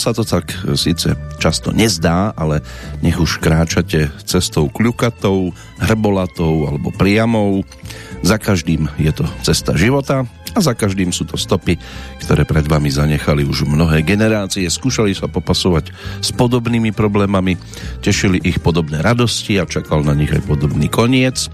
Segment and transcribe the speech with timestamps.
[0.00, 0.48] Sa to tak
[0.80, 2.64] síce často nezdá, ale
[3.04, 7.68] nech už kráčate cestou kľukatou, hrbolatou alebo priamou,
[8.24, 11.78] za každým je to cesta života a za každým sú to stopy,
[12.22, 14.66] ktoré pred vami zanechali už mnohé generácie.
[14.66, 17.58] Skúšali sa popasovať s podobnými problémami,
[18.02, 21.50] tešili ich podobné radosti a čakal na nich aj podobný koniec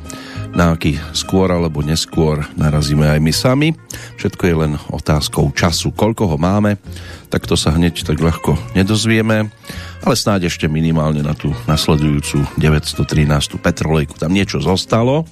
[0.57, 3.69] na aký skôr alebo neskôr narazíme aj my sami.
[4.17, 5.93] Všetko je len otázkou času.
[5.93, 6.81] Koľko ho máme,
[7.29, 9.53] tak to sa hneď tak ľahko nedozvieme,
[10.01, 13.61] ale snáď ešte minimálne na tú nasledujúcu 913.
[13.61, 15.29] petrolejku tam niečo zostalo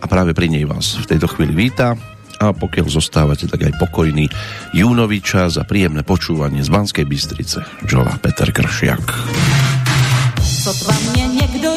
[0.00, 4.30] a práve pri nej vás v tejto chvíli víta a pokiaľ zostávate tak aj pokojný
[4.74, 9.04] júnový čas a príjemné počúvanie z Banskej Bystrice Jola Peter Kršiak.
[10.40, 11.73] Sotva mne niekto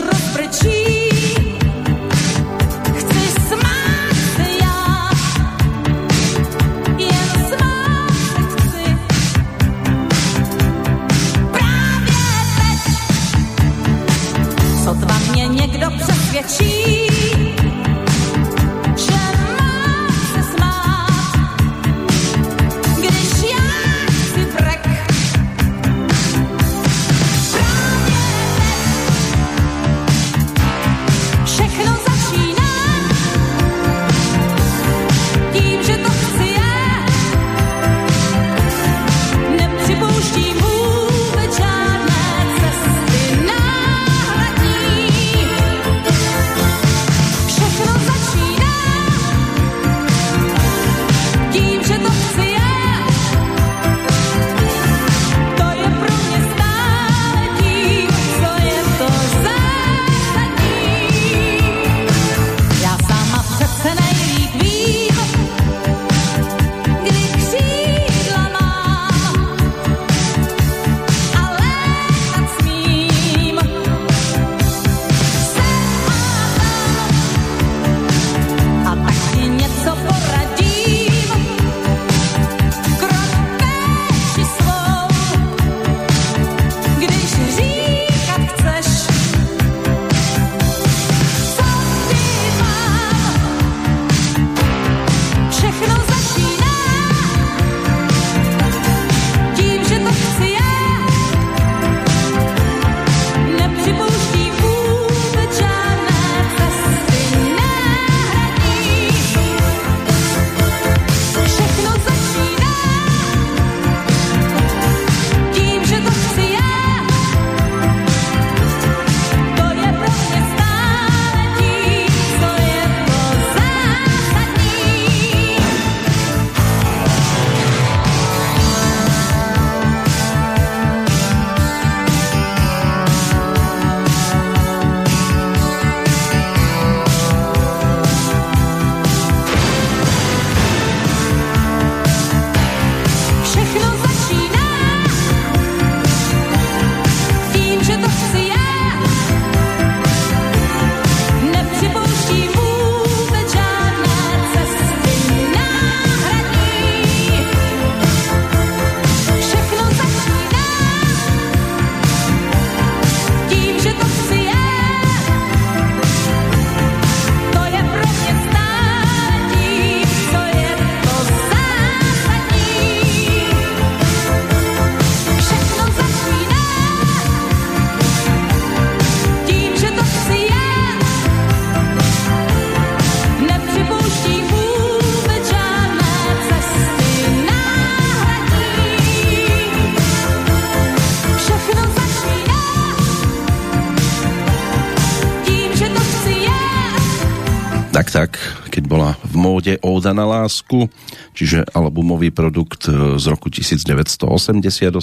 [199.97, 200.85] Óda na lásku,
[201.33, 204.93] čiže albumový produkt e, z roku 1988,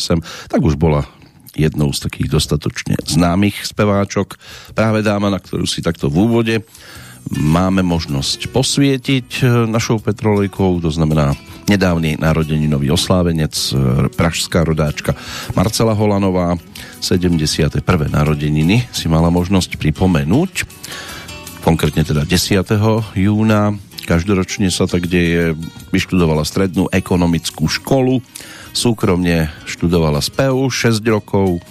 [0.46, 1.02] tak už bola
[1.58, 4.38] jednou z takých dostatočne známych speváčok.
[4.74, 6.56] Práve dáma, na ktorú si takto v úvode
[7.32, 11.32] máme možnosť posvietiť e, našou petrolejkou, to znamená
[11.64, 13.72] nedávny narodeninový oslávenec, e,
[14.12, 15.16] pražská rodáčka
[15.56, 16.60] Marcela Holanová,
[17.00, 17.80] 71.
[18.12, 20.68] narodeniny si mala možnosť pripomenúť,
[21.64, 23.16] konkrétne teda 10.
[23.16, 23.72] júna
[24.04, 25.56] Každoročne sa tak deje.
[25.90, 28.20] Vyštudovala strednú ekonomickú školu,
[28.76, 31.64] súkromne študovala spev 6 rokov,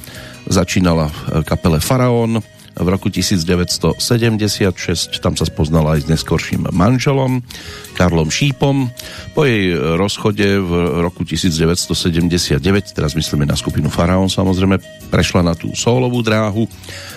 [0.49, 2.41] začínala v kapele Faraón,
[2.73, 4.01] v roku 1976,
[5.21, 7.45] tam sa spoznala aj s neskorším manželom
[7.93, 8.89] Karlom Šípom.
[9.37, 10.71] Po jej rozchode v
[11.05, 12.57] roku 1979,
[12.97, 14.81] teraz myslíme na skupinu Faraón samozrejme,
[15.13, 16.65] prešla na tú solovú dráhu.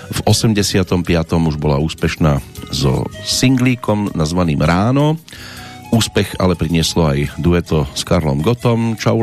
[0.07, 1.03] V 85.
[1.35, 2.39] už bola úspešná
[2.71, 5.19] so singlíkom nazvaným Ráno.
[5.91, 9.23] Úspech ale prinieslo aj dueto s Karlom Gotom, Čau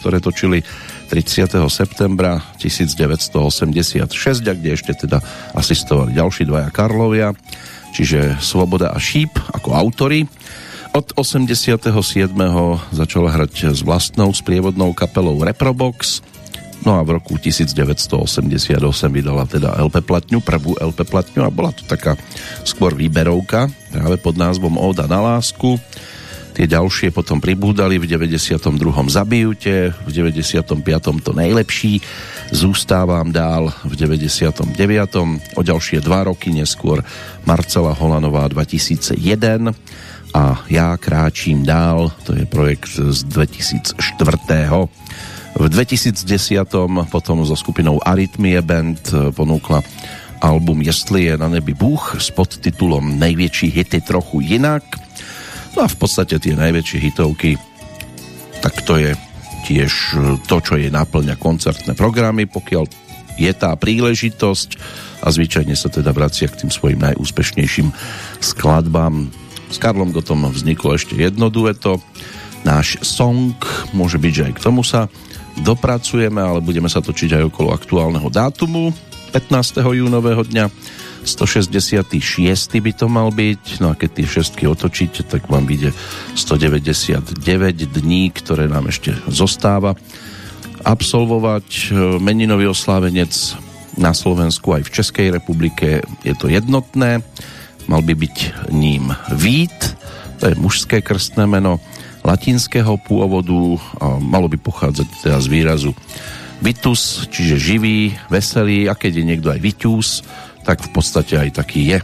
[0.00, 0.64] ktoré točili
[1.12, 1.60] 30.
[1.68, 5.18] septembra 1986, a kde ešte teda
[5.52, 7.34] asistovali ďalší dvaja Karlovia,
[7.92, 10.24] čiže Svoboda a Šíp ako autory.
[10.90, 11.86] Od 87.
[12.90, 16.22] začala hrať s vlastnou sprievodnou kapelou Reprobox,
[16.84, 18.76] no a v roku 1988
[19.08, 22.16] vydala teda LP platňu, prvú LP platňu a bola to taká
[22.62, 25.80] skôr výberovka práve pod názvom Oda na lásku
[26.60, 28.58] Tie ďalšie potom pribúdali v 92.
[29.08, 30.66] Zabijute, v 95.
[31.24, 32.04] to najlepší,
[32.50, 34.74] Zústávam dál v 99.
[35.54, 37.00] O ďalšie dva roky neskôr
[37.46, 39.72] Marcela Holanová 2001
[40.34, 43.96] a Ja kráčím dál, to je projekt z 2004.
[45.58, 46.26] V 2010.
[47.10, 49.00] potom so skupinou Arytmie Band
[49.34, 49.82] ponúkla
[50.40, 54.82] album Jestli je na nebi Bůh s podtitulom Největší hity trochu jinak
[55.76, 57.54] No a v podstate tie najväčšie hitovky,
[58.58, 59.14] tak to je
[59.66, 59.92] tiež
[60.50, 62.84] to, čo je naplňa koncertné programy, pokiaľ
[63.38, 64.68] je tá príležitosť
[65.22, 67.88] a zvyčajne sa teda vracia k tým svojim najúspešnejším
[68.42, 69.30] skladbám.
[69.70, 72.02] S Karlom Gotom vzniklo ešte jedno dueto,
[72.66, 73.54] náš song,
[73.94, 75.06] môže byť, že aj k tomu sa
[75.62, 78.92] dopracujeme, ale budeme sa točiť aj okolo aktuálneho dátumu
[79.30, 79.78] 15.
[79.78, 80.66] júnového dňa
[81.22, 82.16] 166.
[82.80, 85.94] by to mal byť, no a keď tie šestky otočíte, tak vám vyjde
[86.34, 87.36] 199
[87.92, 89.94] dní, ktoré nám ešte zostáva
[90.82, 91.92] absolvovať.
[92.18, 93.30] Meninový oslávenec
[94.00, 97.20] na Slovensku aj v Českej republike je to jednotné.
[97.84, 98.36] Mal by byť
[98.72, 99.94] ním Vít,
[100.40, 101.84] to je mužské krstné meno
[102.24, 105.92] latinského pôvodu a malo by pochádzať teda z výrazu
[106.60, 110.20] Vitus, čiže živý, veselý a keď je niekto aj Vitus,
[110.60, 111.98] tak v podstate aj taký je.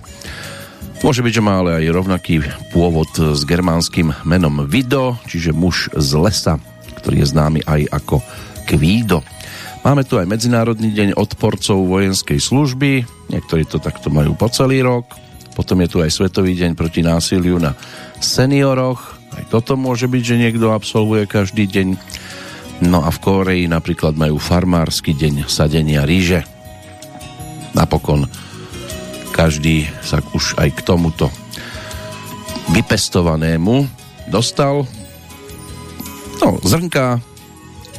[1.05, 2.41] Môže byť, že má ale aj rovnaký
[2.73, 6.57] pôvod s germánskym menom Vido, čiže muž z lesa,
[6.97, 8.25] ktorý je známy aj ako
[8.65, 9.21] Kvído.
[9.85, 15.07] Máme tu aj Medzinárodný deň odporcov vojenskej služby, niektorí to takto majú po celý rok.
[15.55, 17.77] Potom je tu aj Svetový deň proti násiliu na
[18.19, 21.89] senioroch, aj toto môže byť, že niekto absolvuje každý deň.
[22.85, 26.45] No a v Kóreji napríklad majú farmársky deň sadenia ríže.
[27.73, 28.29] Napokon
[29.33, 31.29] každý sa už aj k tomuto
[32.73, 33.85] vypestovanému
[34.33, 34.89] dostal.
[36.41, 37.21] No, zrnka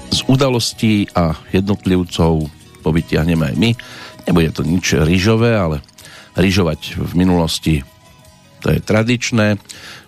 [0.10, 2.50] z udalostí a jednotlivcov
[2.82, 3.72] povytiahneme aj my.
[4.26, 5.86] Nebude to nič rýžové, ale
[6.38, 7.76] rýžovať v minulosti
[8.62, 9.62] to je tradičné.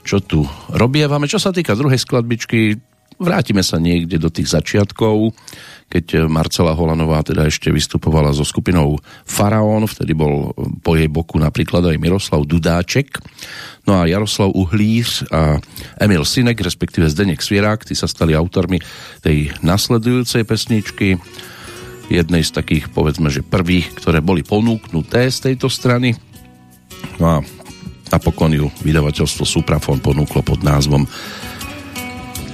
[0.09, 0.41] Čo tu
[0.73, 1.29] robievame?
[1.29, 2.81] Čo sa týka druhej skladbičky,
[3.21, 5.37] vrátime sa niekde do tých začiatkov
[5.89, 10.53] keď Marcela Holanová teda ešte vystupovala so skupinou Faraón, vtedy bol
[10.85, 13.17] po jej boku napríklad aj Miroslav Dudáček,
[13.89, 15.57] no a Jaroslav Uhlíř a
[15.97, 18.77] Emil Sinek, respektíve Zdenek Svierák, tí sa stali autormi
[19.25, 21.17] tej nasledujúcej pesničky,
[22.09, 26.13] jednej z takých, povedzme, že prvých, ktoré boli ponúknuté z tejto strany.
[27.17, 27.35] No a
[28.09, 31.05] napokon ju vydavateľstvo Suprafon ponúklo pod názvom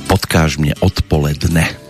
[0.06, 1.85] Podkáž mne odpoledne.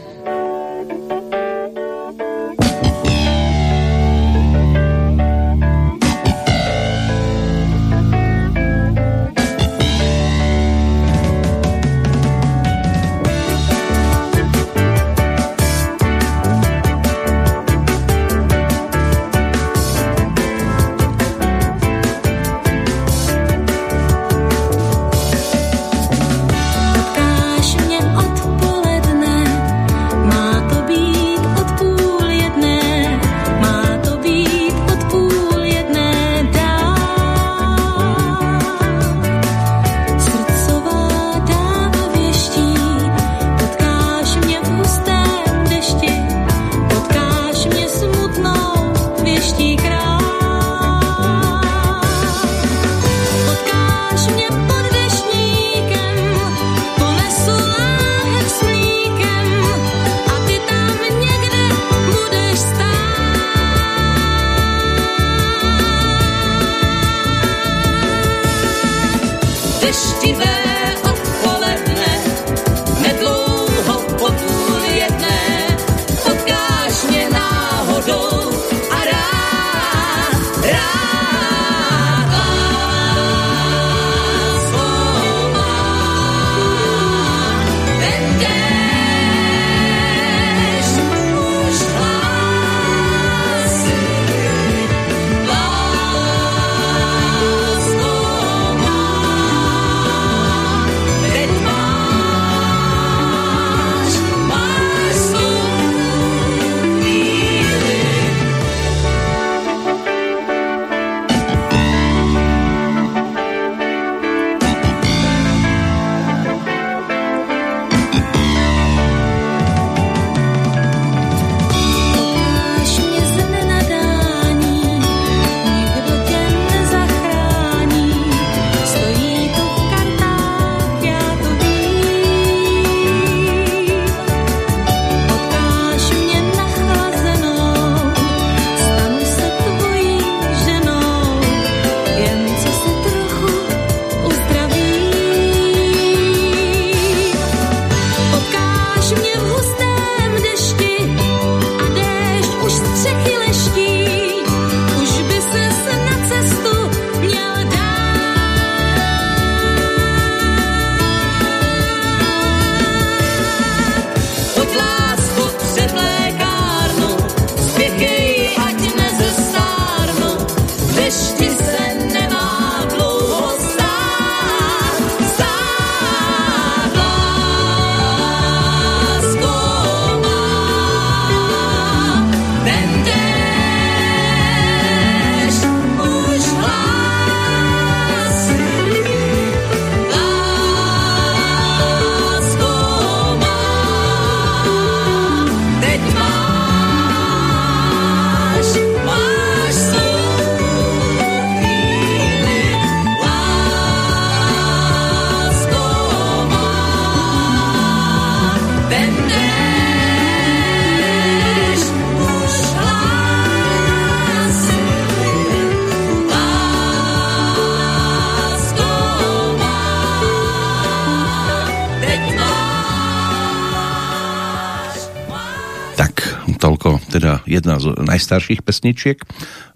[227.65, 229.17] Jedna z najstarších pesničiek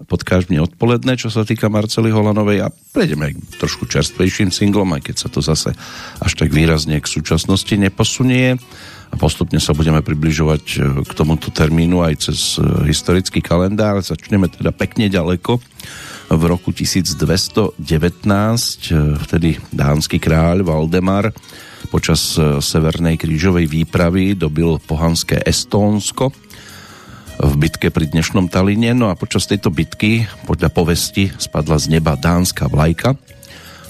[0.05, 2.69] pod každým odpoledne, čo sa týka Marcely Holanovej.
[2.69, 5.73] A prejdeme k trošku čerstvejším singlom, aj keď sa to zase
[6.21, 8.61] až tak výrazne k súčasnosti neposunie.
[9.09, 13.97] A postupne sa budeme približovať e, k tomuto termínu aj cez e, historický kalendár.
[14.05, 15.57] Začneme teda pekne ďaleko.
[16.29, 21.33] V roku 1219, e, vtedy dánsky kráľ Valdemar
[21.89, 26.29] počas Severnej krížovej výpravy dobil pohanské Estónsko
[27.59, 28.95] bitke pri dnešnom Taline.
[28.95, 33.19] No a počas tejto bitky podľa povesti spadla z neba dánska vlajka.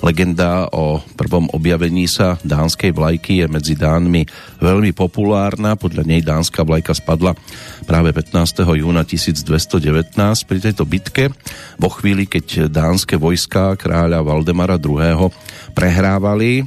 [0.01, 4.25] Legenda o prvom objavení sa dánskej vlajky je medzi Dánmi
[4.57, 5.77] veľmi populárna.
[5.77, 7.37] Podľa nej dánska vlajka spadla
[7.85, 8.65] práve 15.
[8.65, 10.17] júna 1219
[10.49, 11.29] pri tejto bitke.
[11.77, 15.29] Vo chvíli, keď dánske vojska kráľa Valdemara II.
[15.77, 16.65] prehrávali,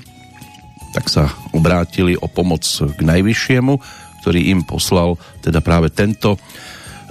[0.95, 3.75] tak sa obrátili o pomoc k najvyššiemu,
[4.23, 6.39] ktorý im poslal teda práve tento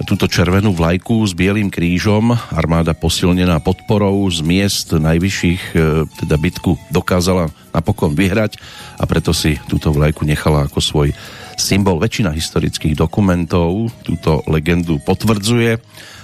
[0.04, 2.34] túto červenú vlajku s bielým krížom.
[2.52, 8.58] Armáda posilnená podporou z miest najvyšších e, teda bitku dokázala napokon vyhrať
[8.98, 11.08] a preto si túto vlajku nechala ako svoj
[11.54, 12.02] symbol.
[12.02, 15.78] Väčšina historických dokumentov túto legendu potvrdzuje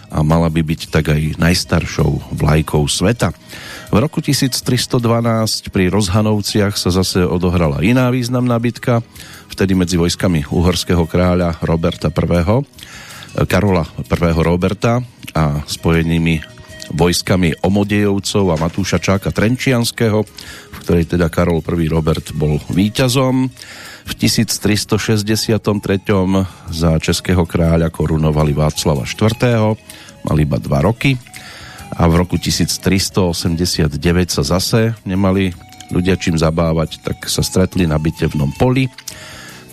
[0.08, 3.36] a mala by byť tak aj najstaršou vlajkou sveta.
[3.92, 4.96] V roku 1312
[5.68, 9.04] pri Rozhanovciach sa zase odohrala iná významná bitka,
[9.52, 12.64] vtedy medzi vojskami uhorského kráľa Roberta I
[13.46, 14.34] Karola I.
[14.42, 14.98] Roberta
[15.36, 16.40] a spojenými
[16.96, 20.24] vojskami Omodejovcov a Matúša Čáka Trenčianského,
[20.72, 21.86] v ktorej teda Karol I.
[21.86, 23.52] Robert bol víťazom.
[24.08, 25.60] V 1363.
[26.72, 29.76] za českého kráľa korunovali Václava IV.
[30.24, 31.20] Mal iba dva roky
[31.92, 33.94] a v roku 1389
[34.32, 35.52] sa zase nemali
[35.92, 38.88] ľudia čím zabávať, tak sa stretli na bitevnom poli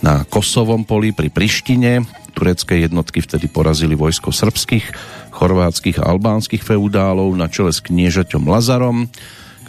[0.06, 4.86] na Kosovom poli pri Prištine turecké jednotky vtedy porazili vojsko srbských,
[5.34, 9.10] chorvátskych a albánskych feudálov na čele s kniežaťom Lazarom,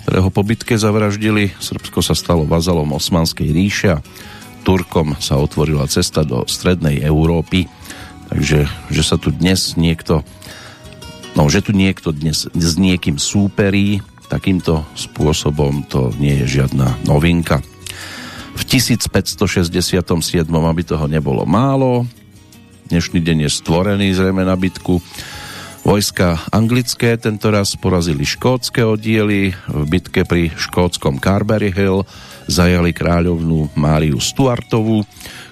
[0.03, 1.57] ktorého po bitke zavraždili.
[1.57, 4.03] Srbsko sa stalo vazalom Osmanskej ríše a
[4.61, 7.65] Turkom sa otvorila cesta do strednej Európy.
[8.27, 10.21] Takže, že sa tu dnes niekto
[11.33, 17.63] no, že tu niekto dnes s niekým súperí takýmto spôsobom, to nie je žiadna novinka.
[18.57, 22.09] V 1567, aby toho nebolo málo,
[22.87, 25.03] Dnešný deň je stvorený zrejme na bitku.
[25.83, 29.51] Vojska anglické tento raz porazili škótske oddiely.
[29.67, 32.07] V bitke pri škótskom Carberry Hill
[32.47, 35.03] zajali kráľovnú Máriu Stuartovú,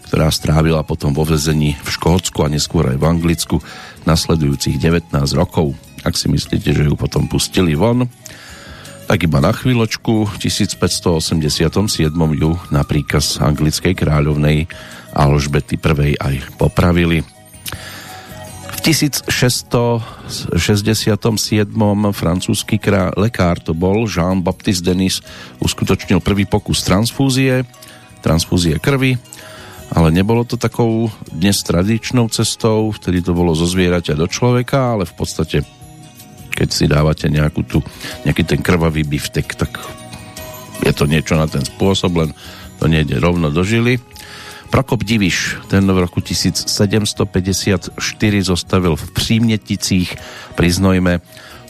[0.08, 3.60] ktorá strávila potom vo vezení v Škótsku a neskôr aj v Anglicku
[4.08, 5.76] nasledujúcich 19 rokov.
[6.08, 8.08] Ak si myslíte, že ju potom pustili von,
[9.06, 14.66] tak iba na chvíľočku, v 1587 ju na príkaz anglickej kráľovnej
[15.14, 17.22] Alžbety I aj popravili.
[18.66, 20.26] V 1667.
[22.14, 25.22] francúzsky krá, lekár to bol Jean-Baptiste Denis
[25.62, 27.66] uskutočnil prvý pokus transfúzie,
[28.26, 29.18] transfúzie krvi,
[29.94, 35.06] ale nebolo to takou dnes tradičnou cestou, vtedy to bolo zo zvieraťa do človeka, ale
[35.06, 35.75] v podstate
[36.56, 37.84] keď si dávate nejakú tu,
[38.24, 39.76] nejaký ten krvavý biftek, tak
[40.82, 42.32] je to niečo na ten spôsob, len
[42.80, 44.00] to nejde rovno do žily.
[44.72, 47.96] Prokop Diviš, ten v roku 1754
[48.42, 50.10] zostavil v Příměticích
[50.58, 51.22] pri Znojme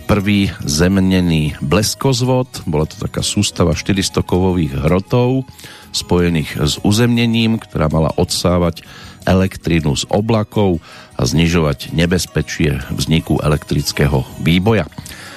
[0.05, 2.47] prvý zemnený bleskozvod.
[2.69, 5.49] Bola to taká sústava 400 kovových hrotov
[5.91, 8.85] spojených s uzemnením, ktorá mala odsávať
[9.25, 10.79] elektrínu z oblakov
[11.15, 14.85] a znižovať nebezpečie vzniku elektrického výboja.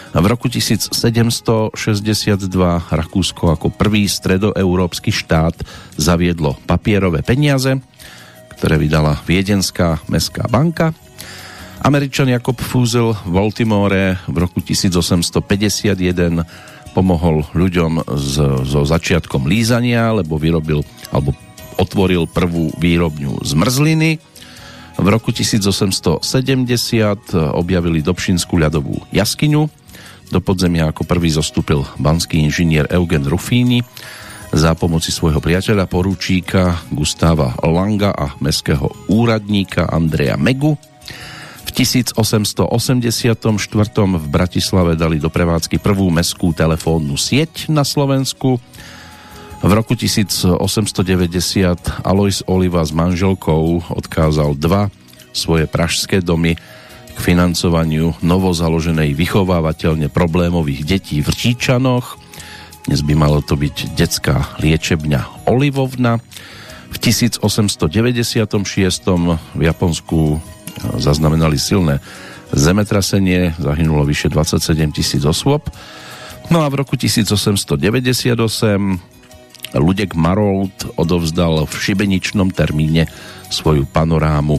[0.09, 1.71] V roku 1762
[2.91, 5.55] Rakúsko ako prvý stredoeurópsky štát
[5.95, 7.79] zaviedlo papierové peniaze,
[8.59, 10.97] ktoré vydala Viedenská mestská banka.
[11.79, 15.95] Američan Jakob Fúzel v Baltimore v roku 1851
[16.91, 18.03] pomohol ľuďom
[18.67, 20.83] so začiatkom lízania, lebo vyrobil
[21.15, 21.37] alebo
[21.79, 24.19] otvoril prvú výrobňu zmrzliny.
[24.99, 26.27] V roku 1870
[27.55, 29.63] objavili Dobšinskú ľadovú jaskyňu,
[30.29, 33.81] do podzemia ako prvý zostúpil banský inžinier Eugen Rufíny
[34.51, 40.77] za pomoci svojho priateľa poručíka Gustáva Langa a meského úradníka Andreja Megu.
[41.65, 42.67] V 1884
[44.19, 48.59] v Bratislave dali do prevádzky prvú meskú telefónnu sieť na Slovensku.
[49.59, 50.55] V roku 1890
[52.07, 54.87] Alois Oliva s manželkou odkázal dva
[55.35, 56.55] svoje pražské domy
[57.13, 62.23] k financovaniu novozaloženej vychovávateľne problémových detí v Číčanoch.
[62.87, 66.23] Dnes by malo to byť detská liečebňa Olivovna.
[66.95, 67.91] V 1896
[69.59, 70.39] v Japonsku
[71.03, 71.99] zaznamenali silné
[72.55, 75.67] zemetrasenie, zahynulo vyše 27 tisíc osôb.
[76.49, 79.18] No a v roku 1898
[79.77, 83.05] Ludek Marold odovzdal v šibeničnom termíne
[83.53, 84.57] svoju panorámu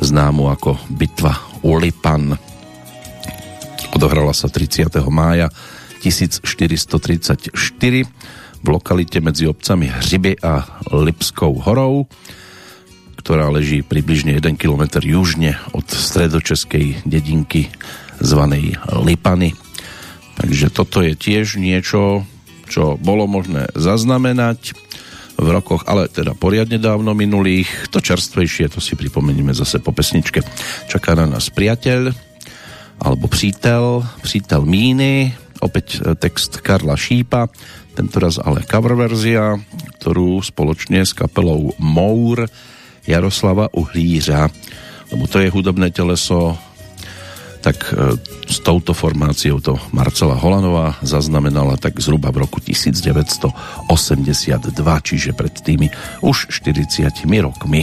[0.00, 2.36] známu ako Bitva u Lipan.
[3.96, 4.92] Odohrala sa 30.
[5.08, 5.48] mája
[6.04, 7.52] 1434
[8.56, 12.08] v lokalite medzi obcami Hřiby a Lipskou horou
[13.26, 17.74] ktorá leží približne 1 km južne od stredočeskej dedinky
[18.22, 19.50] zvanej Lipany.
[20.38, 22.22] Takže toto je tiež niečo,
[22.66, 24.74] čo bolo možné zaznamenať
[25.36, 27.92] v rokoch, ale teda poriadne dávno minulých.
[27.92, 30.40] To čerstvejšie, to si pripomenieme zase po pesničke.
[30.88, 32.12] Čaká na nás priateľ,
[32.96, 37.52] alebo přítel, přítel Míny, opäť e, text Karla Šípa,
[37.92, 39.60] tentoraz ale cover verzia,
[40.00, 42.48] ktorú spoločne s kapelou Mour
[43.04, 44.48] Jaroslava Uhlířa,
[45.12, 46.56] lebo to je hudobné teleso,
[47.66, 48.14] tak e,
[48.46, 53.90] s touto formáciou to Marcela Holanová zaznamenala tak zhruba v roku 1982,
[55.02, 55.90] čiže pred tými
[56.22, 57.82] už 40 rokmi.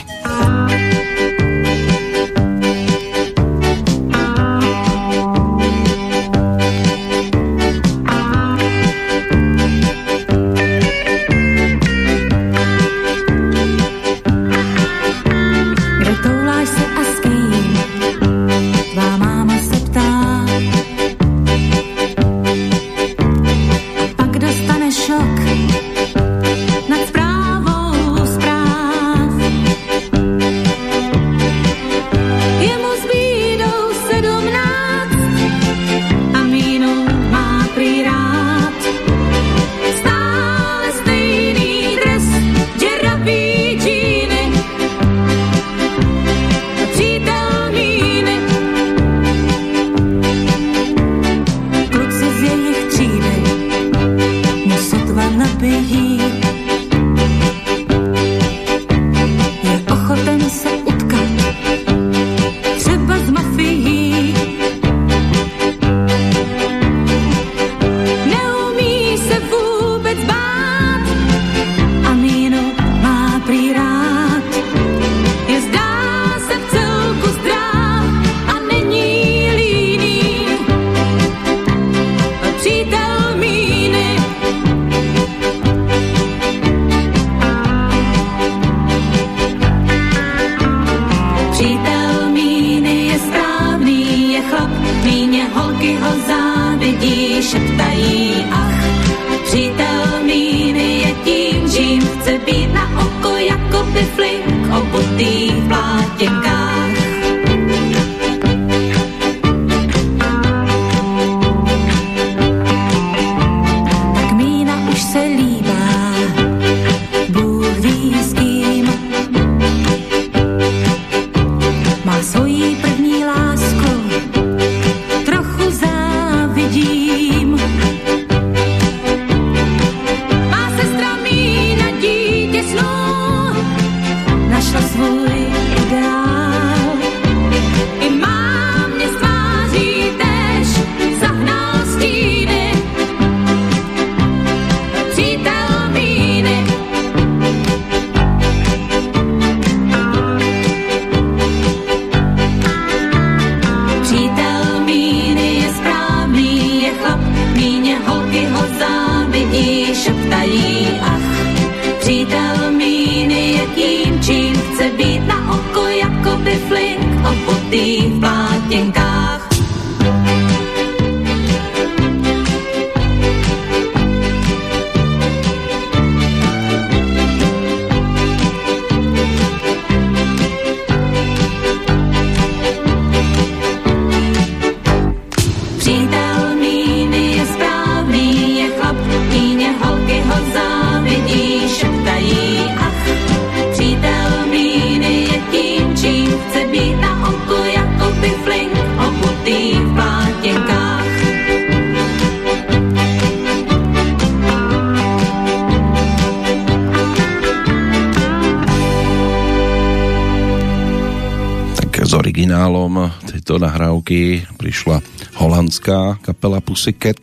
[215.84, 217.20] Holandská kapela Pussycat,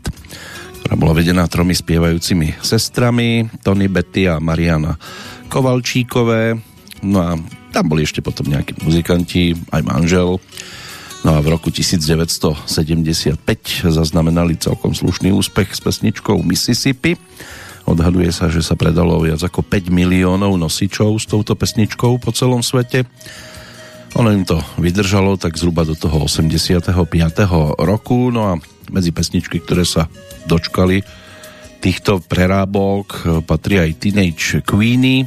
[0.85, 5.01] ktorá bola vedená tromi spievajúcimi sestrami, Tony Betty a Mariana
[5.49, 6.61] Kovalčíkové.
[7.01, 10.42] No a Tam boli ešte potom nejakí muzikanti, aj manžel.
[11.23, 12.66] No a v roku 1975
[13.87, 17.14] zaznamenali celkom slušný úspech s pesničkou Mississippi.
[17.87, 22.61] Odhaduje sa, že sa predalo viac ako 5 miliónov nosičov s touto pesničkou po celom
[22.61, 23.07] svete.
[24.20, 26.92] Ono im to vydržalo tak zhruba do toho 85.
[27.80, 28.61] roku, no a
[28.92, 30.12] medzi pesničky, ktoré sa
[30.44, 31.00] dočkali
[31.80, 35.24] týchto prerábok patrí aj Teenage Queenie,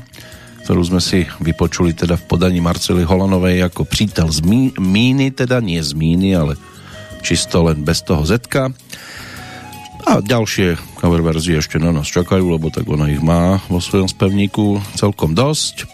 [0.62, 4.46] ktorú sme si vypočuli teda v podaní Marcely Holanovej ako přítel z
[4.78, 6.54] míny, teda nie z míny, ale
[7.26, 8.70] čisto len bez toho zetka.
[10.06, 14.06] A ďalšie cover verzie ešte na nás čakajú, lebo tak ona ich má vo svojom
[14.06, 15.90] spevníku celkom dosť.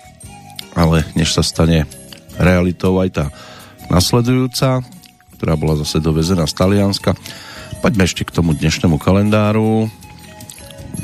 [0.75, 1.87] Ale než sa stane
[2.39, 3.25] realitou aj tá
[3.91, 4.81] nasledujúca,
[5.35, 7.13] ktorá bola zase dovezená z Talianska.
[7.83, 9.91] Poďme ešte k tomu dnešnému kalendáru.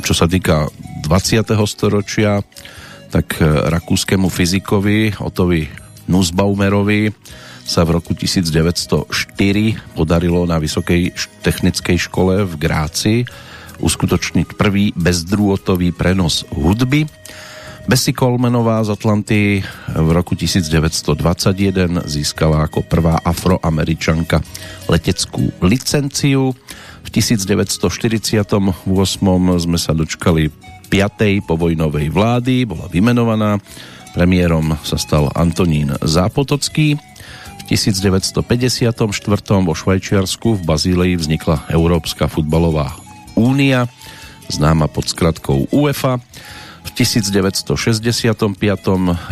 [0.02, 0.72] Čo sa týka
[1.04, 1.46] 20.
[1.70, 2.42] storočia,
[3.14, 5.70] tak e, rakúskému fyzikovi Otovi
[6.10, 7.14] Nussbaumerovi
[7.66, 9.10] sa v roku 1904
[9.98, 13.26] podarilo na Vysokej technickej škole v Gráci
[13.82, 17.10] uskutočniť prvý bezdrôtový prenos hudby.
[17.86, 19.62] Bessie Colemanová z Atlanty
[19.94, 24.42] v roku 1921 získala ako prvá afroameričanka
[24.90, 26.58] leteckú licenciu.
[27.06, 28.42] V 1948
[29.62, 30.50] sme sa dočkali
[30.90, 31.46] 5.
[31.46, 33.62] povojnovej vlády, bola vymenovaná.
[34.18, 36.98] Premiérom sa stal Antonín Zápotocký.
[36.98, 38.98] V 1954.
[39.62, 42.98] vo Švajčiarsku v Bazílei vznikla Európska futbalová
[43.38, 43.86] únia,
[44.50, 46.18] známa pod skratkou UEFA.
[46.86, 48.46] V 1965.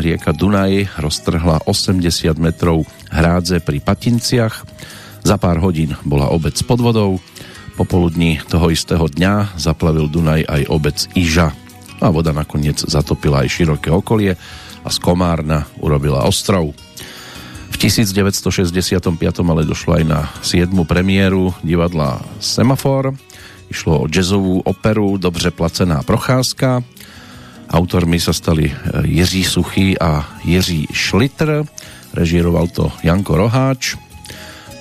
[0.01, 2.01] rieka Dunaj roztrhla 80
[2.41, 4.65] metrov hrádze pri Patinciach.
[5.21, 7.21] Za pár hodín bola obec pod vodou.
[7.77, 11.53] Popoludní toho istého dňa zaplavil Dunaj aj obec Iža
[12.03, 14.35] a voda nakoniec zatopila aj široké okolie
[14.83, 16.75] a z Komárna urobila ostrov.
[17.73, 19.01] V 1965
[19.41, 20.69] ale došlo aj na 7.
[20.85, 23.15] premiéru divadla Semafor.
[23.71, 26.85] Išlo o jazzovú operu Dobře placená procházka.
[27.69, 28.73] Autormi sa stali e,
[29.07, 31.63] Jiří Suchý a Jiří Šlitr.
[32.13, 33.95] Režíroval to Janko Roháč.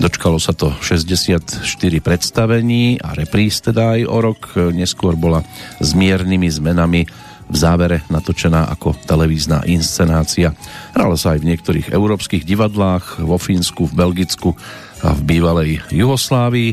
[0.03, 1.63] Dočkalo sa to 64
[2.03, 4.41] predstavení a repríz teda aj o rok.
[4.75, 5.47] Neskôr bola
[5.79, 7.07] s miernymi zmenami
[7.53, 10.57] v závere natočená ako televízna inscenácia.
[10.97, 14.57] Hrala sa aj v niektorých európskych divadlách, vo Fínsku, v Belgicku
[15.05, 16.73] a v bývalej Jugoslávii.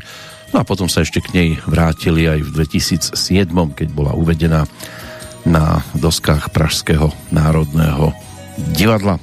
[0.55, 3.13] No a potom sa ešte k nej vrátili aj v 2007,
[3.77, 4.65] keď bola uvedená
[5.47, 8.11] na doskách Pražského národného
[8.75, 9.19] divadla.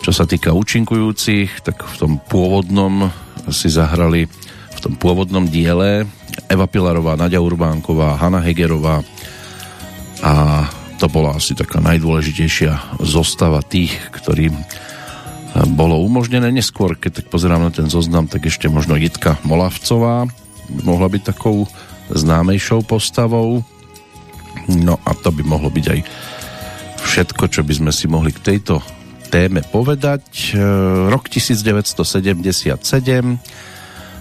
[0.00, 3.10] Čo sa týka účinkujúcich, tak v tom pôvodnom
[3.50, 4.30] si zahrali
[4.70, 6.06] v tom pôvodnom diele
[6.48, 9.04] Eva Pilarová, Nadia Urbánková, Hanna Hegerová
[10.24, 10.64] a
[11.00, 14.52] to bola asi taká najdôležitejšia zostava tých, ktorým
[15.74, 16.52] bolo umožnené.
[16.52, 20.28] Neskôr, keď tak pozerám na ten zoznam, tak ešte možno Jitka Molavcová
[20.84, 21.66] mohla byť takou
[22.12, 23.64] známejšou postavou.
[24.78, 26.00] No a to by mohlo byť aj
[27.00, 28.78] všetko, čo by sme si mohli k tejto
[29.30, 30.54] téme povedať.
[30.54, 30.62] E,
[31.10, 32.78] rok 1977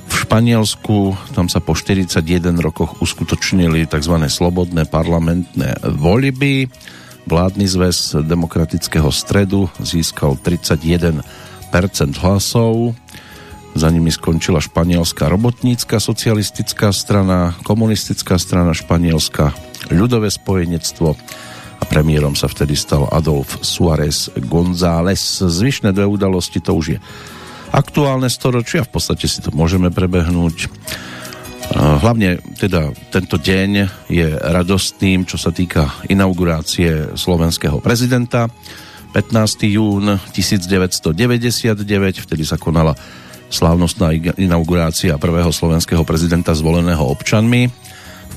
[0.09, 2.21] v Španielsku, tam sa po 41
[2.57, 4.15] rokoch uskutočnili tzv.
[4.25, 6.69] slobodné parlamentné voľby.
[7.29, 11.21] Vládny zväz demokratického stredu získal 31%
[12.25, 12.97] hlasov.
[13.77, 19.53] Za nimi skončila španielská robotnícka socialistická strana, komunistická strana Španielska,
[19.87, 21.15] ľudové spojenectvo
[21.79, 25.39] a premiérom sa vtedy stal Adolf Suárez González.
[25.39, 26.99] Zvyšné dve udalosti to už je
[27.71, 30.67] aktuálne storočia, v podstate si to môžeme prebehnúť.
[31.79, 33.69] Hlavne teda tento deň
[34.09, 38.49] je radostným, čo sa týka inaugurácie slovenského prezidenta.
[39.13, 39.69] 15.
[39.69, 42.97] jún 1999, vtedy sa konala
[43.49, 47.88] slávnostná inaugurácia prvého slovenského prezidenta zvoleného občanmi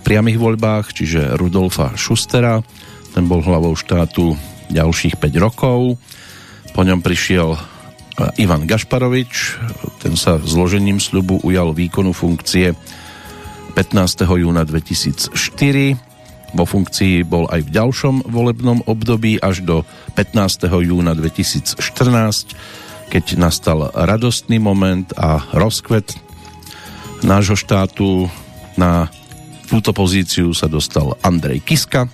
[0.02, 2.60] priamých voľbách, čiže Rudolfa Schustera
[3.12, 4.34] ten bol hlavou štátu
[4.72, 6.00] ďalších 5 rokov.
[6.72, 7.58] Po ňom prišiel e,
[8.40, 9.32] Ivan Gašparovič,
[10.00, 12.72] ten sa zložením sľubu ujal výkonu funkcie
[13.76, 14.24] 15.
[14.28, 15.32] júna 2004.
[16.52, 19.76] Vo funkcii bol aj v ďalšom volebnom období až do
[20.16, 20.68] 15.
[20.68, 21.80] júna 2014,
[23.08, 26.16] keď nastal radostný moment a rozkvet
[27.24, 28.28] nášho štátu.
[28.72, 29.12] Na
[29.72, 32.12] túto pozíciu sa dostal Andrej Kiska,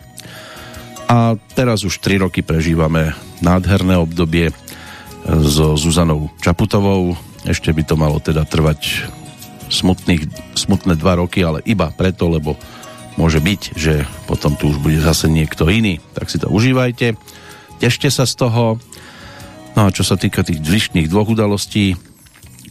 [1.09, 4.53] a teraz už 3 roky prežívame nádherné obdobie
[5.25, 7.17] so Zuzanou Čaputovou.
[7.49, 9.09] Ešte by to malo teda trvať
[9.73, 12.61] smutných, smutné 2 roky, ale iba preto, lebo
[13.17, 15.97] môže byť, že potom tu už bude zase niekto iný.
[16.13, 17.17] Tak si to užívajte,
[17.81, 18.77] tešte sa z toho.
[19.81, 21.97] No a čo sa týka tých zvyšných dvoch udalostí,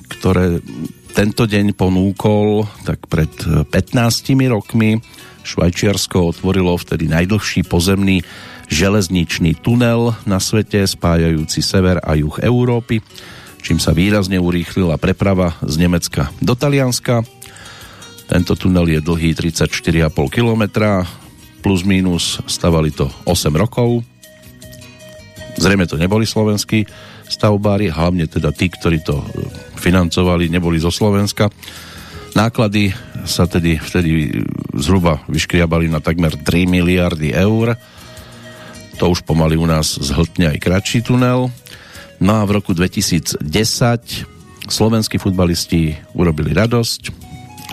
[0.07, 0.63] ktoré
[1.11, 3.31] tento deň ponúkol, tak pred
[3.71, 3.73] 15
[4.51, 5.01] rokmi
[5.47, 8.19] Švajčiarsko otvorilo vtedy najdlhší pozemný
[8.67, 12.99] železničný tunel na svete spájajúci sever a juh Európy,
[13.63, 17.23] čím sa výrazne urýchlila preprava z Nemecka do Talianska.
[18.27, 20.63] Tento tunel je dlhý 34,5 km,
[21.63, 24.03] plus minus stavali to 8 rokov.
[25.57, 26.83] Zrejme to neboli slovenskí
[27.27, 29.19] stavbári, hlavne teda tí, ktorí to
[29.77, 31.51] financovali, neboli zo Slovenska.
[32.35, 32.93] Náklady
[33.25, 34.43] sa tedy vtedy
[34.77, 37.75] zhruba vyškriabali na takmer 3 miliardy eur.
[38.97, 41.49] To už pomaly u nás zhltne aj kratší tunel.
[42.17, 43.41] No a v roku 2010
[44.67, 47.01] slovenskí futbalisti urobili radosť.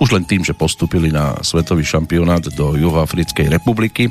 [0.03, 4.11] Už len tým, že postupili na svetový šampionát do Juhoafrickej republiky.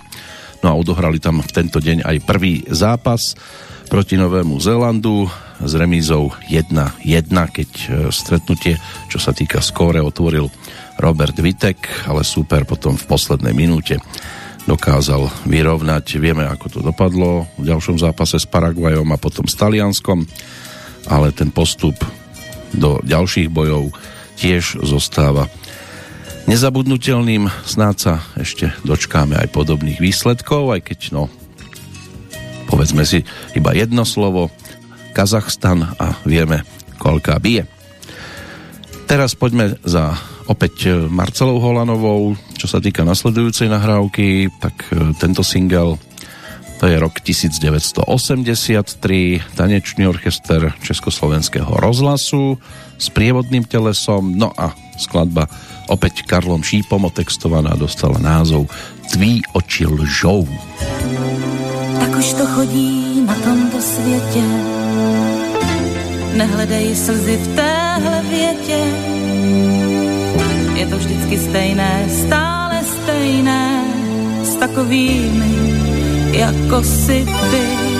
[0.63, 3.35] No a odohrali tam v tento deň aj prvý zápas
[3.87, 5.27] proti Novému Zélandu
[5.63, 8.75] s remízou 1-1, keď e, stretnutie,
[9.07, 10.51] čo sa týka skóre, otvoril
[10.99, 13.97] Robert Vitek, ale super potom v poslednej minúte
[14.63, 16.05] dokázal vyrovnať.
[16.19, 20.23] Vieme, ako to dopadlo v ďalšom zápase s Paraguajom a potom s Talianskom,
[21.07, 21.99] ale ten postup
[22.73, 23.93] do ďalších bojov
[24.39, 25.51] tiež zostáva
[26.47, 27.47] nezabudnutelným.
[27.63, 31.23] Snáď sa ešte dočkáme aj podobných výsledkov, aj keď no,
[32.73, 33.21] povedzme si
[33.53, 34.49] iba jedno slovo,
[35.13, 36.65] Kazachstan a vieme,
[36.97, 37.69] koľká bije.
[39.05, 40.17] Teraz poďme za
[40.49, 46.01] opäť Marcelou Holanovou, čo sa týka nasledujúcej nahrávky, tak e, tento single
[46.81, 48.09] to je rok 1983,
[49.55, 52.59] tanečný orchester Československého rozhlasu
[52.99, 55.47] s prievodným telesom, no a skladba
[55.87, 58.67] opäť Karlom Šípom otextovaná dostala názov
[59.15, 60.43] Tví oči lžou.
[61.99, 64.43] Tak už to chodí na tomto světě,
[66.33, 68.79] nehledej slzy v téhle větě.
[70.75, 73.83] Je to vždycky stejné, stále stejné,
[74.43, 75.53] s takovými,
[76.33, 77.92] jako si ty.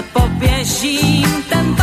[0.00, 1.42] Nepoběžím.
[1.48, 1.79] Tentokrát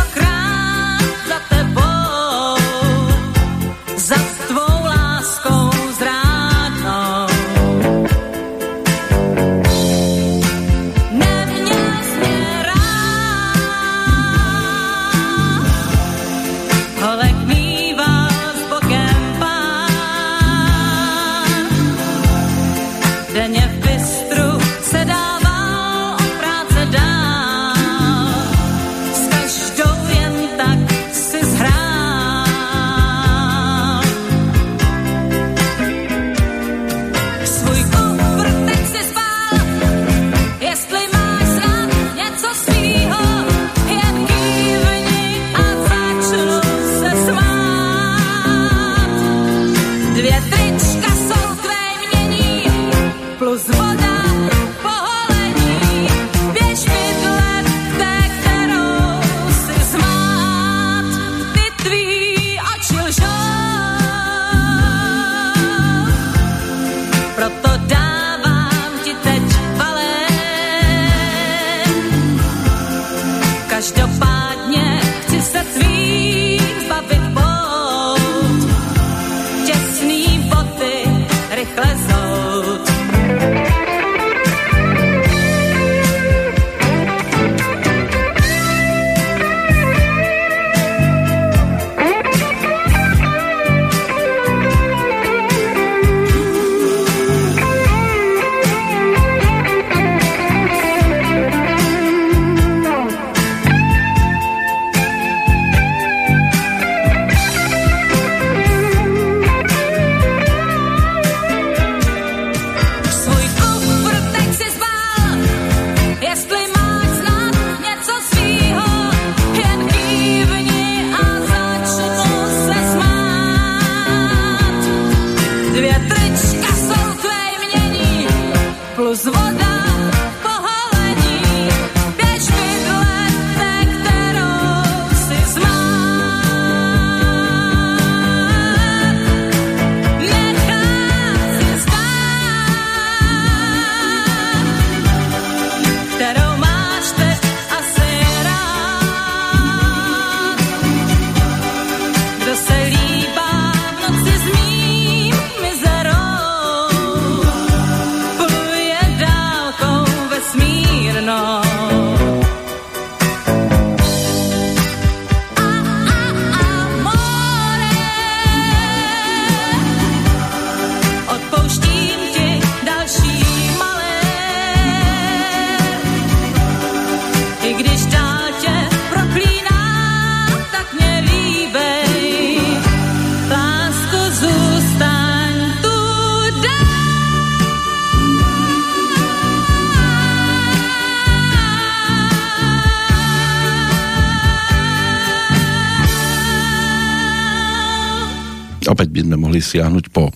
[199.68, 200.32] siahnuť po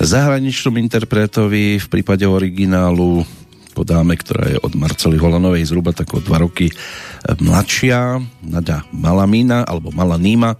[0.00, 3.22] zahraničnom interpretovi v prípade originálu
[3.74, 6.70] po dáme, ktorá je od Marcely Holanovej zhruba tak o dva roky
[7.26, 10.54] mladšia, Nadia Malamína alebo Malaníma,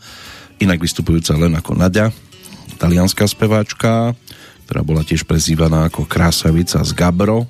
[0.58, 2.10] inak vystupujúca len ako Nadia,
[2.82, 4.18] talianská speváčka,
[4.66, 7.46] ktorá bola tiež prezývaná ako Krásavica z Gabro,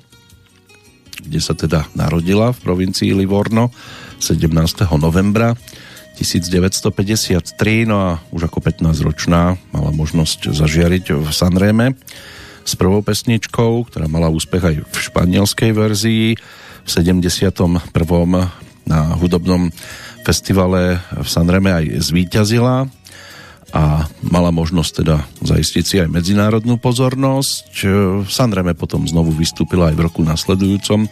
[1.25, 3.73] kde sa teda narodila v provincii Livorno
[4.21, 4.85] 17.
[5.01, 5.57] novembra
[6.15, 11.93] 1953, no a už ako 15-ročná mala možnosť zažiariť v Sanreme
[12.65, 16.33] s prvou pesničkou, ktorá mala úspech aj v španielskej verzii.
[16.81, 17.85] V 71.
[18.89, 19.69] na hudobnom
[20.25, 22.89] festivale v Sanreme aj zvíťazila
[23.77, 27.85] a mala možnosť teda zaistiť si aj medzinárodnú pozornosť.
[28.25, 31.05] V Sanreme potom znovu vystúpila aj v roku nasledujúcom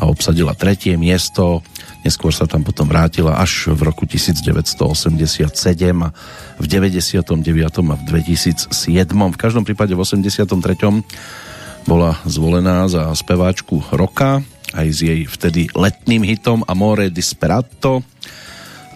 [0.00, 1.60] a obsadila tretie miesto.
[2.08, 5.44] Neskôr sa tam potom vrátila až v roku 1987
[6.00, 6.08] a
[6.64, 7.28] v 99.
[7.92, 8.72] a v 2007.
[9.12, 10.48] V každom prípade v 83.
[11.84, 14.40] bola zvolená za speváčku roka
[14.72, 18.00] aj s jej vtedy letným hitom Amore Disperato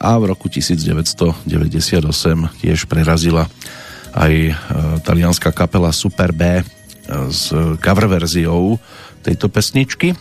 [0.01, 1.45] a v roku 1998
[2.65, 3.45] tiež prerazila
[4.17, 4.53] aj e,
[5.05, 6.63] talianská kapela Super B e,
[7.29, 7.53] s
[7.85, 8.81] cover verziou
[9.21, 10.17] tejto pesničky.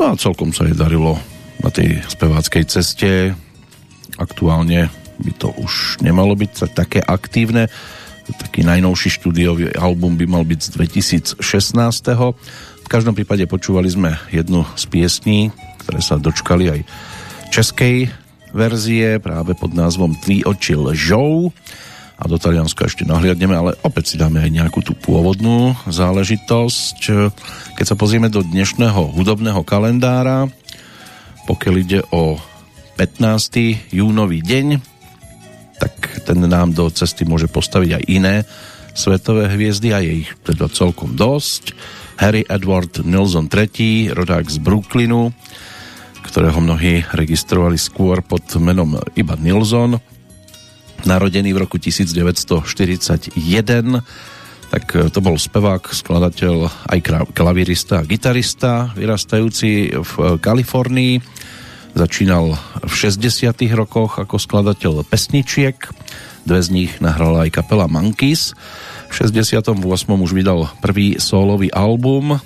[0.00, 1.20] No a celkom sa jej darilo
[1.60, 3.36] na tej speváckej ceste.
[4.16, 7.70] Aktuálne by to už nemalo byť také aktívne.
[8.24, 10.68] Taký najnovší štúdiový album by mal byť z
[11.36, 11.36] 2016.
[12.84, 15.38] V každom prípade počúvali sme jednu z piesní,
[15.84, 16.80] ktoré sa dočkali aj
[17.52, 18.08] českej
[18.56, 21.52] verzie práve pod názvom Tví oči lžou
[22.14, 26.98] a do Talianska ešte nahliadneme, ale opäť si dáme aj nejakú tú pôvodnú záležitosť.
[27.74, 30.46] Keď sa pozrieme do dnešného hudobného kalendára,
[31.44, 32.38] pokiaľ ide o
[32.96, 33.90] 15.
[33.90, 34.93] júnový deň,
[35.78, 38.34] tak ten nám do cesty môže postaviť aj iné
[38.94, 41.74] svetové hviezdy a je ich teda celkom dosť.
[42.14, 45.34] Harry Edward Nelson III, rodák z Brooklynu,
[46.22, 49.98] ktorého mnohí registrovali skôr pod menom iba Nilsson,
[51.02, 53.34] narodený v roku 1941,
[54.70, 56.98] tak to bol spevák, skladateľ, aj
[57.34, 61.14] klavirista a gitarista, vyrastajúci v Kalifornii.
[61.94, 63.54] Začínal v 60.
[63.78, 65.78] rokoch ako skladateľ pesničiek,
[66.42, 68.50] dve z nich nahrala aj kapela Monkeys.
[69.06, 69.78] V 68.
[70.10, 72.42] už vydal prvý solový album,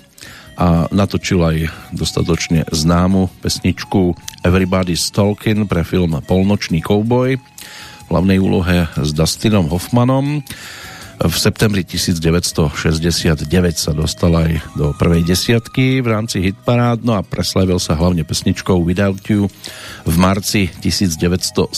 [0.58, 1.56] a natočil aj
[1.94, 10.42] dostatočne známu pesničku Everybody's Talking pre film Polnočný kouboj v hlavnej úlohe s Dustinom Hoffmanom.
[11.18, 17.82] V septembri 1969 sa dostal aj do prvej desiatky v rámci hitparád, no a preslavil
[17.82, 19.50] sa hlavne pesničkou Without You
[20.06, 21.74] v marci 1972.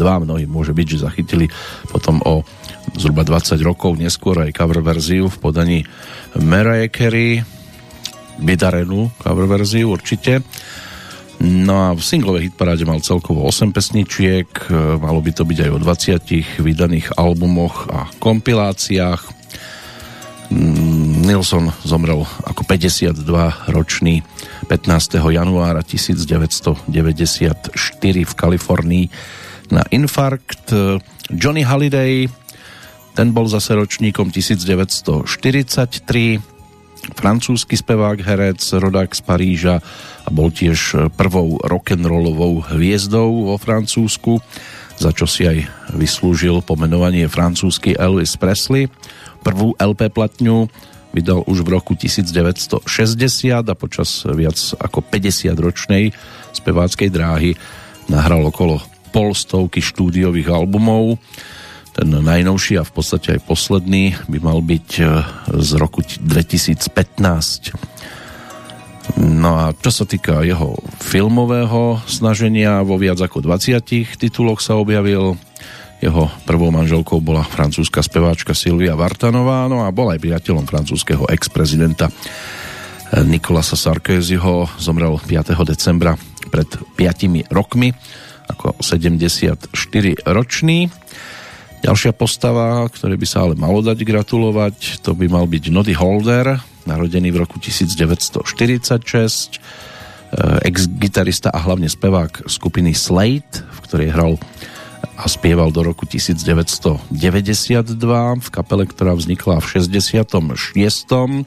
[0.00, 1.52] Mnohí môže byť, že zachytili
[1.92, 2.40] potom o
[2.96, 5.78] zhruba 20 rokov neskôr aj cover verziu v podaní
[6.40, 7.44] Mariah Carey
[8.40, 10.40] vydarenú cover verziu určite.
[11.38, 15.70] No a v singlovej hitparáde mal celkovo 8 pesničiek, e, malo by to byť aj
[15.70, 19.22] o 20 vydaných albumoch a kompiláciách.
[20.50, 24.26] Mm, Nilsson zomrel ako 52-ročný
[24.66, 25.30] 15.
[25.30, 26.90] januára 1994
[28.26, 29.06] v Kalifornii
[29.70, 30.74] na infarkt.
[31.30, 32.26] Johnny Halliday,
[33.14, 36.57] ten bol zase ročníkom 1943
[37.14, 39.76] francúzsky spevák, herec, rodák z Paríža
[40.24, 44.42] a bol tiež prvou rock'n'rollovou hviezdou vo Francúzsku,
[44.98, 48.90] za čo si aj vyslúžil pomenovanie francúzsky Elvis Presley.
[49.40, 50.66] Prvú LP platňu
[51.14, 52.84] vydal už v roku 1960
[53.64, 56.12] a počas viac ako 50 ročnej
[56.52, 57.50] speváckej dráhy
[58.10, 58.82] nahral okolo
[59.14, 61.16] polstovky štúdiových albumov
[61.98, 65.04] ten najnovší a v podstate aj posledný by mal byť e,
[65.58, 67.74] z roku 2015.
[69.18, 73.82] No a čo sa týka jeho filmového snaženia, vo viac ako 20
[74.14, 75.34] tituloch sa objavil.
[75.98, 82.06] Jeho prvou manželkou bola francúzska speváčka Silvia Vartanová, no a bol aj priateľom francúzského ex-prezidenta
[82.06, 82.12] e,
[83.26, 84.70] Nikolasa Sarkozyho.
[84.78, 85.50] Zomrel 5.
[85.66, 86.14] decembra
[86.46, 87.90] pred 5 rokmi
[88.46, 91.08] ako 74-ročný.
[91.78, 96.58] Ďalšia postava, ktoré by sa ale malo dať gratulovať, to by mal byť Noddy Holder,
[96.90, 98.42] narodený v roku 1946,
[99.56, 104.34] eh, ex-gitarista a hlavne spevák skupiny Slate, v ktorej hral
[105.18, 107.10] a spieval do roku 1992
[108.38, 111.46] v kapele, ktorá vznikla v 66.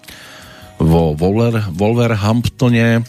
[0.80, 3.04] vo Wolver, Wolverhamptone.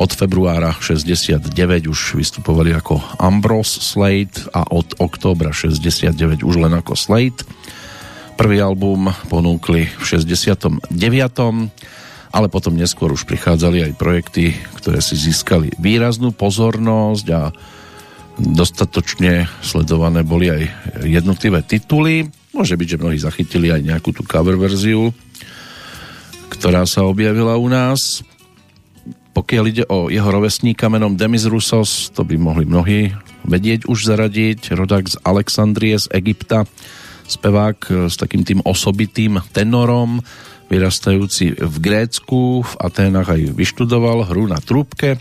[0.00, 1.52] Od februára 69
[1.84, 7.44] už vystupovali ako Ambrose Slate a od októbra 69 už len ako Slate.
[8.40, 10.96] Prvý album ponúkli v 69
[12.30, 17.52] ale potom neskôr už prichádzali aj projekty, ktoré si získali výraznú pozornosť a
[18.40, 20.62] dostatočne sledované boli aj
[21.04, 22.30] jednotlivé tituly.
[22.56, 25.12] Môže byť, že mnohí zachytili aj nejakú tú cover verziu,
[26.48, 28.24] ktorá sa objavila u nás.
[29.30, 33.14] Pokiaľ ide o jeho rovesníka menom Demis Rusos, to by mohli mnohí
[33.46, 34.74] vedieť už zaradiť.
[34.74, 36.66] Rodak z Alexandrie z Egypta,
[37.30, 40.18] spevák s takým tým osobitým tenorom,
[40.70, 45.18] vyrastajúci v Grécku, v Aténach aj vyštudoval hru na trúbke,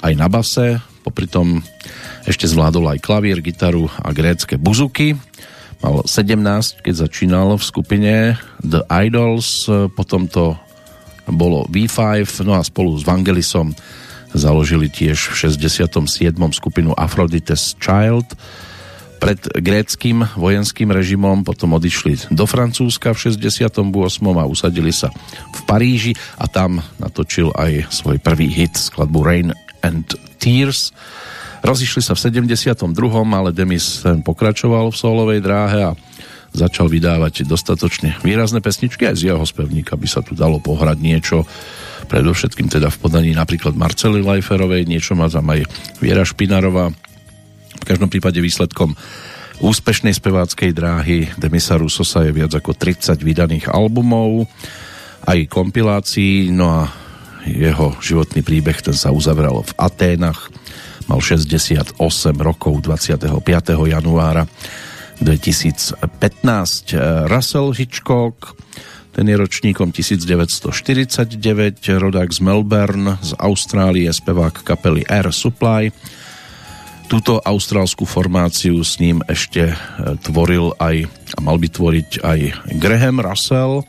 [0.00, 1.60] aj na base, popri tom
[2.24, 5.16] ešte zvládol aj klavír, gitaru a grécke buzuky.
[5.82, 8.14] Mal 17, keď začínal v skupine
[8.62, 9.66] The Idols,
[9.98, 10.54] potom to
[11.34, 13.72] bolo V5, no a spolu s Vangelisom
[14.32, 15.98] založili tiež v 67.
[16.56, 18.32] skupinu Aphrodite's Child,
[19.22, 23.78] pred gréckým vojenským režimom, potom odišli do Francúzska v 68.
[24.34, 25.14] a usadili sa
[25.54, 29.54] v Paríži a tam natočil aj svoj prvý hit, skladbu Rain
[29.86, 30.90] and Tears.
[31.62, 32.74] Rozišli sa v 72.
[33.30, 35.94] ale Demis pokračoval v solovej dráhe a
[36.52, 41.48] začal vydávať dostatočne výrazné pesničky aj z jeho spevníka by sa tu dalo pohrať niečo
[42.06, 45.64] predovšetkým teda v podaní napríklad Marcely Leiferovej, niečo má tam aj
[45.98, 46.92] Viera Špinarová
[47.82, 48.94] v každom prípade výsledkom
[49.62, 54.46] úspešnej speváckej dráhy Demisa Rusosa je viac ako 30 vydaných albumov,
[55.22, 56.80] aj kompilácií, no a
[57.46, 60.50] jeho životný príbeh ten sa uzavral v Aténach.
[61.10, 61.98] Mal 68
[62.38, 63.42] rokov 25.
[63.66, 64.46] januára
[65.22, 66.02] 2015.
[67.30, 68.58] Russell Hitchcock,
[69.14, 71.38] ten je ročníkom 1949,
[72.02, 75.94] rodák z Melbourne, z Austrálie, spevák kapely Air Supply,
[77.06, 79.74] túto austrálskú formáciu s ním ešte e,
[80.24, 81.06] tvoril aj
[81.36, 82.40] a mal by tvoriť aj
[82.80, 83.84] Graham Russell.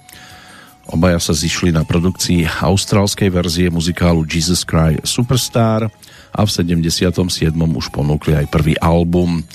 [0.92, 5.88] Obaja sa zišli na produkcii austrálskej verzie muzikálu Jesus Christ Superstar
[6.36, 7.08] a v 77.
[7.56, 9.48] už ponúkli aj prvý album.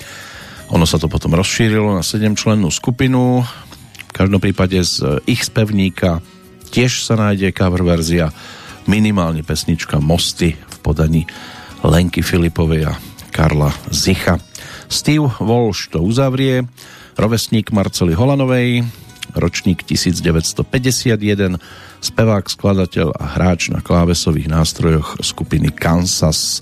[0.68, 3.40] Ono sa to potom rozšírilo na 7 člennú skupinu.
[4.08, 6.20] V každom prípade z ich spevníka
[6.68, 8.28] tiež sa nájde cover verzia
[8.84, 11.22] minimálne pesnička Mosty v podaní
[11.80, 12.92] Lenky Filipovej a
[13.32, 14.36] Karla Zicha.
[14.92, 16.68] Steve Walsh to uzavrie,
[17.16, 18.84] rovesník Marcely Holanovej,
[19.36, 21.60] ročník 1951,
[22.00, 26.60] spevák, skladateľ a hráč na klávesových nástrojoch skupiny Kansas.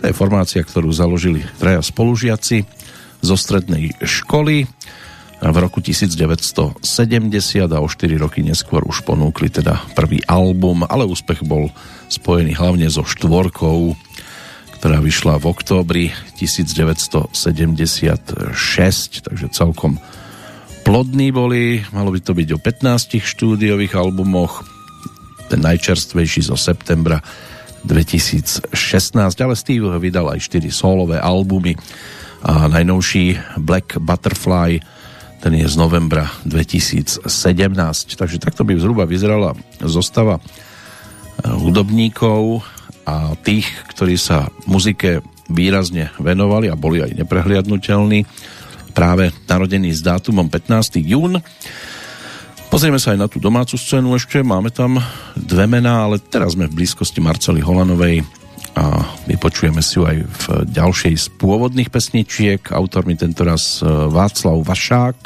[0.00, 2.87] To je formácia, ktorú založili traja spolužiaci
[3.22, 4.66] zo strednej školy.
[5.38, 6.82] V roku 1970
[7.70, 11.70] a o 4 roky neskôr už ponúkli teda prvý album, ale úspech bol
[12.10, 13.94] spojený hlavne so štvorkou
[14.78, 16.04] ktorá vyšla v októbri
[16.38, 17.34] 1976,
[19.26, 19.98] takže celkom
[20.86, 24.62] plodní boli, malo by to byť o 15 štúdiových albumoch,
[25.50, 27.18] ten najčerstvejší zo septembra
[27.82, 28.70] 2016,
[29.18, 31.74] ale Steve vydal aj 4 solové albumy
[32.42, 34.78] a najnovší Black Butterfly
[35.38, 37.26] ten je z novembra 2017
[38.18, 40.42] takže takto by zhruba vyzerala zostava
[41.46, 42.66] hudobníkov
[43.08, 43.64] a tých,
[43.94, 48.28] ktorí sa muzike výrazne venovali a boli aj neprehliadnutelní
[48.92, 51.00] práve narodení s dátumom 15.
[51.00, 51.40] jún.
[52.68, 55.00] Pozrieme sa aj na tú domácu scénu ešte, máme tam
[55.32, 58.20] dve mená, ale teraz sme v blízkosti Marcely Holanovej
[58.76, 62.72] a vypočujeme si ju aj v ďalšej z pôvodných pesničiek.
[62.72, 65.18] Autormi tentoraz e, Václav Vašák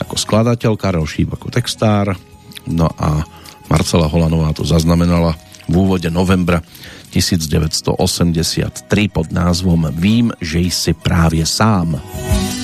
[0.00, 2.16] ako skladateľ, Karel Šíp ako textár,
[2.64, 3.20] no a
[3.68, 5.36] Marcela Holanová to zaznamenala
[5.70, 6.64] v úvode novembra
[7.14, 7.94] 1983
[9.12, 12.00] pod názvom Vím, že jsi právě sám.
[12.00, 12.59] sme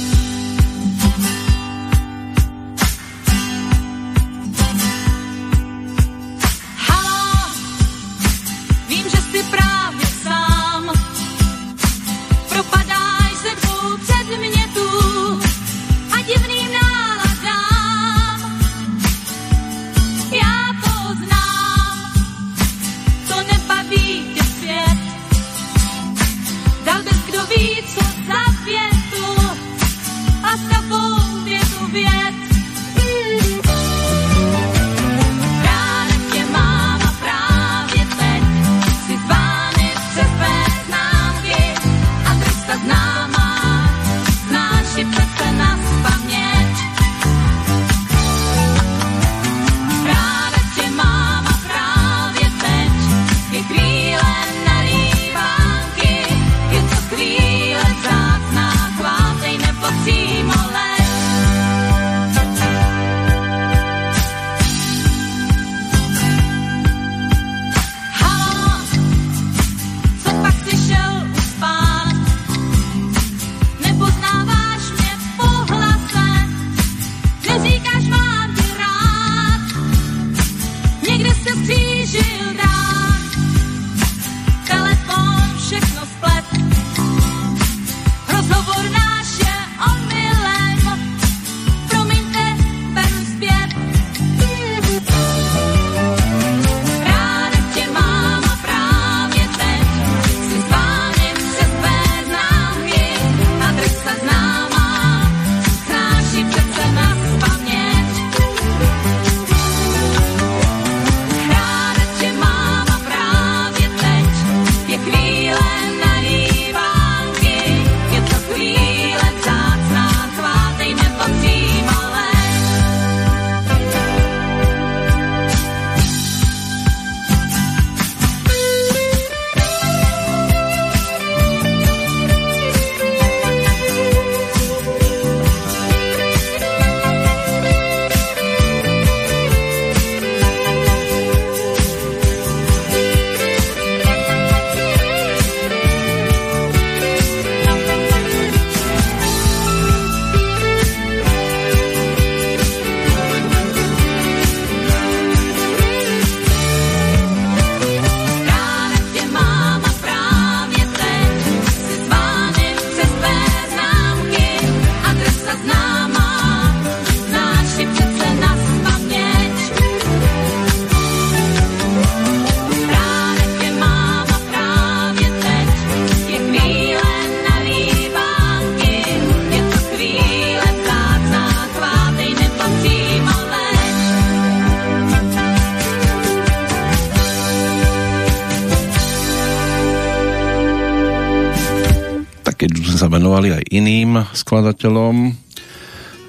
[194.46, 195.34] skladateľom,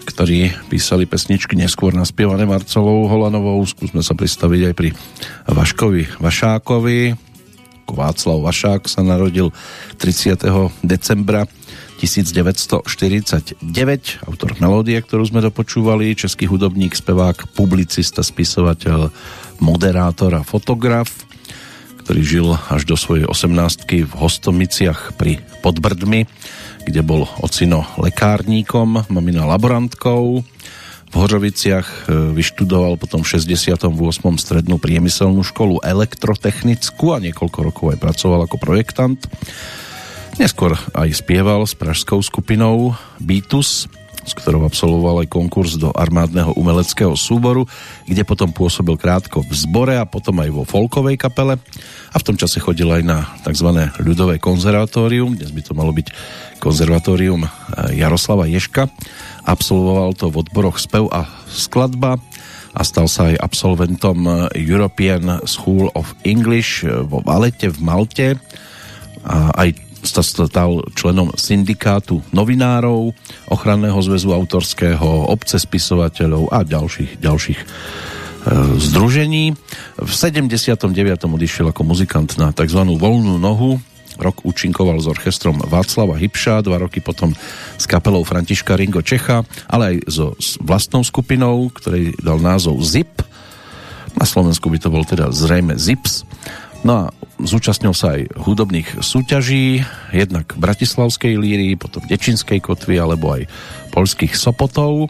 [0.09, 3.61] ktorí písali pesničky neskôr naspievané Marcelou Holanovou.
[3.61, 4.89] Skúsme sa pristaviť aj pri
[5.45, 7.13] Vaškovi Vašákovi.
[7.85, 9.53] Václav Vašák sa narodil
[10.01, 10.49] 30.
[10.81, 11.45] decembra
[12.01, 13.61] 1949,
[14.25, 19.13] autor melódie, ktorú sme dopočúvali, český hudobník, spevák, publicista, spisovateľ,
[19.61, 21.26] moderátor a fotograf,
[22.07, 26.23] ktorý žil až do svojej 18 v Hostomiciach pri Podbrdmi,
[26.87, 30.39] kde bol ocino lekárníkom, mamina laborantkou.
[31.11, 33.91] V Hořoviciach e, vyštudoval potom v 68.
[34.39, 39.19] strednú priemyselnú školu elektrotechnickú a niekoľko rokov aj pracoval ako projektant.
[40.39, 43.91] Neskôr aj spieval s pražskou skupinou Beatus,
[44.27, 47.63] s ktorou absolvoval aj konkurs do armádneho umeleckého súboru,
[48.03, 51.55] kde potom pôsobil krátko v zbore a potom aj vo folkovej kapele
[52.11, 53.71] a v tom čase chodil aj na tzv.
[54.03, 56.11] ľudové konzervatórium, dnes by to malo byť
[56.59, 57.49] konzervatórium eh,
[57.95, 58.91] Jaroslava Ješka.
[59.47, 62.19] Absolvoval to v odboroch spev a skladba
[62.75, 68.27] a stal sa aj absolventom eh, European School of English eh, vo Valete v Malte
[69.23, 73.11] a aj sa stal členom syndikátu novinárov,
[73.51, 77.65] ochranného zväzu autorského, obce spisovateľov a ďalších, ďalších e,
[78.79, 79.53] združení.
[79.99, 80.87] V 79.
[81.27, 82.81] odišiel ako muzikant na tzv.
[82.95, 83.77] voľnú nohu.
[84.17, 87.37] Rok účinkoval s orchestrom Václava Hybša, dva roky potom
[87.77, 90.25] s kapelou Františka Ringo Čecha, ale aj so
[90.65, 93.21] vlastnou skupinou, ktorej dal názov ZIP.
[94.17, 96.25] Na Slovensku by to bol teda zrejme ZIPS.
[96.81, 97.03] No a
[97.41, 103.45] zúčastnil sa aj hudobných súťaží, jednak Bratislavskej líry, potom Dečinskej kotvy alebo aj
[103.93, 105.09] polských Sopotov.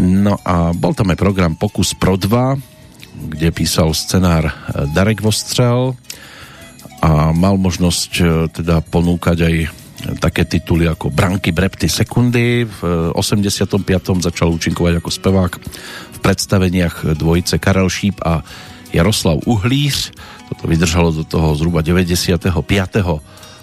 [0.00, 2.58] No a bol tam aj program Pokus Pro 2,
[3.36, 4.50] kde písal scenár
[4.96, 5.94] Darek Vostrel
[7.02, 9.56] a mal možnosť e, teda ponúkať aj
[10.18, 12.66] také tituly ako Branky, Brepty, Sekundy.
[12.66, 12.78] V
[13.14, 13.78] 85.
[14.22, 15.52] začal účinkovať ako spevák
[16.14, 18.42] v predstaveniach dvojice Karel Šíp a
[18.92, 20.12] Jaroslav Uhlíř
[20.52, 22.44] toto vydržalo do toho zhruba 95.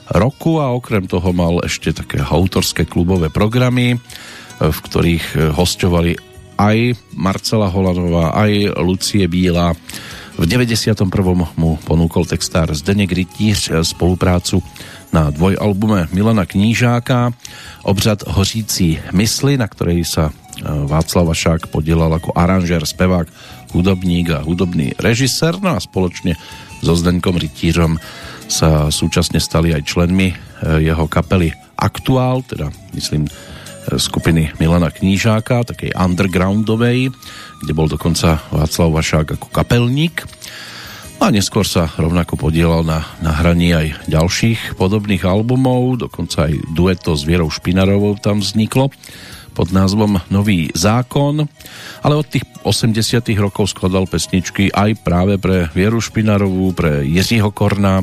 [0.09, 3.97] roku a okrem toho mal ešte také autorské klubové programy, e,
[4.57, 6.17] v ktorých e, hostovali
[6.57, 9.77] aj Marcela Holanová, aj Lucie Bíla.
[10.39, 11.05] V 91.
[11.55, 14.65] mu ponúkol textár Zdeněk Rytíř e, spoluprácu
[15.13, 17.33] na dvojalbume Milana Knížáka
[17.85, 20.33] Obřad hořící mysli, na ktorej sa
[20.63, 23.27] Václav Vašák podielal ako aranžér, spevák,
[23.71, 26.35] hudobník a hudobný režisér, no a spoločne
[26.83, 27.99] so Zdenkom Rytířom
[28.49, 30.35] sa súčasne stali aj členmi e,
[30.81, 33.31] jeho kapely Aktuál, teda myslím e,
[33.95, 37.13] skupiny Milana Knížáka, takej undergroundovej,
[37.61, 40.25] kde bol dokonca Václav Vašák ako kapelník.
[41.19, 47.27] A neskôr sa rovnako podielal na nahraní aj ďalších podobných albumov, dokonca aj dueto s
[47.27, 48.87] Vierou Špinarovou tam vzniklo
[49.59, 51.43] pod názvom Nový zákon,
[51.99, 57.99] ale od tých 80 rokov skladal pesničky aj práve pre Vieru Špinarovú, pre Jiřího Korna,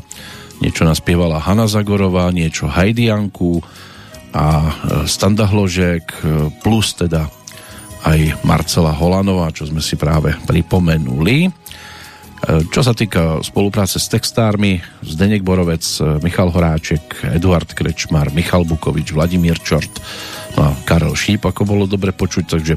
[0.61, 3.65] niečo naspievala Hanna Zagorová, niečo Hajdianku
[4.37, 4.71] a e,
[5.09, 7.25] Standa Hložek, e, plus teda
[8.05, 11.49] aj Marcela Holanová, čo sme si práve pripomenuli.
[11.49, 11.51] E,
[12.69, 15.85] čo sa týka spolupráce s textármi, Zdenek Borovec,
[16.21, 20.05] Michal Horáček, Eduard Krečmar, Michal Bukovič, Vladimír Čort,
[20.57, 22.75] a Karel Šíp, ako bolo dobre počuť, takže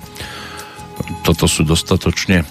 [1.24, 2.46] toto sú dostatočne e,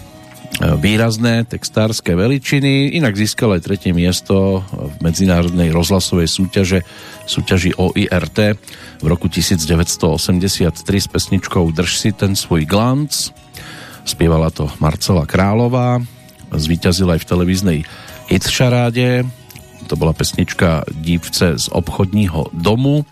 [0.81, 2.97] výrazné textárske veličiny.
[2.97, 6.81] Inak získal aj tretie miesto v medzinárodnej rozhlasovej súťaže
[7.29, 8.39] súťaži OIRT
[9.05, 13.13] v roku 1983 s pesničkou Drž si ten svoj glanc.
[14.09, 16.01] Spievala to Marcela Králová.
[16.49, 17.79] Zvíťazila aj v televíznej
[18.33, 19.29] hitšaráde.
[19.93, 23.05] To bola pesnička Dívce z obchodního domu.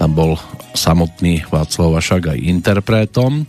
[0.00, 0.40] Tam bol
[0.72, 3.44] samotný Václav Vašak aj interpretom.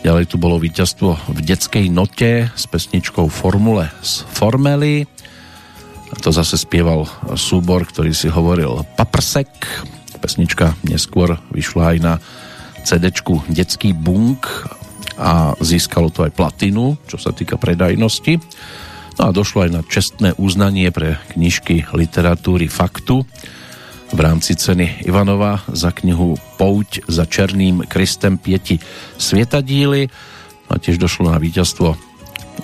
[0.00, 5.04] Ďalej tu bolo víťazstvo v detskej note s pesničkou Formule z Formely.
[6.08, 7.04] A to zase spieval
[7.36, 9.52] súbor, ktorý si hovoril Paprsek.
[10.16, 12.16] Pesnička neskôr vyšla aj na
[12.88, 13.12] cd
[13.52, 14.48] Detský bunk
[15.20, 18.40] a získalo to aj platinu, čo sa týka predajnosti.
[19.20, 23.28] No a došlo aj na čestné uznanie pre knižky literatúry Faktu
[24.12, 28.76] v rámci ceny Ivanova za knihu Pouť za Černým Kristem pieti
[29.16, 30.12] svietadíly.
[30.68, 31.96] A tiež došlo na víťazstvo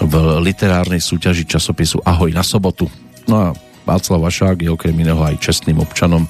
[0.05, 2.93] v literárnej súťaži časopisu Ahoj na sobotu.
[3.25, 3.49] No a
[3.89, 6.29] Václav Vašák je okrem iného aj čestným občanom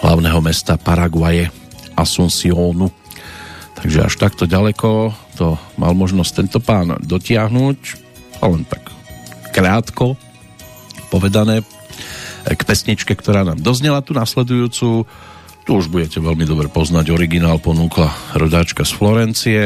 [0.00, 1.52] hlavného mesta Paraguaje
[1.92, 2.88] Asuncionu.
[3.76, 7.78] Takže až takto ďaleko to mal možnosť tento pán dotiahnuť,
[8.40, 8.88] len tak
[9.52, 10.16] krátko
[11.12, 11.60] povedané,
[12.44, 15.04] k pesničke, ktorá nám doznela tu nasledujúcu.
[15.64, 17.12] Tu už budete veľmi dobre poznať.
[17.12, 19.60] Originál ponúkla rodáčka z Florencie,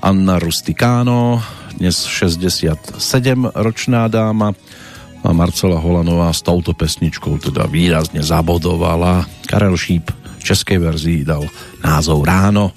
[0.00, 1.42] Anna Rusticano,
[1.76, 3.00] dnes 67
[3.52, 4.56] ročná dáma
[5.20, 9.28] a Marcela Holanová s touto pesničkou teda výrazne zabodovala.
[9.44, 11.44] Karel Šíp v českej verzii dal
[11.84, 12.72] názov Ráno.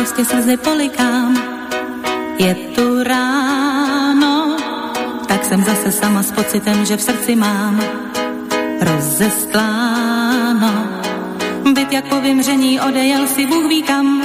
[0.00, 1.36] Prostě slzy polikám.
[2.38, 4.56] Je tu ráno,
[5.28, 7.80] tak jsem zase sama s pocitem, že v srdci mám
[8.80, 10.72] rozestláno.
[11.72, 14.22] Byt jak po vymření odejel si Bůh ví kam,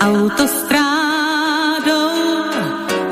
[0.00, 0.82] autostrádou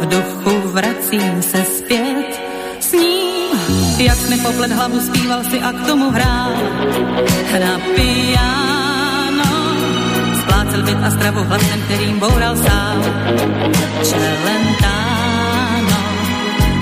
[0.00, 2.40] v duchu vracím se zpět
[2.80, 3.60] s ním,
[3.98, 6.52] jak mi poplet hlavu zpíval si a k tomu hrál
[7.52, 8.89] na pijánu
[10.82, 13.04] byt a stravu hlasem, kterým boural sám.
[14.10, 15.98] Čelentáno.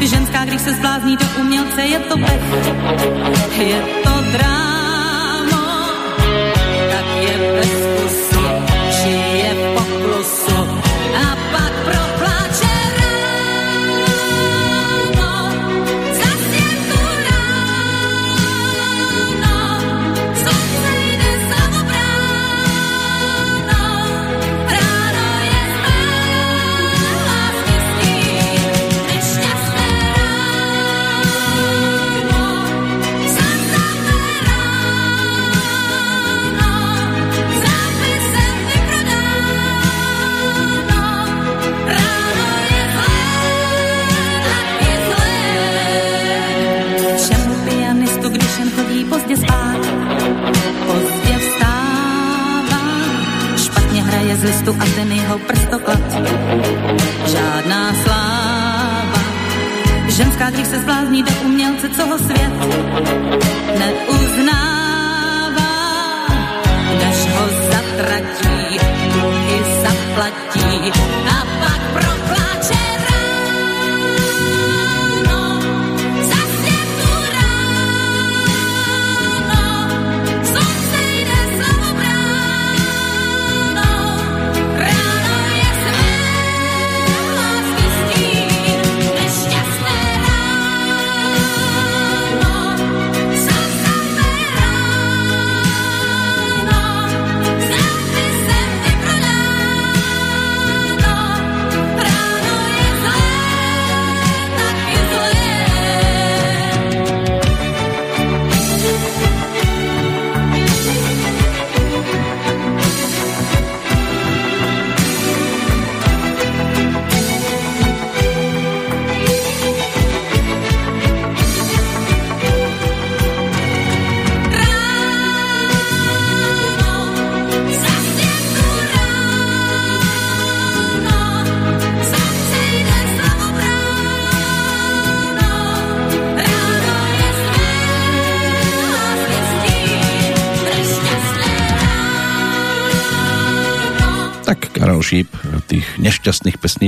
[0.02, 5.66] Ženská, když se zblázní do umělce, je to pech, je to drámo,
[6.90, 8.44] tak je bez kusu,
[9.02, 10.58] žije v poklusu
[11.14, 12.17] a pak propláče
[54.48, 56.00] listu a ten jeho prstoklad.
[57.26, 59.20] Žádná sláva.
[60.08, 62.52] Ženská, když se zblázní do umělce, co ho svět
[63.78, 64.88] neuznává.
[67.04, 68.78] Než ho zatratí,
[69.12, 70.92] dluhy zaplatí
[71.28, 72.47] a pak propláče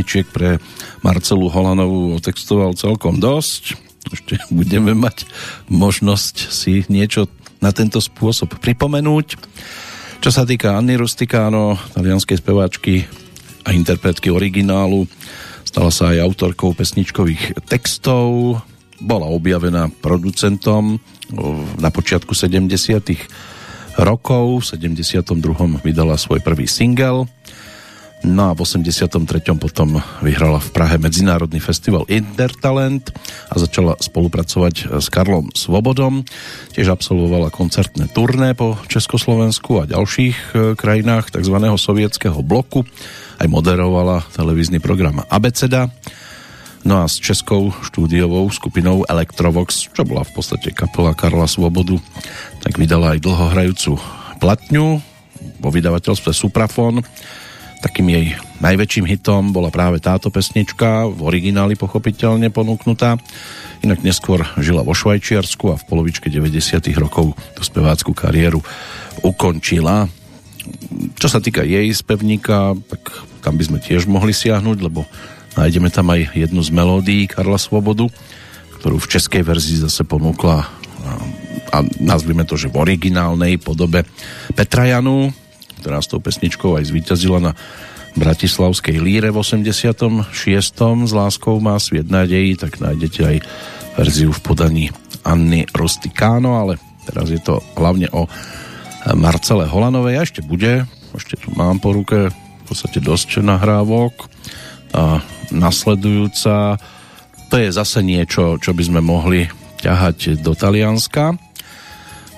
[0.00, 0.56] pesničiek pre
[1.04, 3.76] Marcelu Holanovú otextoval celkom dosť.
[4.08, 5.28] Ešte budeme mať
[5.68, 7.28] možnosť si niečo
[7.60, 9.36] na tento spôsob pripomenúť.
[10.24, 13.04] Čo sa týka Anny Rusticano, talianskej speváčky
[13.68, 15.04] a interpretky originálu,
[15.68, 18.56] stala sa aj autorkou pesničkových textov,
[19.04, 20.96] bola objavená producentom
[21.76, 25.84] na počiatku 70 rokov, v 72.
[25.84, 27.28] vydala svoj prvý single
[28.20, 29.16] No a v 83.
[29.56, 33.08] potom vyhrala v Prahe Medzinárodný festival Intertalent
[33.48, 36.28] a začala spolupracovať s Karlom Svobodom.
[36.76, 41.56] Tiež absolvovala koncertné turné po Československu a ďalších e, krajinách tzv.
[41.80, 42.84] sovietského bloku.
[43.40, 45.88] Aj moderovala televízny program Abeceda.
[46.84, 51.96] No a s českou štúdiovou skupinou Electrovox, čo bola v podstate kapela Karla Svobodu,
[52.60, 53.96] tak vydala aj dlhohrajúcu
[54.44, 55.00] platňu
[55.56, 57.00] vo vydavateľstve Suprafon
[57.80, 58.26] Takým jej
[58.60, 63.16] najväčším hitom bola práve táto pesnička, v origináli pochopiteľne ponúknutá.
[63.80, 66.76] Inak neskôr žila vo Švajčiarsku a v polovičke 90.
[67.00, 68.60] rokov tú spevácku kariéru
[69.24, 70.12] ukončila.
[71.16, 73.00] Čo sa týka jej spevníka, tak
[73.40, 75.08] tam by sme tiež mohli siahnuť, lebo
[75.56, 78.12] nájdeme tam aj jednu z melódií Karla Svobodu,
[78.76, 80.68] ktorú v českej verzii zase ponúkla
[81.70, 84.04] a nazvime to, že v originálnej podobe
[84.52, 85.32] Petra Janu,
[85.80, 87.52] ktorá s tou pesničkou aj zvíťazila na
[88.14, 90.28] Bratislavskej líre v 86.
[90.30, 93.36] S láskou má sviet nádejí, tak nájdete aj
[93.96, 94.86] verziu v podaní
[95.24, 96.76] Anny Rustikano, ale
[97.08, 98.28] teraz je to hlavne o
[99.16, 100.20] Marcele Holanovej.
[100.20, 100.84] A ešte bude,
[101.16, 104.28] ešte tu mám po ruke v podstate dosť nahrávok.
[104.90, 105.22] A
[105.54, 106.76] nasledujúca
[107.50, 109.50] to je zase niečo, čo by sme mohli
[109.82, 111.34] ťahať do Talianska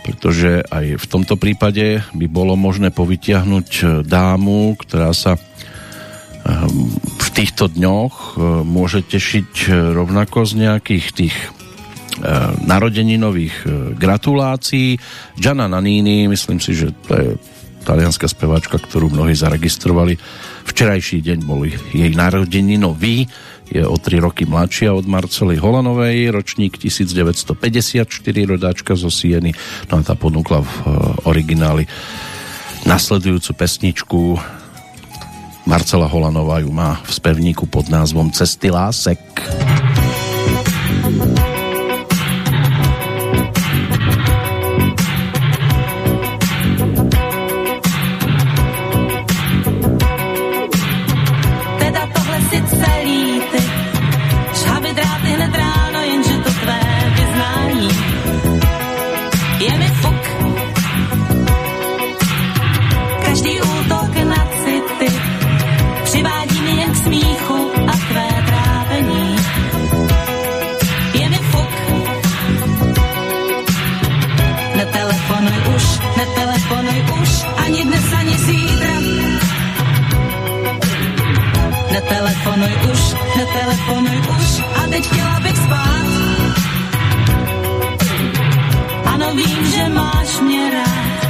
[0.03, 7.70] pretože aj v tomto prípade by bolo možné povytiahnuť dámu, ktorá sa ehm, v týchto
[7.70, 8.26] dňoch e,
[8.66, 11.36] môže tešiť rovnako z nejakých tých
[12.62, 15.00] narodeninových gratulácií.
[15.34, 17.28] Gianna Nanini, myslím si, že to je
[17.82, 20.14] talianská speváčka, ktorú mnohí zaregistrovali.
[20.62, 23.26] Včerajší deň bol jej narodeninový
[23.71, 28.09] je o 3 roky mladšia od Marcely Holanovej, ročník 1954,
[28.49, 29.55] rodáčka zo Sieny,
[29.91, 30.81] no a tá ponúkla v eh,
[31.31, 31.85] origináli
[32.83, 34.21] nasledujúcu pesničku
[35.63, 39.23] Marcela Holanová ju má v spevníku pod názvom Cesty lásek.
[39.23, 40.01] Originál
[82.63, 83.03] netelefonuj už,
[83.37, 86.07] netelefonuj už a teď chtěla bych spát.
[89.05, 91.27] Ano, vím, že máš mě rád,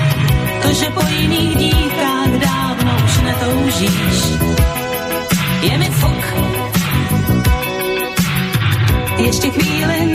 [0.62, 4.18] to, že po jiných dívkách dávno už netoužíš.
[5.62, 6.24] Je mi fuk,
[9.18, 10.11] ještě chvíli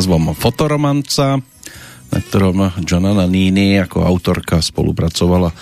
[0.00, 1.36] názvom Fotoromanca,
[2.08, 5.52] na ktorom Gianna Nini ako autorka spolupracovala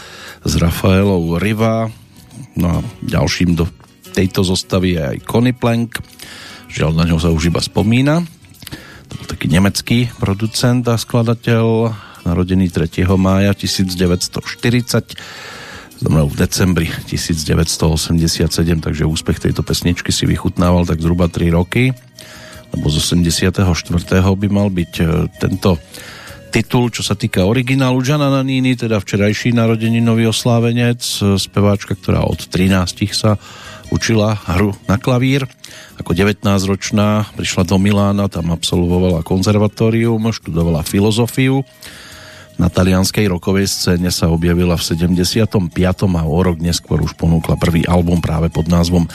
[0.47, 1.91] s Rafaelou Riva.
[2.55, 3.66] No a ďalším do
[4.14, 5.99] tejto zostavy je aj Conny Plank.
[6.70, 8.22] Žiaľ, na ňo sa už iba spomína.
[9.11, 11.91] To bol taký nemecký producent a skladateľ,
[12.22, 13.11] narodený 3.
[13.18, 15.18] mája 1940
[15.99, 18.55] znamená v decembri 1987,
[18.86, 21.91] takže úspech tejto pesničky si vychutnával tak zhruba 3 roky,
[22.74, 23.64] lebo z 84.
[24.20, 25.04] by mal byť e,
[25.40, 25.76] tento
[26.48, 29.52] titul, čo sa týka originálu Gianna Nannini, teda včerajší
[30.00, 33.36] nový oslávenec, e, speváčka, ktorá od 13 sa
[33.88, 35.48] učila hru na klavír.
[35.96, 41.64] Ako 19-ročná prišla do Milána, tam absolvovala konzervatórium, študovala filozofiu
[42.58, 45.70] na talianskej rokovej scéne sa objavila v 75.
[46.18, 49.06] a o rok neskôr už ponúkla prvý album práve pod názvom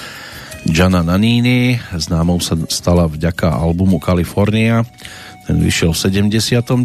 [0.68, 1.76] Gianna Nannini.
[1.96, 4.84] Známou sa stala vďaka albumu California.
[5.44, 6.84] Ten vyšiel v 79.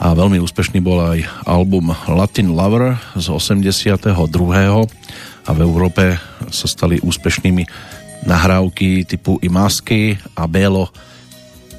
[0.00, 4.12] A veľmi úspešný bol aj album Latin Lover z 82.
[5.44, 6.20] A v Európe
[6.52, 7.64] sa stali úspešnými
[8.28, 10.92] nahrávky typu I Masky a Belo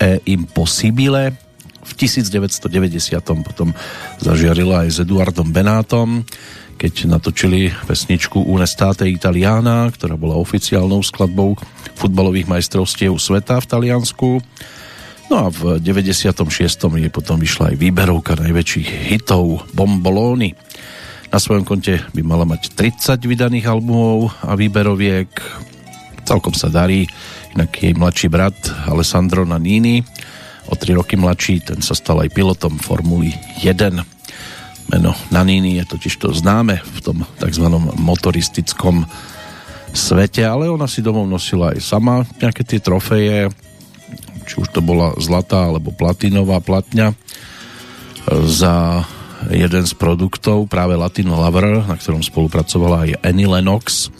[0.02, 3.74] e Impossibile v 1990 potom
[4.22, 6.22] zažiarila aj s Eduardom Benátom,
[6.82, 11.54] keď natočili pesničku Unestate Italiana, ktorá bola oficiálnou skladbou
[11.94, 14.42] futbalových majstrovstiev sveta v Taliansku.
[15.30, 16.42] No a v 96.
[16.74, 20.58] jej potom vyšla aj výberovka najväčších hitov Bombolóny.
[21.30, 25.30] Na svojom konte by mala mať 30 vydaných albumov a výberoviek.
[26.26, 27.06] Celkom sa darí,
[27.54, 28.58] inak jej mladší brat
[28.90, 30.02] Alessandro Nanini
[30.66, 34.21] o 3 roky mladší, ten sa stal aj pilotom Formuly 1.
[34.92, 37.66] Meno Nanini je totiž to známe v tom tzv.
[37.96, 39.08] motoristickom
[39.96, 43.52] svete, ale ona si domov nosila aj sama nejaké tie trofeje,
[44.48, 47.16] či už to bola zlatá alebo platinová platňa
[48.48, 49.08] za
[49.50, 54.14] jeden z produktov, práve Latino Lover, na ktorom spolupracovala aj Annie Lennox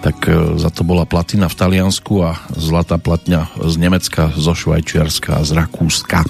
[0.00, 5.40] tak e, za to bola platina v Taliansku a zlatá platňa z Nemecka, zo Švajčiarska
[5.40, 6.24] a z Rakúska.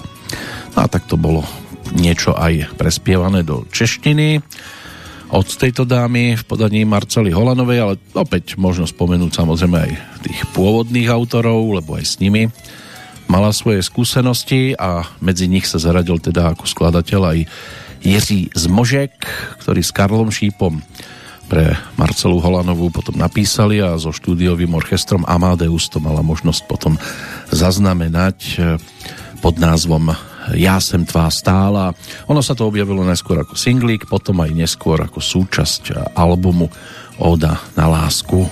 [0.75, 1.47] A tak to bolo
[1.95, 4.43] niečo aj prespievané do češtiny
[5.31, 9.93] od tejto dámy v podaní Marcely Holanovej, ale opäť možno spomenúť samozrejme aj
[10.27, 12.51] tých pôvodných autorov, lebo aj s nimi
[13.31, 17.39] mala svoje skúsenosti a medzi nich sa zaradil teda ako skladateľ aj
[18.03, 19.13] Jiří Zmožek,
[19.63, 20.83] ktorý s Karlom Šípom
[21.47, 26.95] pre Marcelu Holanovú potom napísali a so štúdiovým orchestrom Amadeus to mala možnosť potom
[27.55, 28.63] zaznamenať
[29.43, 30.15] pod názvom
[30.57, 31.93] Ja sem tvá stála.
[32.31, 36.71] Ono sa to objavilo najskôr ako singlík, potom aj neskôr ako súčasť albumu
[37.21, 38.49] Oda na lásku.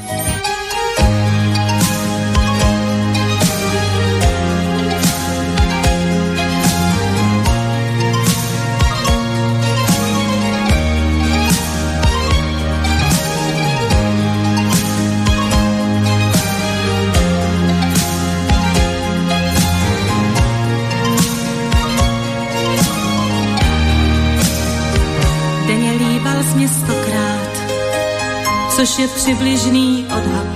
[28.79, 30.47] Což je přibližný odhad.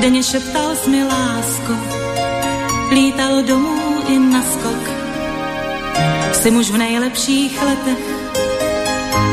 [0.00, 1.72] Denně šeptal jsi mi lásko,
[2.90, 4.90] lítal domů i na skok.
[6.32, 7.98] Jsi muž v nejlepších letech,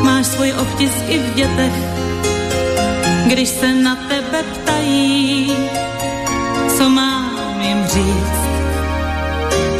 [0.01, 1.73] máš svůj obtisk i v dětech.
[3.27, 5.57] Když se na tebe ptají,
[6.77, 8.43] co mám jim říct,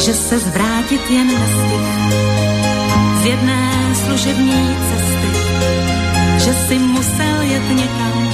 [0.06, 1.88] že se zvrátit jen nestih
[3.22, 5.43] z jedné služební cesty
[6.44, 8.30] že si musel jet někam,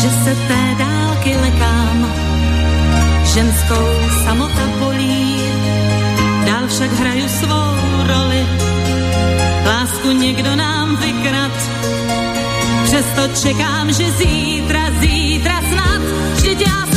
[0.00, 2.12] že se té dálky lekám,
[3.24, 3.88] ženskou
[4.24, 5.40] samota bolí,
[6.46, 7.72] dál však hraju svou
[8.06, 8.46] roli,
[9.66, 11.52] lásku někdo nám vykrad,
[12.84, 16.02] přesto čekám, že zítra, zítra snad,
[16.44, 16.95] že já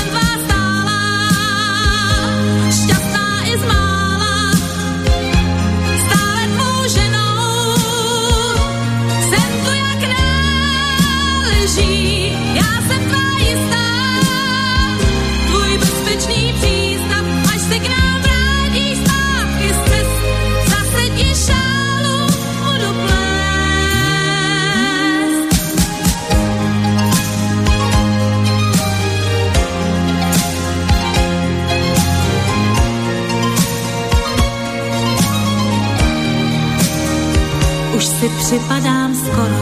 [38.50, 39.60] připadám skoro,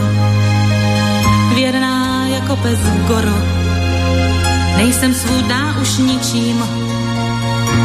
[1.54, 2.78] věrná jako pes
[3.08, 3.36] goro.
[4.76, 6.64] Nejsem svůdná už ničím,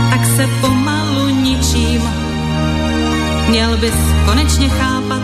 [0.10, 2.02] tak se pomalu ničím.
[3.50, 3.94] Měl bys
[4.26, 5.24] konečně chápat,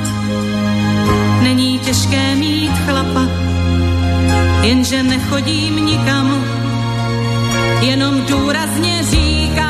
[1.42, 3.28] není těžké mít chlapa,
[4.62, 6.44] jenže nechodím nikam,
[7.82, 9.69] jenom důrazně říkám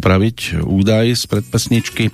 [0.00, 2.08] poupraviť údaj z predpesničky.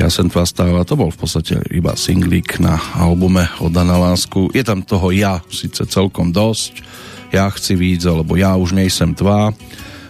[0.00, 4.48] Ja sem tvá stáva, to bol v podstate iba singlík na albume Oda na lásku.
[4.56, 6.80] Je tam toho ja síce celkom dosť,
[7.28, 9.52] ja chci víc, alebo ja už nejsem tvá,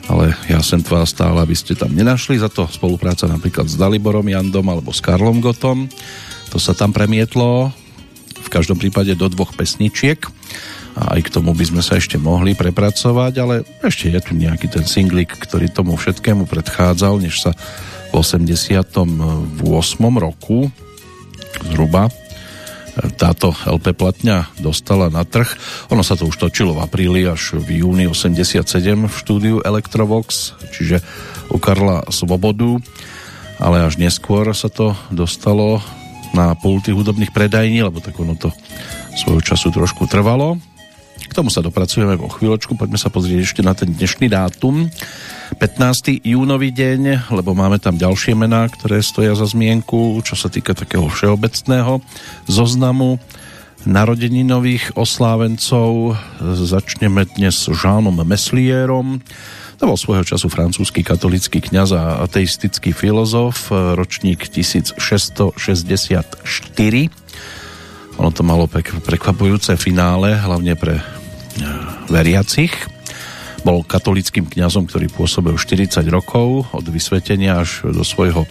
[0.07, 4.31] ale ja sem tvá stála by ste tam nenašli, za to spolupráca napríklad s Daliborom
[4.31, 5.91] Jandom alebo s Karlom Gotom,
[6.55, 7.75] to sa tam premietlo.
[8.47, 10.23] V každom prípade do dvoch pesničiek
[10.93, 14.69] a aj k tomu by sme sa ešte mohli prepracovať, ale ešte je tu nejaký
[14.69, 17.57] ten singlik, ktorý tomu všetkému predchádzal, než sa
[18.13, 19.09] v 88.
[20.21, 20.69] roku
[21.65, 22.13] zhruba
[23.17, 25.49] táto LP platňa dostala na trh.
[25.89, 28.61] Ono sa to už točilo v apríli až v júni 87
[29.09, 31.01] v štúdiu Electrovox, čiže
[31.49, 32.77] u Karla Svobodu,
[33.57, 35.81] ale až neskôr sa to dostalo
[36.37, 38.53] na pulty hudobných predajní, lebo tak ono to
[39.17, 40.61] svojho času trošku trvalo.
[41.23, 44.91] K tomu sa dopracujeme vo chvíľočku, poďme sa pozrieť ešte na ten dnešný dátum.
[45.57, 46.21] 15.
[46.25, 51.07] júnový deň, lebo máme tam ďalšie mená, ktoré stoja za zmienku, čo sa týka takého
[51.07, 52.03] všeobecného
[52.51, 53.23] zoznamu
[53.83, 56.19] narodeninových oslávencov.
[56.43, 59.19] Začneme dnes s Žánom Meslierom.
[59.83, 65.59] To bol svojho času francúzsky katolický kňaz a ateistický filozof, ročník 1664.
[68.23, 68.71] Ono to malo
[69.03, 71.05] prekvapujúce finále, hlavne pre e,
[72.07, 72.71] veriacich.
[73.67, 78.47] Bol katolickým kňazom, ktorý pôsobil 40 rokov od vysvetenia až do svojho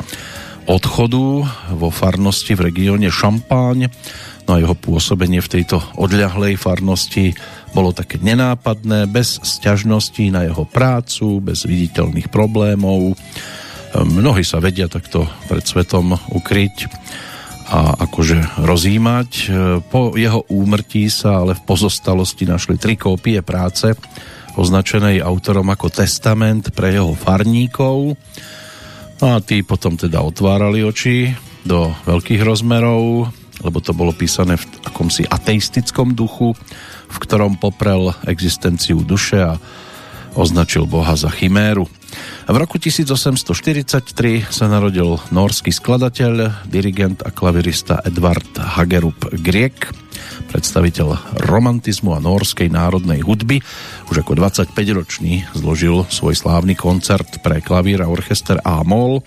[0.67, 3.87] odchodu vo farnosti v regióne Šampáň.
[4.43, 7.31] No a jeho pôsobenie v tejto odľahlej farnosti
[7.71, 13.15] bolo také nenápadné, bez sťažností na jeho prácu, bez viditeľných problémov.
[13.95, 16.91] Mnohí sa vedia takto pred svetom ukryť
[17.71, 19.29] a akože rozímať.
[19.87, 23.95] Po jeho úmrtí sa ale v pozostalosti našli tri kópie práce
[24.59, 28.19] označenej autorom ako testament pre jeho farníkov.
[29.23, 31.31] No a tí potom teda otvárali oči
[31.63, 33.31] do veľkých rozmerov,
[33.63, 36.51] lebo to bolo písané v akomsi ateistickom duchu,
[37.07, 39.55] v ktorom poprel existenciu duše a
[40.35, 41.87] označil Boha za chiméru.
[42.45, 49.87] V roku 1843 sa narodil norský skladateľ, dirigent a klavirista Edvard Hagerup Grieg,
[50.51, 53.63] predstaviteľ romantizmu a norskej národnej hudby.
[54.11, 59.23] Už ako 25-ročný zložil svoj slávny koncert pre klavír a orchester A-moll,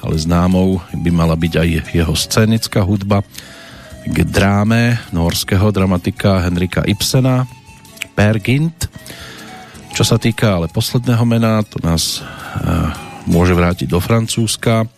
[0.00, 3.20] ale známou by mala byť aj jeho scénická hudba
[4.02, 7.46] k dráme norského dramatika Henrika Ibsena
[8.18, 8.90] Per Gynt.
[9.92, 12.24] Čo sa týka ale posledného mena, to nás e,
[13.28, 14.88] môže vrátiť do Francúzska.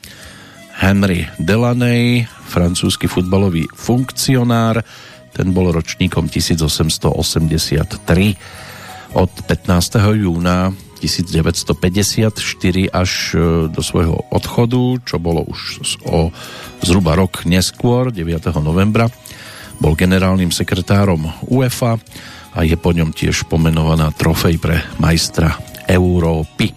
[0.78, 4.86] Henry Delaney, francúzsky futbalový funkcionár,
[5.34, 7.10] ten bol ročníkom 1883.
[9.18, 10.14] Od 15.
[10.14, 10.70] júna
[11.02, 12.38] 1954
[12.94, 16.30] až e, do svojho odchodu, čo bolo už o
[16.86, 18.46] zhruba rok neskôr, 9.
[18.62, 19.10] novembra,
[19.82, 21.98] bol generálnym sekretárom UEFA
[22.54, 25.58] a je po ňom tiež pomenovaná trofej pre majstra
[25.90, 26.70] Európy.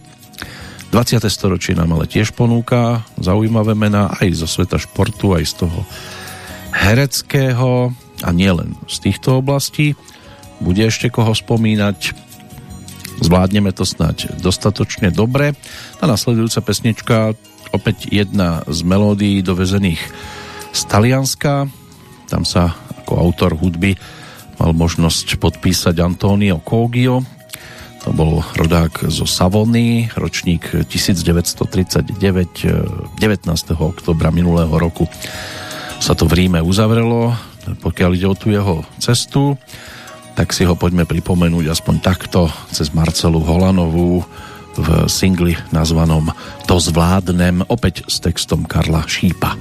[0.89, 1.21] 20.
[1.29, 5.79] storočie nám ale tiež ponúka zaujímavé mená aj zo sveta športu, aj z toho
[6.73, 7.93] hereckého
[8.25, 9.93] a nielen z týchto oblastí.
[10.57, 12.25] Bude ešte koho spomínať.
[13.21, 15.53] zvládneme to snáď dostatočne dobre.
[16.01, 17.17] A nasledujúca pesnička
[17.69, 20.01] opäť jedna z melódií dovezených
[20.73, 21.69] z Talianska.
[22.25, 22.73] Tam sa
[23.05, 23.93] ako autor hudby
[24.57, 27.21] mal možnosť podpísať Antonio Kogio.
[28.05, 33.17] To bol rodák zo Savony, ročník 1939, 19.
[33.77, 35.09] oktobra minulého roku
[35.97, 37.33] sa to v Ríme uzavrelo,
[37.81, 39.57] pokiaľ ide o tú jeho cestu,
[40.37, 44.21] tak si ho poďme pripomenúť aspoň takto cez Marcelu Holanovú
[44.77, 46.29] v singli nazvanom
[46.69, 49.57] To zvládnem, opäť s textom Karla Šípa.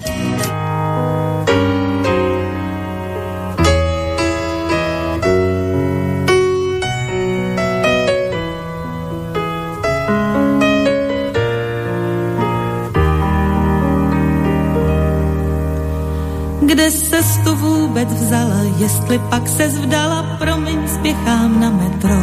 [16.77, 22.20] Kde se tu vůbec vzala, jestli pak se vdala, promiň, spěchám na metro.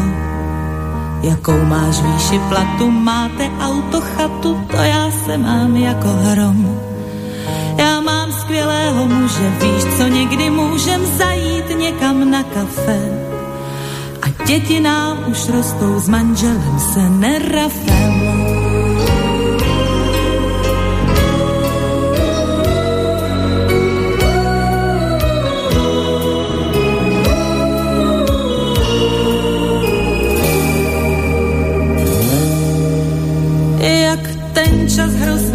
[1.21, 6.79] Jakou máš výši platu, máte auto, chatu, to já se mám jako hrom.
[7.77, 12.99] Já mám skvělého muže, víš, co někdy můžem zajít někam na kafe.
[14.21, 18.62] A děti nám už rostou s manželem se nerafem.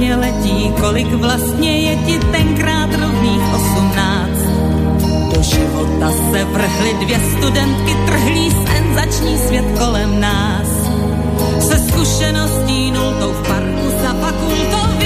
[0.08, 4.42] Hrozně letí, kolik vlastně je ti tenkrát rovných osmnáct.
[5.34, 10.68] Do života se vrhly dvě studentky, trhlý senzační svět kolem nás.
[11.60, 14.98] Se zkušeností nultou v parku za fakultou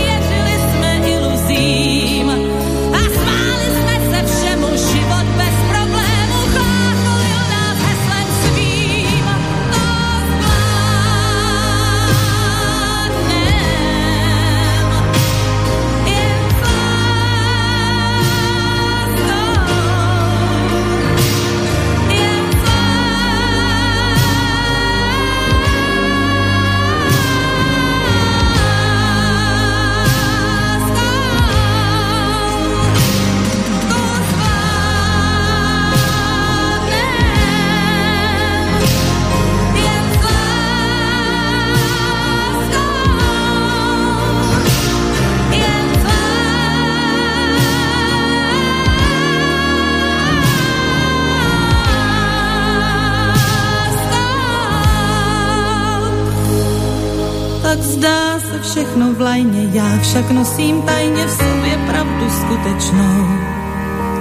[60.13, 63.17] však nosím tajně v sobě pravdu skutečnou.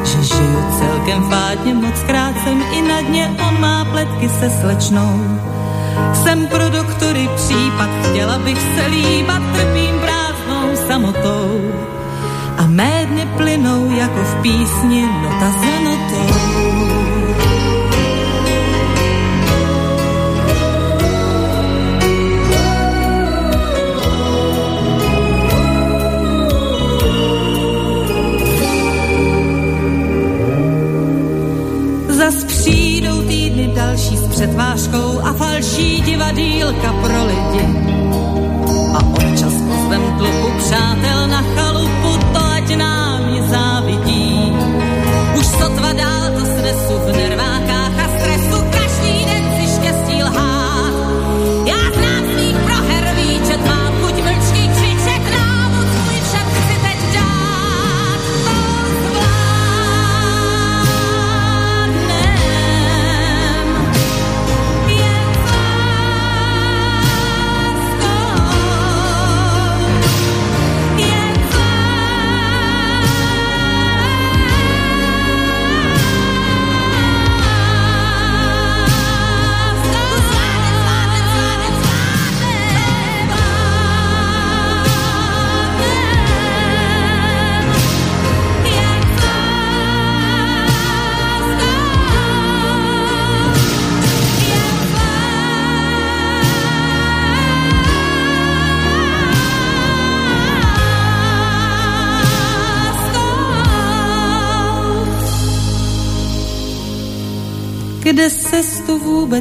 [0.05, 2.35] Že žiju celkem fádně, moc krát
[2.71, 5.39] i na dně, on má pletky se slečnou.
[6.13, 11.71] Jsem pro doktory případ, chtěla bych se líbat, trpím prázdnou samotou.
[12.57, 15.90] A mé dny plynou jako v písni nota za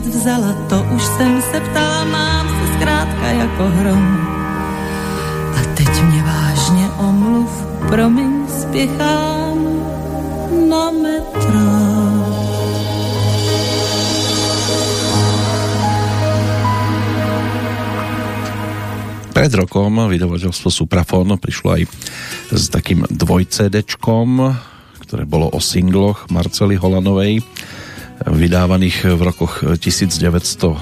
[0.01, 4.07] vůbec vzala, to už jsem se ptala, mám se zkrátka jako hrom.
[5.57, 7.51] A teď mě vážně omluv,
[7.89, 9.59] promiň, spěchám
[10.69, 11.69] na metro.
[19.31, 21.83] Pred rokom vydavateľstvo Suprafon prišlo aj
[22.53, 24.53] s takým dvojcedečkom,
[25.01, 27.41] ktoré bolo o singloch Marcely Holanovej,
[28.41, 30.81] vydávaných v rokoch 1978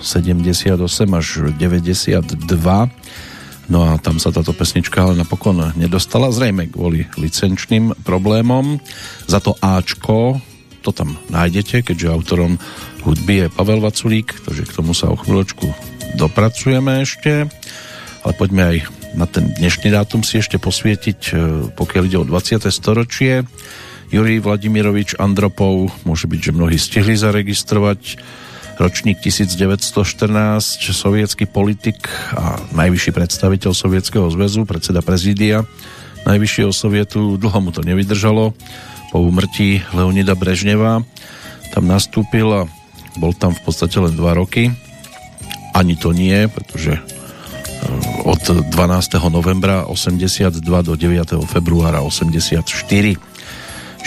[1.11, 1.29] až
[1.59, 2.39] 92.
[3.69, 8.79] No a tam sa táto pesnička ale napokon nedostala, zrejme kvôli licenčným problémom.
[9.27, 10.39] Za to Ačko,
[10.87, 12.63] to tam nájdete, keďže autorom
[13.03, 15.67] hudby je Pavel Vaculík, takže k tomu sa o chvíľočku
[16.17, 17.51] dopracujeme ešte
[18.29, 18.77] ale poďme aj
[19.17, 21.35] na ten dnešný dátum si ešte posvietiť, e,
[21.73, 22.69] pokiaľ ide o 20.
[22.69, 23.41] storočie.
[24.09, 28.17] Jurij Vladimirovič Andropov, môže byť, že mnohí stihli zaregistrovať
[28.79, 29.77] ročník 1914,
[30.95, 35.67] sovietský politik a najvyšší predstaviteľ Sovietskeho zväzu, predseda prezídia
[36.27, 38.53] Najvyššieho sovietu, dlho mu to nevydržalo.
[39.09, 41.01] Po umrtí Leonida Brežneva
[41.73, 42.69] tam nastúpil a
[43.17, 44.69] bol tam v podstate len dva roky.
[45.73, 46.99] Ani to nie, pretože
[48.27, 48.75] od 12.
[49.31, 51.39] novembra 82 do 9.
[51.49, 53.28] februára 84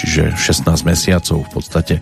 [0.01, 1.95] čiže 16 mesiacov v podstate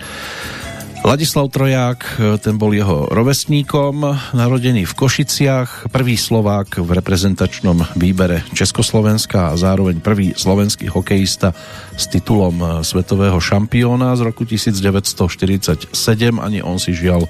[1.00, 4.04] Ladislav Troják, ten bol jeho rovesníkom,
[4.36, 11.56] narodený v Košiciach, prvý Slovák v reprezentačnom výbere Československa a zároveň prvý slovenský hokejista
[11.96, 15.96] s titulom svetového šampióna z roku 1947.
[16.36, 17.24] Ani on si žial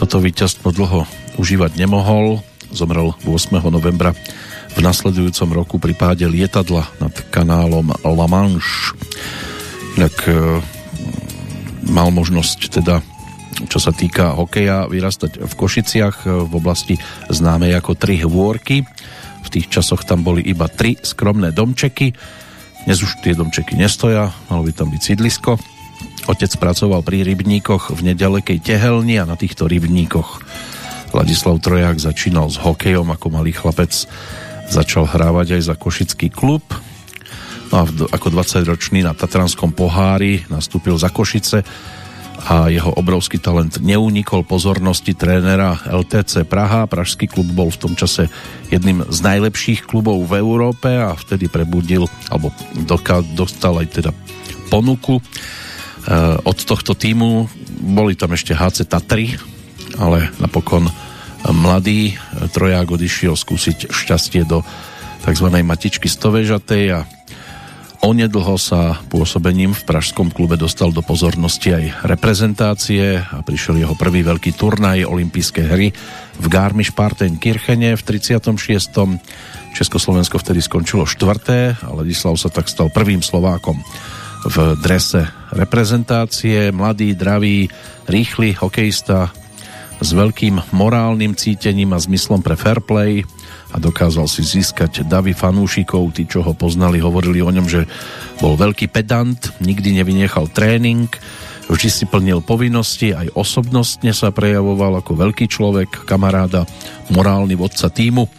[0.00, 1.04] toto víťazstvo dlho
[1.36, 2.40] užívať nemohol
[2.72, 3.60] zomrel 8.
[3.70, 4.16] novembra
[4.74, 8.96] v nasledujúcom roku pri páde lietadla nad kanálom La Manche.
[9.94, 10.60] Inak e,
[11.88, 13.04] mal možnosť teda
[13.54, 16.98] čo sa týka hokeja, vyrastať v Košiciach e, v oblasti
[17.30, 18.82] známej ako Tri hôrky.
[19.44, 22.10] V tých časoch tam boli iba tri skromné domčeky.
[22.84, 25.56] Dnes už tie domčeky nestoja, malo by tam byť sídlisko.
[26.24, 30.40] Otec pracoval pri rybníkoch v nedalekej Tehelni a na týchto rybníkoch
[31.14, 33.92] Ladislav Troják začínal s hokejom ako malý chlapec.
[34.66, 36.64] Začal hrávať aj za Košický klub.
[37.74, 41.66] A ako 20-ročný na Tatranskom pohári nastúpil za Košice
[42.46, 46.86] a jeho obrovský talent neunikol pozornosti trénera LTC Praha.
[46.86, 48.30] Pražský klub bol v tom čase
[48.70, 52.54] jedným z najlepších klubov v Európe a vtedy prebudil, alebo
[53.34, 54.10] dostal aj teda
[54.70, 55.18] ponuku.
[55.18, 55.22] E,
[56.46, 57.50] od tohto týmu
[57.90, 59.34] boli tam ešte HC Tatry,
[59.98, 60.86] ale napokon
[61.50, 62.14] mladý
[62.54, 64.62] troják odišiel skúsiť šťastie do
[65.24, 65.48] tzv.
[65.48, 67.08] matičky stovežatej a
[68.04, 74.20] onedlho sa pôsobením v pražskom klube dostal do pozornosti aj reprezentácie a prišiel jeho prvý
[74.20, 75.88] veľký turnaj olympijské hry
[76.36, 78.52] v Garmisch-Partenkirchene v 36.
[79.72, 83.80] Československo vtedy skončilo štvrté a Ladislav sa tak stal prvým Slovákom
[84.44, 85.24] v drese
[85.56, 86.68] reprezentácie.
[86.76, 87.72] Mladý, dravý,
[88.04, 89.32] rýchly hokejista,
[90.04, 93.24] s veľkým morálnym cítením a zmyslom pre fair play
[93.74, 96.14] a dokázal si získať davy fanúšikov.
[96.14, 97.90] Tí, čo ho poznali, hovorili o ňom, že
[98.38, 101.10] bol veľký pedant, nikdy nevynechal tréning,
[101.66, 106.70] vždy si plnil povinnosti, aj osobnostne sa prejavoval ako veľký človek, kamaráda,
[107.10, 108.30] morálny vodca týmu.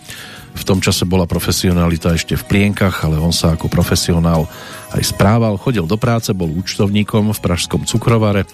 [0.55, 4.47] V tom čase bola profesionalita ešte v plienkach, ale on sa ako profesionál
[4.95, 8.47] aj správal, chodil do práce, bol účtovníkom v pražskom cukrovare,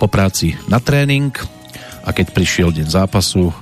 [0.00, 1.28] po práci na tréning,
[2.02, 3.52] a keď prišiel deň zápasu,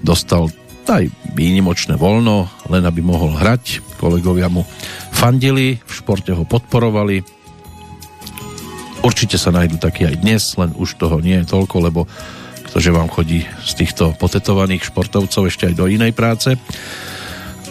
[0.00, 0.48] dostal
[0.86, 3.96] aj výnimočné voľno, len aby mohol hrať.
[3.98, 4.62] Kolegovia mu
[5.12, 7.22] fandili, v športe ho podporovali.
[9.02, 12.00] Určite sa nájdu takí aj dnes, len už toho nie je toľko, lebo
[12.66, 16.58] ktože vám chodí z týchto potetovaných športovcov ešte aj do inej práce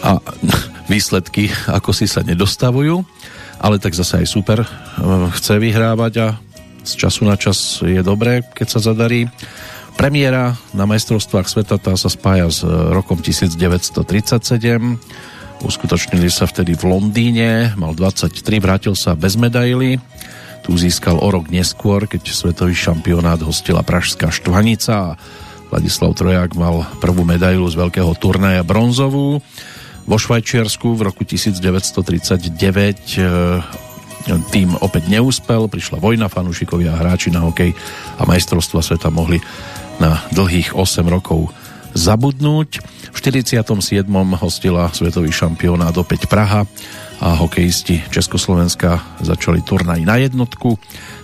[0.02, 0.18] a
[0.92, 3.04] výsledky ako si sa nedostavujú,
[3.60, 4.58] ale tak zase aj super
[5.36, 6.28] chce vyhrávať a
[6.86, 9.26] z času na čas je dobré, keď sa zadarí
[9.96, 13.96] Premiéra na majstrovstvách sveta tá sa spája s e, rokom 1937.
[15.64, 18.28] Uskutočnili sa vtedy v Londýne, mal 23,
[18.60, 19.96] vrátil sa bez medaily.
[20.68, 25.16] Tu získal o rok neskôr, keď svetový šampionát hostila Pražská štvanica a
[25.72, 29.40] Vladislav Troják mal prvú medailu z veľkého turnaja bronzovú.
[30.04, 32.52] Vo Švajčiarsku v roku 1939
[33.16, 33.24] e,
[34.52, 37.72] tým opäť neúspel, prišla vojna, fanúšikovia a hráči na hokej
[38.18, 39.38] a majstrovstva sveta mohli
[40.02, 41.52] na dlhých 8 rokov
[41.96, 42.84] zabudnúť.
[43.10, 43.64] V 47.
[44.36, 46.68] hostila svetový šampionát opäť Praha
[47.16, 50.76] a hokejisti Československa začali turnaj na jednotku.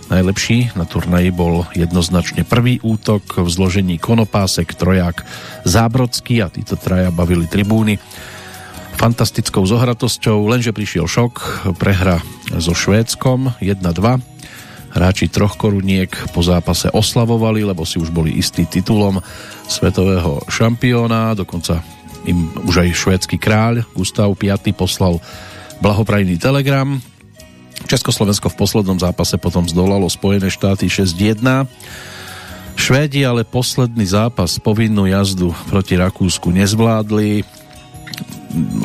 [0.09, 5.21] Najlepší na turnaji bol jednoznačne prvý útok v zložení Konopásek, Troják,
[5.63, 8.01] Zábrodský a títo traja bavili tribúny
[8.97, 12.21] fantastickou zohratosťou, lenže prišiel šok, prehra
[12.57, 14.32] so Švédskom 1-2
[14.93, 19.17] Hráči troch koruniek po zápase oslavovali, lebo si už boli istý titulom
[19.65, 21.81] svetového šampióna, dokonca
[22.29, 25.17] im už aj švédsky kráľ Gustav V poslal
[25.81, 27.01] blahoprajný telegram.
[27.83, 31.67] Československo v poslednom zápase potom zdolalo Spojené štáty 6-1.
[32.73, 37.43] Švédi ale posledný zápas povinnú jazdu proti Rakúsku nezvládli.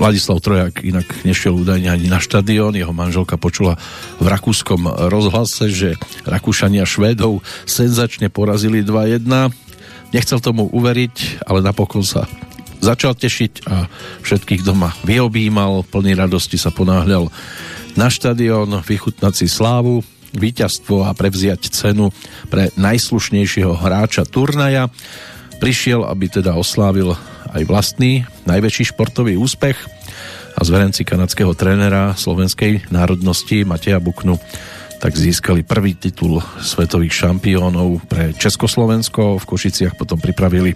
[0.00, 3.76] Ladislav Trojak inak nešiel údajne ani na štadión, jeho manželka počula
[4.16, 9.28] v rakúskom rozhlase, že Rakúšania Švédov senzačne porazili 2-1.
[10.16, 12.24] Nechcel tomu uveriť, ale napokon sa
[12.80, 13.90] začal tešiť a
[14.24, 17.28] všetkých doma vyobímal, plný radosti sa ponáhľal
[17.98, 20.00] na štadión, vychutnať si slávu,
[20.32, 22.14] víťazstvo a prevziať cenu
[22.48, 24.92] pre najslušnejšieho hráča turnaja.
[25.58, 27.18] Prišiel, aby teda oslávil
[27.50, 29.74] aj vlastný najväčší športový úspech
[30.54, 34.38] a zverenci kanadského trénera slovenskej národnosti Mateja Buknu
[34.98, 39.38] tak získali prvý titul svetových šampiónov pre Československo.
[39.38, 40.74] V Košiciach potom pripravili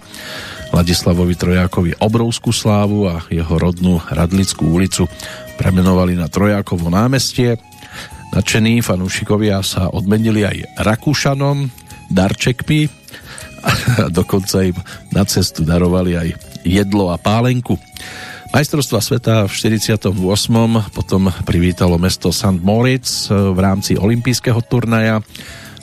[0.71, 5.11] Ladislavovi Trojákovi obrovskú slávu a jeho rodnú Radlickú ulicu
[5.59, 7.59] premenovali na Trojákovo námestie.
[8.31, 11.67] Nadšení fanúšikovia sa odmenili aj Rakúšanom
[12.07, 13.02] darčekmi
[13.63, 13.69] a
[14.11, 14.77] dokonca im
[15.11, 16.29] na cestu darovali aj
[16.63, 17.79] jedlo a pálenku.
[18.53, 20.13] Majstrovstva sveta v 48.
[20.93, 22.61] potom privítalo mesto St.
[22.61, 25.25] Moritz v rámci olympijského turnaja.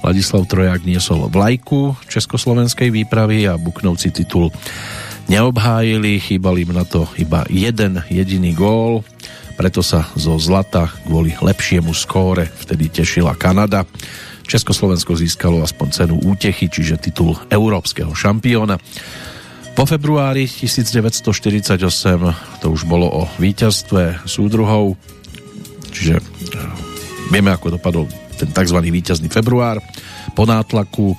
[0.01, 4.49] Ladislav Trojak niesol vlajku československej výpravy a Buknovci titul
[5.29, 9.05] neobhájili, chýbal im na to iba jeden jediný gól,
[9.61, 13.85] preto sa zo zlata kvôli lepšiemu skóre vtedy tešila Kanada.
[14.51, 18.83] Československo získalo aspoň cenu útechy, čiže titul európskeho šampióna.
[19.79, 21.79] Po februári 1948
[22.59, 24.99] to už bolo o víťazstve súdruhov,
[25.95, 26.23] čiže eh,
[27.31, 28.83] vieme, ako dopadol ten tzv.
[28.83, 29.79] víťazný február.
[30.35, 31.15] Po nátlaku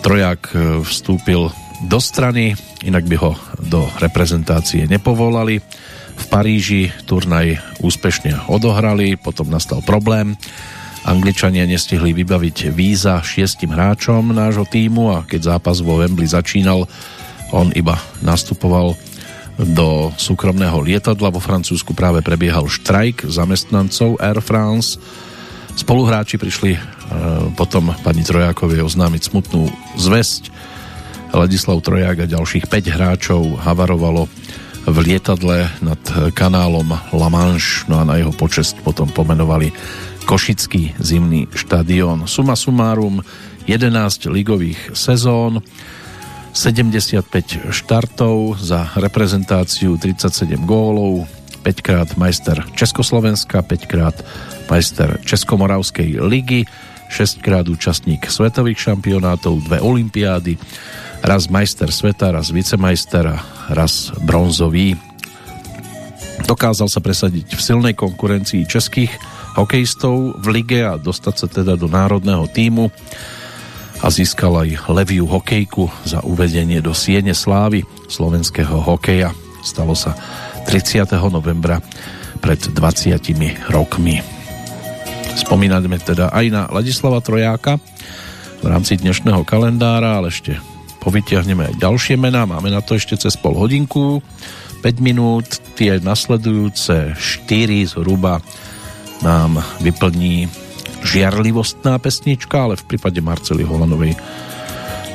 [0.00, 1.52] Trojak eh, vstúpil
[1.84, 5.60] do strany, inak by ho do reprezentácie nepovolali.
[6.18, 10.34] V Paríži turnaj úspešne odohrali, potom nastal problém.
[11.08, 16.84] Angličania nestihli vybaviť víza šiestim hráčom nášho týmu a keď zápas vo Wembley začínal,
[17.48, 18.92] on iba nastupoval
[19.56, 21.32] do súkromného lietadla.
[21.32, 25.00] Vo Francúzsku práve prebiehal štrajk zamestnancov Air France.
[25.80, 26.80] Spoluhráči prišli e,
[27.56, 30.52] potom pani Trojákovej oznámiť smutnú zväzť.
[31.32, 34.28] Ladislav Troják a ďalších 5 hráčov havarovalo
[34.88, 36.00] v lietadle nad
[36.32, 39.68] kanálom La Manche, no a na jeho počest potom pomenovali
[40.28, 42.28] Košický zimný štadión.
[42.28, 43.24] Suma sumárum
[43.64, 45.64] 11 ligových sezón,
[46.52, 51.24] 75 štartov za reprezentáciu 37 gólov
[51.64, 54.16] 5 krát majster Československa 5 krát
[54.68, 56.68] majster Českomoravskej ligy
[57.08, 60.60] 6 krát účastník svetových šampionátov dve olympiády
[61.24, 63.40] raz majster sveta, raz vicemajster a
[63.72, 64.92] raz bronzový
[66.44, 71.90] dokázal sa presadiť v silnej konkurencii českých hokejistov v lige a dostať sa teda do
[71.90, 72.94] národného týmu
[73.98, 79.34] a získal aj leviu hokejku za uvedenie do Siene Slávy slovenského hokeja.
[79.66, 80.14] Stalo sa
[80.70, 81.10] 30.
[81.34, 81.82] novembra
[82.38, 83.18] pred 20
[83.74, 84.22] rokmi.
[85.34, 87.82] Spomíname teda aj na Ladislava Trojáka
[88.62, 90.54] v rámci dnešného kalendára, ale ešte
[91.02, 92.46] povytiahneme aj ďalšie mená.
[92.46, 94.22] Máme na to ešte cez pol hodinku,
[94.82, 98.38] 5 minút, tie nasledujúce 4 zhruba
[99.22, 100.50] nám vyplní
[101.02, 104.18] žiarlivostná pesnička, ale v prípade Marcely Holanovej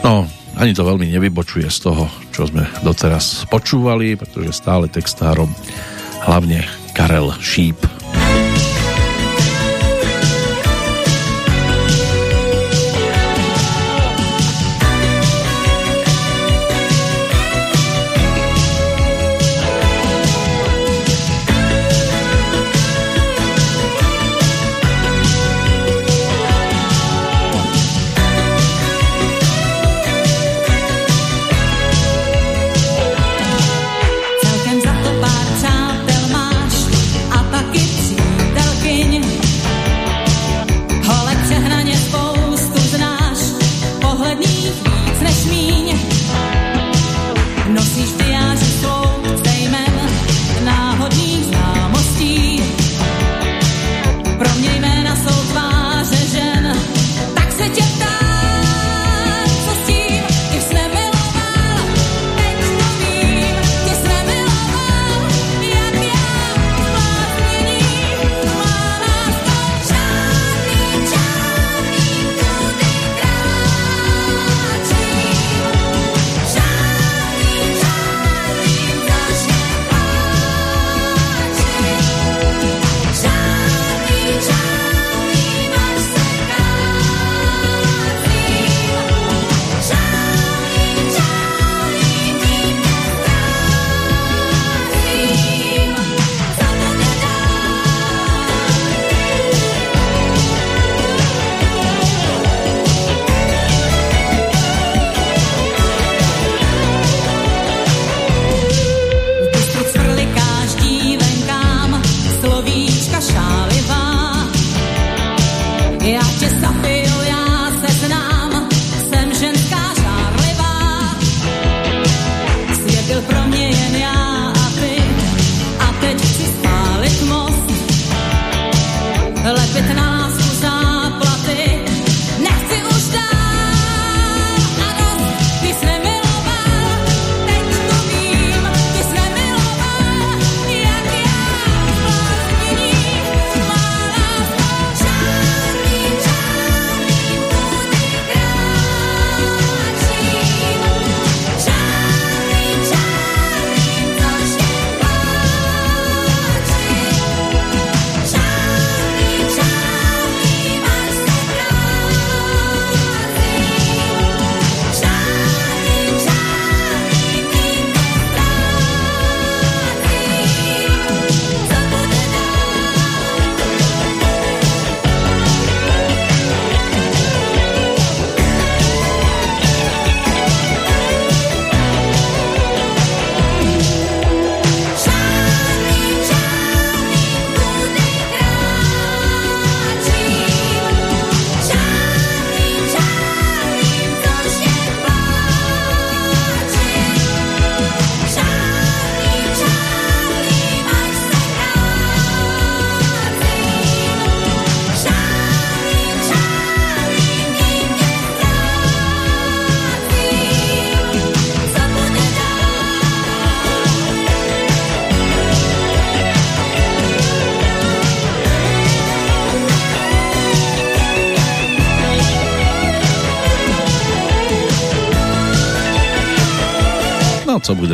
[0.03, 0.27] no,
[0.59, 5.49] ani to veľmi nevybočuje z toho, čo sme doteraz počúvali, pretože stále textárom
[6.27, 7.79] hlavne Karel Šíp.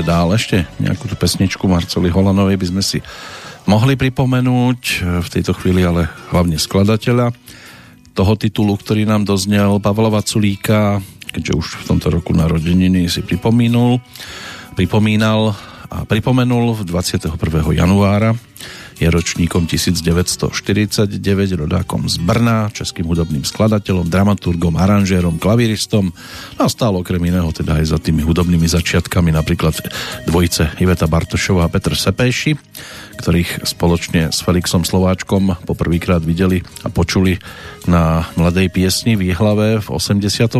[0.04, 0.32] Dál.
[0.34, 3.00] Ešte nejakú tú pesničku Marceli Holanovej by sme si
[3.70, 4.80] mohli pripomenúť.
[5.24, 7.32] V tejto chvíli ale hlavne skladateľa
[8.18, 11.00] toho titulu, ktorý nám doznel Pavlova Culíka,
[11.32, 14.02] keďže už v tomto roku narodeniny si pripomínul,
[14.76, 15.56] pripomínal
[15.90, 17.38] a pripomenul v 21.
[17.72, 18.36] januára
[19.00, 21.10] je ročníkom 1949,
[21.56, 26.12] rodákom z Brna, českým hudobným skladateľom, dramaturgom, aranžérom, klaviristom
[26.60, 29.80] a stál okrem iného teda aj za tými hudobnými začiatkami napríklad
[30.28, 32.60] dvojice Iveta Bartošová a Petr Sepéši,
[33.24, 37.40] ktorých spoločne s Felixom Slováčkom poprvýkrát videli a počuli
[37.88, 40.52] na Mladej piesni v Jihlave v 83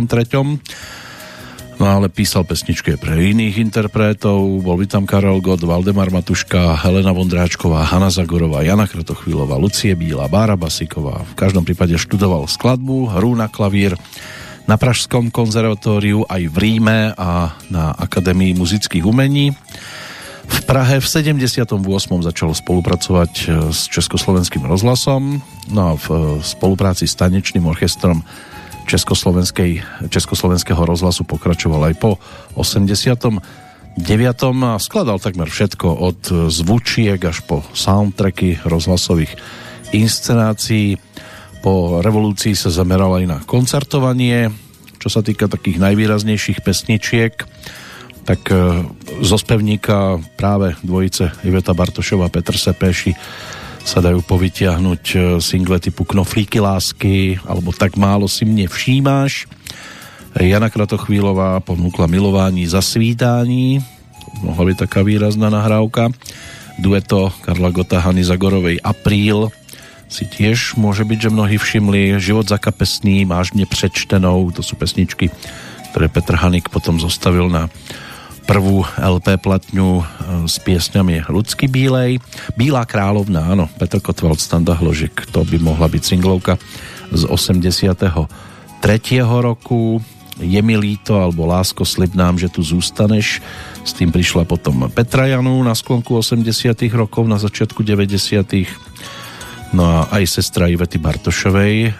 [1.80, 7.08] No ale písal pesničky pre iných interpretov, bol by tam Karel Gott, Valdemar Matuška, Helena
[7.16, 11.24] Vondráčková, Hanna Zagorová, Jana Kratochvílová, Lucie Bíla, Bára Basiková.
[11.32, 13.96] V každom prípade študoval skladbu, hru na klavír
[14.68, 19.56] na Pražskom konzervatóriu aj v Ríme a na Akadémii muzických umení.
[20.52, 21.64] V Prahe v 78.
[22.20, 23.32] začal spolupracovať
[23.72, 25.40] s Československým rozhlasom,
[25.72, 26.06] no a v
[26.44, 28.20] spolupráci s tanečným orchestrom
[28.90, 29.70] Československej,
[30.10, 32.18] Československého rozhlasu pokračoval aj po
[32.58, 33.46] 89.
[34.66, 39.38] a skladal takmer všetko od zvučiek až po soundtracky rozhlasových
[39.94, 40.98] inscenácií.
[41.62, 44.50] Po revolúcii sa zameral aj na koncertovanie,
[44.98, 47.46] čo sa týka takých najvýraznejších pesničiek,
[48.26, 48.84] tak e,
[49.22, 53.12] zo spevníka práve dvojice Iveta Bartošova a Petr Sepeši
[53.90, 59.50] sa dajú povytiahnuť e, single typu Knoflíky lásky alebo Tak málo si mne všímáš.
[60.38, 63.82] Jana Kratochvílová ponúkla milování za svítání,
[64.46, 66.14] mohla byť taká výrazná nahrávka.
[66.78, 69.50] Dueto Karla Gota, Hany Zagorovej Apríl
[70.06, 72.14] si tiež môže byť, že mnohí všimli.
[72.22, 75.34] Život za kapesný, máš mne prečtenou, to sú pesničky,
[75.90, 77.66] ktoré Petr Hanik potom zostavil na
[78.50, 80.04] prvú LP platňu e,
[80.50, 82.18] s piesňami Ľudský Bílej.
[82.58, 86.58] Bílá královna, áno, Petr Kotwald, Standa Hložek, to by mohla byť singlovka
[87.14, 88.26] z 83.
[89.22, 90.02] roku.
[90.42, 93.38] Je mi líto, alebo Lásko, slib nám, že tu zústaneš.
[93.86, 96.42] S tým prišla potom Petra Janu na sklonku 80
[96.90, 98.66] rokov, na začiatku 90
[99.70, 101.90] No a aj sestra Ivety Bartošovej, e,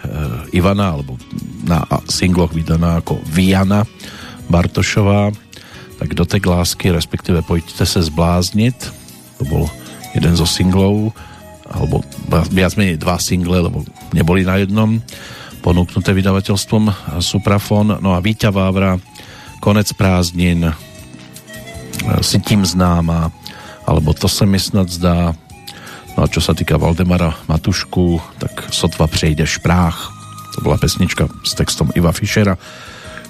[0.50, 1.14] Ivana, alebo
[1.62, 3.86] na singloch vydaná ako Viana
[4.50, 5.30] Bartošová,
[6.00, 8.88] tak dotek lásky, respektíve pojďte se zbláznit,
[9.36, 9.68] to bol
[10.16, 11.12] jeden zo singlov,
[11.68, 12.00] alebo
[12.48, 13.84] viac menej dva single, lebo
[14.16, 14.96] neboli na jednom,
[15.60, 16.88] ponúknuté vydavateľstvom
[17.20, 18.96] Suprafon, no a Víťa Vávra,
[19.60, 20.72] Konec prázdnin,
[22.24, 23.28] Si tím známa,
[23.84, 25.36] alebo To se mi snad zdá,
[26.16, 29.94] no a čo sa týka Valdemara Matušku, tak sotva přejdeš práh,
[30.56, 32.56] to bola pesnička s textom Iva Fischera,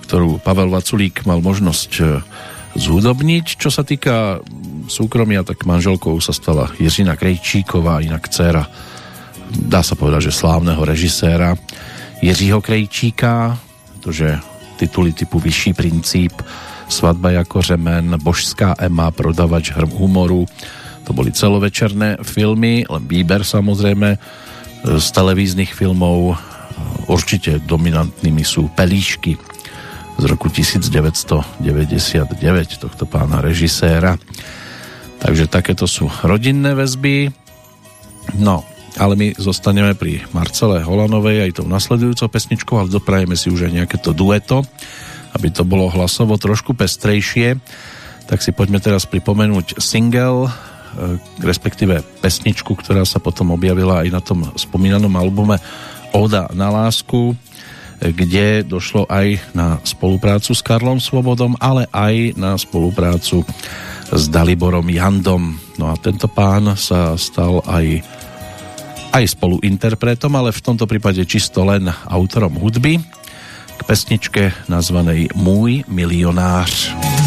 [0.06, 1.90] ktorú Pavel Vaculík mal možnosť
[2.74, 3.58] zúdobniť.
[3.58, 4.42] Čo sa týka
[4.86, 8.66] súkromia, tak manželkou sa stala Jiřina Krejčíková, inak dcera,
[9.50, 11.58] dá sa povedať, že slávneho režiséra
[12.22, 13.58] Jiřího Krejčíka,
[13.96, 14.38] pretože
[14.76, 16.34] tituly typu Vyšší princíp,
[16.90, 20.46] Svadba jako řemen, Božská Ema, Prodavač humoru,
[21.06, 24.18] to boli celovečerné filmy, len výber samozrejme
[24.84, 26.38] z televíznych filmov
[27.06, 29.36] určite dominantnými sú Pelíšky,
[30.20, 31.64] z roku 1999
[32.76, 34.20] tohto pána režiséra.
[35.16, 37.32] Takže takéto sú rodinné väzby.
[38.36, 38.60] No,
[39.00, 43.72] ale my zostaneme pri Marcele Holanovej aj tou nasledujúcou pesničkou, ale doprajeme si už aj
[43.72, 44.60] nejaké to dueto,
[45.32, 47.56] aby to bolo hlasovo trošku pestrejšie.
[48.28, 50.52] Tak si poďme teraz pripomenúť single, e,
[51.40, 55.56] respektíve pesničku, ktorá sa potom objavila aj na tom spomínanom albume
[56.12, 57.32] Oda na lásku
[58.00, 63.44] kde došlo aj na spoluprácu s Karlom Svobodom, ale aj na spoluprácu
[64.10, 65.54] s Daliborom Jandom.
[65.76, 68.02] No a tento pán sa stal aj
[69.10, 73.02] aj spoluinterpretom, ale v tomto prípade čisto len autorom hudby
[73.74, 76.94] k pesničke nazvanej Môj milionář.
[76.94, 77.19] Tak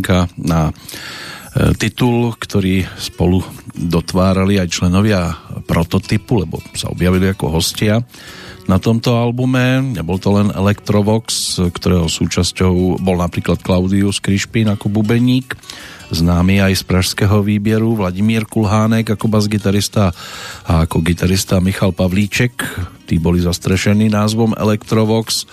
[0.00, 3.44] spomienka na e, titul, ktorý spolu
[3.76, 5.36] dotvárali aj členovia
[5.68, 8.00] prototypu, lebo sa objavili ako hostia
[8.66, 9.94] na tomto albume.
[9.94, 15.54] Nebol to len Electrovox, ktorého súčasťou bol napríklad Claudius Krišpín ako bubeník,
[16.10, 20.10] známy aj z pražského výbieru, Vladimír Kulhánek ako bas-gitarista
[20.66, 22.54] a ako gitarista Michal Pavlíček.
[23.06, 25.46] Tí boli zastrešení názvom Electrovox.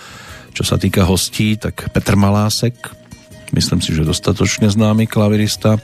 [0.54, 2.74] Čo sa týka hostí, tak Petr Malásek,
[3.52, 5.80] myslím si, že dostatočne známy klavirista.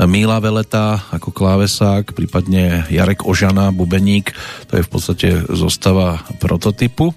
[0.00, 4.32] Míla Veleta ako klávesák, prípadne Jarek Ožana, bubeník,
[4.66, 7.12] to je v podstate zostava prototypu.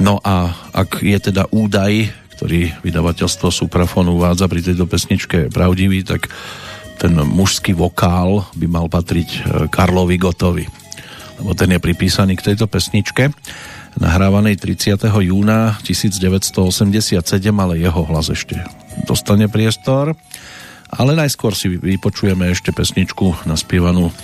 [0.00, 6.32] No a ak je teda údaj, ktorý vydavateľstvo Suprafon uvádza pri tejto pesničke pravdivý, tak
[6.98, 9.40] ten mužský vokál by mal patriť e,
[9.70, 10.66] Karlovi Gotovi.
[11.38, 13.30] Lebo ten je pripísaný k tejto pesničke
[13.98, 14.98] nahrávanej 30.
[15.06, 17.22] júna 1987,
[17.54, 18.58] ale jeho hlas ešte
[19.02, 20.14] dostane priestor.
[20.94, 24.14] Ale najskôr si vypočujeme ešte pesničku naspievanú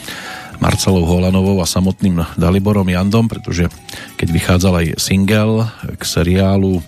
[0.62, 3.66] Marcelou Holanovou a samotným Daliborom Jandom, pretože
[4.14, 5.66] keď vychádzal aj single
[5.98, 6.78] k seriálu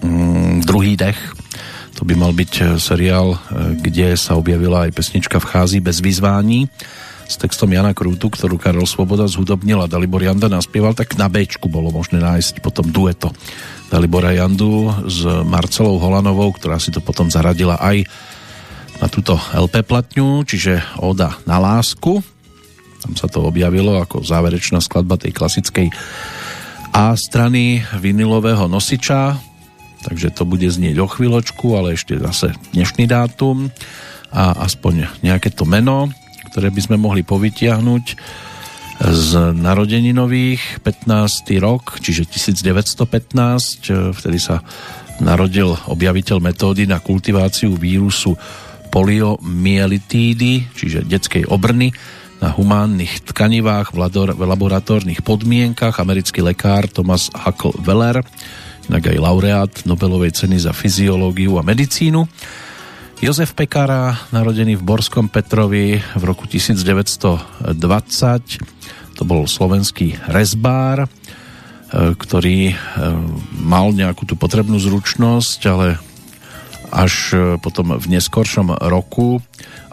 [0.00, 1.18] mm, Druhý dech,
[1.94, 3.38] to by mal byť seriál,
[3.78, 6.66] kde sa objavila aj pesnička Vchází bez vyzvání
[7.24, 11.48] s textom Jana Krútu, ktorú Karol Svoboda zhudobnil a Dalibor Janda naspieval, tak na B
[11.66, 13.32] bolo možné nájsť potom dueto
[13.88, 18.04] Dalibora Jandu s Marcelou Holanovou, ktorá si to potom zaradila aj
[18.98, 22.22] na túto LP platňu, čiže Oda na lásku.
[23.04, 25.92] Tam sa to objavilo ako záverečná skladba tej klasickej
[26.94, 29.36] A strany vinilového nosiča,
[30.06, 33.68] takže to bude znieť o chvíľočku, ale ešte zase dnešný dátum
[34.34, 36.10] a aspoň nejaké to meno
[36.54, 38.04] ktoré by sme mohli povytiahnuť
[39.02, 41.50] z narodeninových 15.
[41.58, 44.62] rok, čiže 1915, vtedy sa
[45.18, 48.38] narodil objaviteľ metódy na kultiváciu vírusu
[48.94, 51.90] poliomyelitídy, čiže detskej obrny
[52.38, 53.98] na humánnych tkanivách v
[54.38, 58.22] laboratórnych podmienkach americký lekár Thomas Huckle Weller,
[58.86, 62.30] inak aj laureát Nobelovej ceny za fyziológiu a medicínu
[63.22, 67.70] Jozef Pekara, narodený v Borskom Petrovi v roku 1920,
[69.14, 71.08] to bol slovenský rezbár, e,
[72.18, 72.76] ktorý e,
[73.62, 76.02] mal nejakú tú potrebnú zručnosť, ale
[76.90, 79.38] až e, potom v neskoršom roku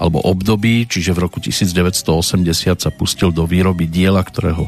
[0.02, 4.65] alebo období, čiže v roku 1980 sa pustil do výroby diela, ktorého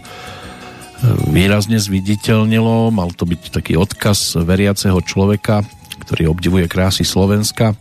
[1.33, 2.93] výrazne zviditeľnilo.
[2.93, 5.65] Mal to byť taký odkaz veriaceho človeka,
[5.99, 7.75] ktorý obdivuje krásy Slovenska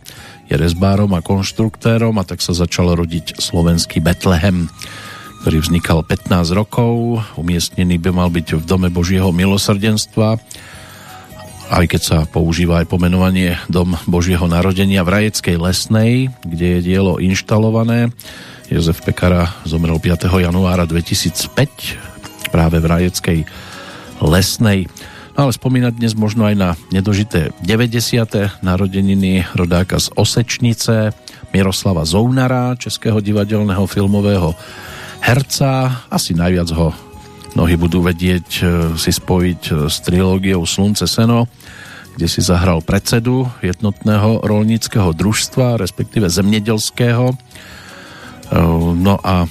[0.47, 4.67] je rezbárom a konštruktérom a tak sa začal rodiť slovenský Betlehem,
[5.43, 7.23] ktorý vznikal 15 rokov.
[7.35, 10.39] Umiestnený by mal byť v Dome Božieho milosrdenstva,
[11.73, 17.17] aj keď sa používa aj pomenovanie Dom Božieho narodenia v Rajeckej lesnej, kde je dielo
[17.17, 18.11] inštalované.
[18.67, 20.27] Jozef Pekara zomrel 5.
[20.29, 23.39] januára 2005 práve v Rajeckej
[24.21, 24.87] lesnej.
[25.33, 28.61] No ale spomínať dnes možno aj na nedožité 90.
[28.61, 31.09] narodeniny rodáka z Osečnice,
[31.49, 34.53] Miroslava Zounara, českého divadelného filmového
[35.25, 36.05] herca.
[36.13, 36.93] Asi najviac ho
[37.57, 41.49] mnohí budú vedieť e, si spojiť e, s trilógiou Slunce Seno,
[42.13, 47.33] kde si zahral predsedu jednotného rolníckého družstva, respektíve zemnedelského.
[47.33, 47.35] E,
[49.01, 49.49] no a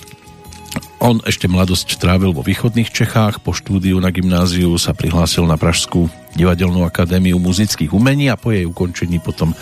[1.03, 6.07] on ešte mladosť trávil vo východných Čechách, po štúdiu na gymnáziu sa prihlásil na Pražskú
[6.39, 9.57] divadelnú akadémiu muzických umení a po jej ukončení potom e,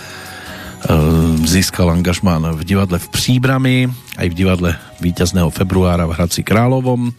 [1.48, 3.76] získal angažmán v divadle v Příbrami,
[4.20, 4.70] aj v divadle
[5.00, 7.10] víťazného februára v Hradci Královom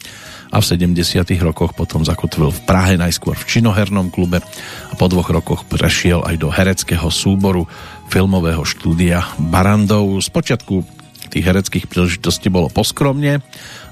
[0.52, 1.26] a v 70.
[1.42, 4.44] rokoch potom zakotvil v Prahe najskôr v činohernom klube
[4.92, 7.66] a po dvoch rokoch prešiel aj do hereckého súboru
[8.12, 10.20] filmového štúdia Barandov.
[10.20, 11.01] Spočiatku
[11.32, 13.40] tých hereckých príležitostí bolo poskromne,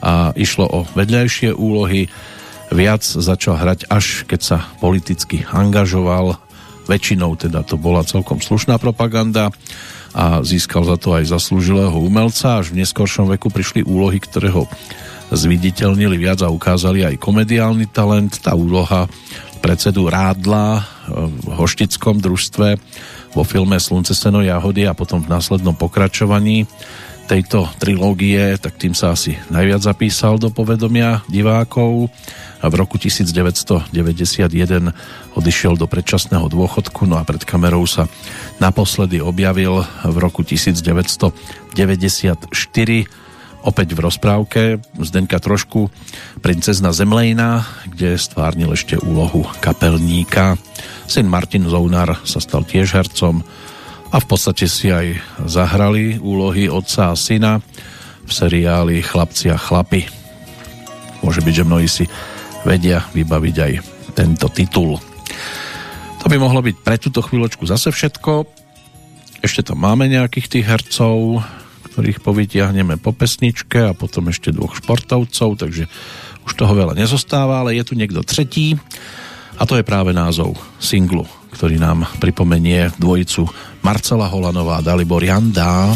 [0.03, 2.11] a išlo o vedľajšie úlohy.
[2.70, 6.38] Viac začal hrať až keď sa politicky angažoval.
[6.86, 9.53] Väčšinou teda to bola celkom slušná propaganda
[10.14, 12.61] a získal za to aj zaslúžilého umelca.
[12.61, 14.66] Až v neskoršom veku prišli úlohy, ktoré ho
[15.30, 18.41] zviditeľnili viac a ukázali aj komediálny talent.
[18.41, 19.06] Tá úloha
[19.61, 20.82] predsedu Rádla
[21.45, 22.80] v hoštickom družstve
[23.38, 26.66] vo filme Slunce, seno, jahody a potom v následnom pokračovaní
[27.30, 32.10] tejto trilógie, tak tým sa asi najviac zapísal do povedomia divákov
[32.57, 33.93] a v roku 1991
[35.38, 38.10] odišiel do predčasného dôchodku, no a pred kamerou sa
[38.57, 42.49] naposledy objavil v roku 1994
[43.60, 44.61] opäť v rozprávke
[44.97, 45.93] Zdenka Trošku
[46.41, 50.57] Princezna Zemlejna, kde stvárnil ešte úlohu kapelníka.
[51.06, 53.45] Syn Martin Zounár sa stal tiež hercom
[54.10, 57.61] a v podstate si aj zahrali úlohy otca a syna
[58.26, 60.06] v seriáli Chlapci a chlapi.
[61.22, 62.06] Môže byť, že mnohí si
[62.65, 63.73] vedia vybaviť aj
[64.18, 64.98] tento titul.
[66.19, 68.44] To by mohlo byť pre túto chvíľočku zase všetko.
[69.40, 71.40] Ešte tam máme nejakých tých hercov,
[71.94, 75.88] ktorých povytiahneme po pesničke a potom ešte dvoch športovcov, takže
[76.44, 78.76] už toho veľa nezostáva, ale je tu niekto tretí
[79.60, 83.49] a to je práve názov singlu, ktorý nám pripomenie dvojicu
[83.81, 85.89] Marcela Holanová a Dalibor Janda.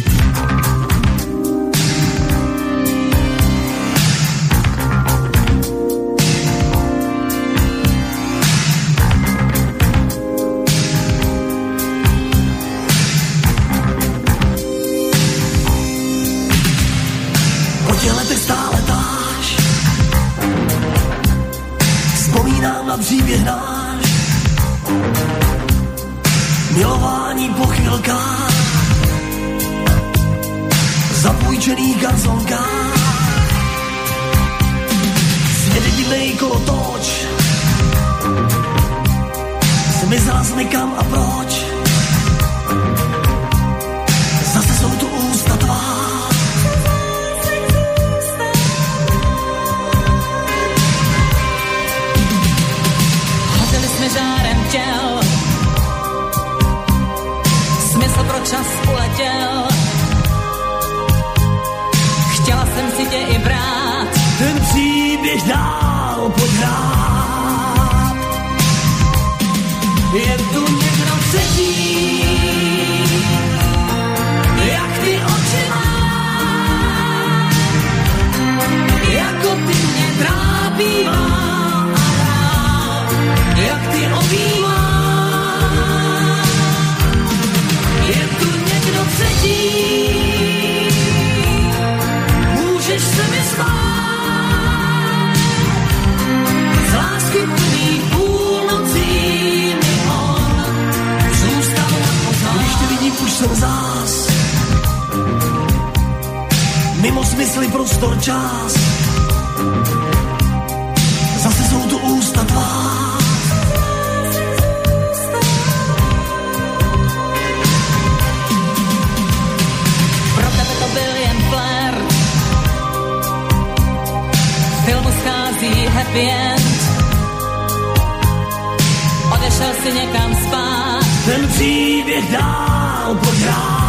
[131.44, 133.84] ten příběh dál pořád,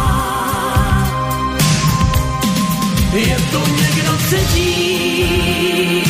[3.13, 6.03] Je tu někdo třetí,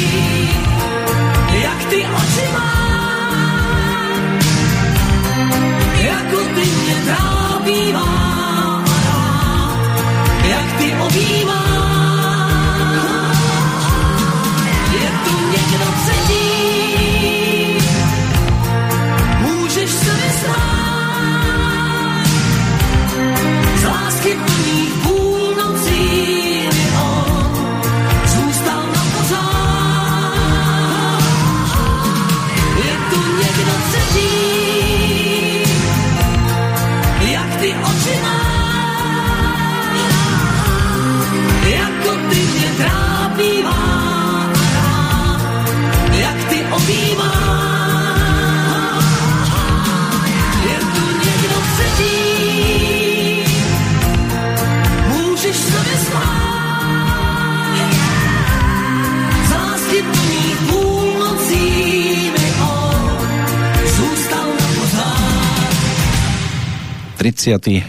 [1.64, 2.72] jak ty oči má,
[5.98, 8.84] jako ty mě trápívá,
[10.50, 11.66] jak ty obývá.
[14.92, 16.15] Je tu někdo třetí,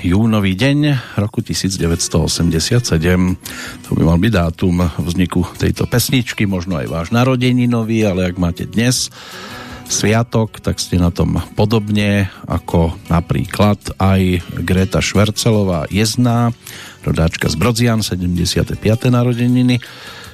[0.00, 2.88] júnový deň roku 1987.
[3.84, 8.64] To by mal byť dátum vzniku tejto pesničky, možno aj váš narodeninový, ale ak máte
[8.64, 9.12] dnes
[9.92, 16.56] sviatok, tak ste na tom podobne ako napríklad aj Greta Švercelová Jezná,
[17.04, 18.72] rodáčka z Brodzian, 75.
[19.12, 19.84] narodeniny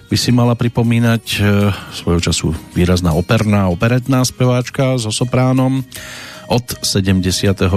[0.06, 5.82] by si mala pripomínať e, svojho času výrazná operná, operetná speváčka so sopránom
[6.52, 7.72] od 74.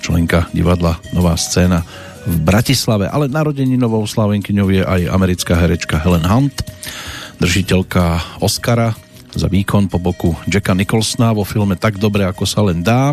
[0.00, 1.84] členka divadla Nová scéna
[2.24, 3.28] v Bratislave, ale
[3.76, 6.64] novou slavenkyňou je aj americká herečka Helen Hunt,
[7.36, 8.96] držiteľka Oscara
[9.36, 13.12] za výkon po boku Jacka Nicholsona vo filme Tak dobre, ako sa len dá.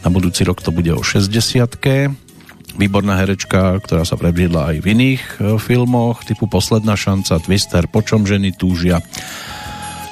[0.00, 1.28] Na budúci rok to bude o 60
[2.80, 8.24] Výborná herečka, ktorá sa prebliedla aj v iných e, filmoch, typu Posledná šanca, Twister, Počom
[8.24, 9.04] ženy túžia,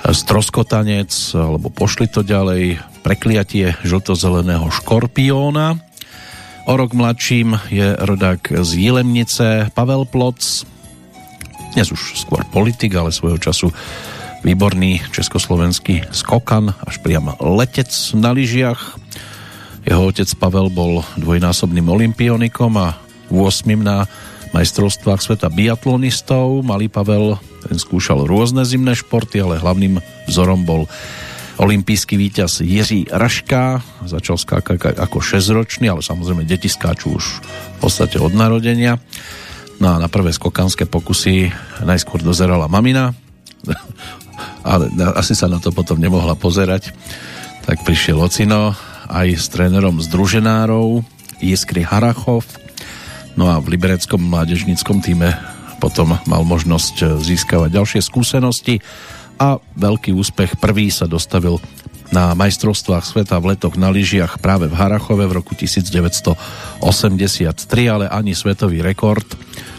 [0.05, 5.77] Stroskotanec, alebo Pošli to ďalej, prekliatie žltozeleného škorpióna.
[6.71, 10.39] O rok mladším je rodák z Jilemnice Pavel Ploc,
[11.73, 13.73] dnes už skôr politik, ale svojho času
[14.45, 19.01] výborný československý skokan, až priam letec na lyžiach.
[19.89, 23.01] Jeho otec Pavel bol dvojnásobným olimpionikom a
[23.33, 23.73] 8.
[23.81, 24.05] na
[24.53, 26.61] majstrovstvách sveta biatlonistov.
[26.61, 29.97] Malý Pavel ten skúšal rôzne zimné športy, ale hlavným
[30.29, 30.85] vzorom bol
[31.61, 33.83] olimpijský víťaz Jiří Raška.
[34.07, 38.97] Začal skákať ako 6-ročný, ale samozrejme deti skáču už v podstate od narodenia.
[39.83, 41.51] No a na prvé skokanské pokusy
[41.83, 43.13] najskôr dozerala mamina,
[44.63, 44.89] ale
[45.19, 46.95] asi sa na to potom nemohla pozerať.
[47.67, 48.73] Tak prišiel Ocino
[49.11, 51.03] aj s trénerom združenárov
[51.43, 52.47] Jiskry Harachov.
[53.35, 55.35] No a v libereckom mládežníckom týme
[55.83, 58.79] potom mal možnosť získavať ďalšie skúsenosti
[59.43, 61.59] a veľký úspech prvý sa dostavil
[62.15, 66.79] na majstrovstvách sveta v letoch na lyžiach práve v Harachove v roku 1983,
[67.91, 69.27] ale ani svetový rekord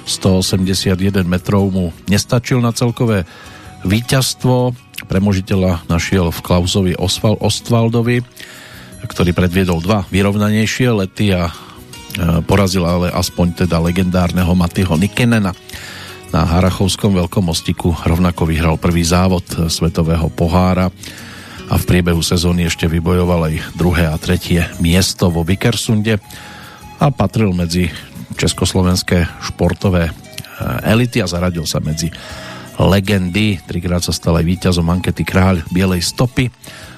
[0.03, 3.23] 181 metrov mu nestačil na celkové
[3.87, 4.75] víťazstvo.
[5.07, 8.19] Premožiteľa našiel v Klausovi Osval Ostvaldovi,
[9.07, 11.53] ktorý predviedol dva vyrovnanejšie lety a e,
[12.43, 15.55] porazil ale aspoň teda legendárneho Matyho Nikenena
[16.33, 20.89] na Harachovskom veľkom mostiku rovnako vyhral prvý závod Svetového pohára
[21.69, 26.17] a v priebehu sezóny ešte vybojoval aj druhé a tretie miesto vo Vikersunde
[26.97, 27.93] a patril medzi
[28.33, 30.13] československé športové eh,
[30.89, 32.09] elity a zaradil sa medzi
[32.81, 33.61] legendy.
[33.61, 36.49] Trikrát sa stal aj víťazom ankety Kráľ Bielej stopy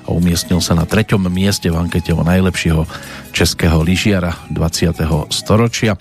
[0.08, 2.88] a umiestnil sa na treťom mieste v ankete o najlepšieho
[3.36, 4.96] českého lyžiara 20.
[5.28, 6.00] storočia.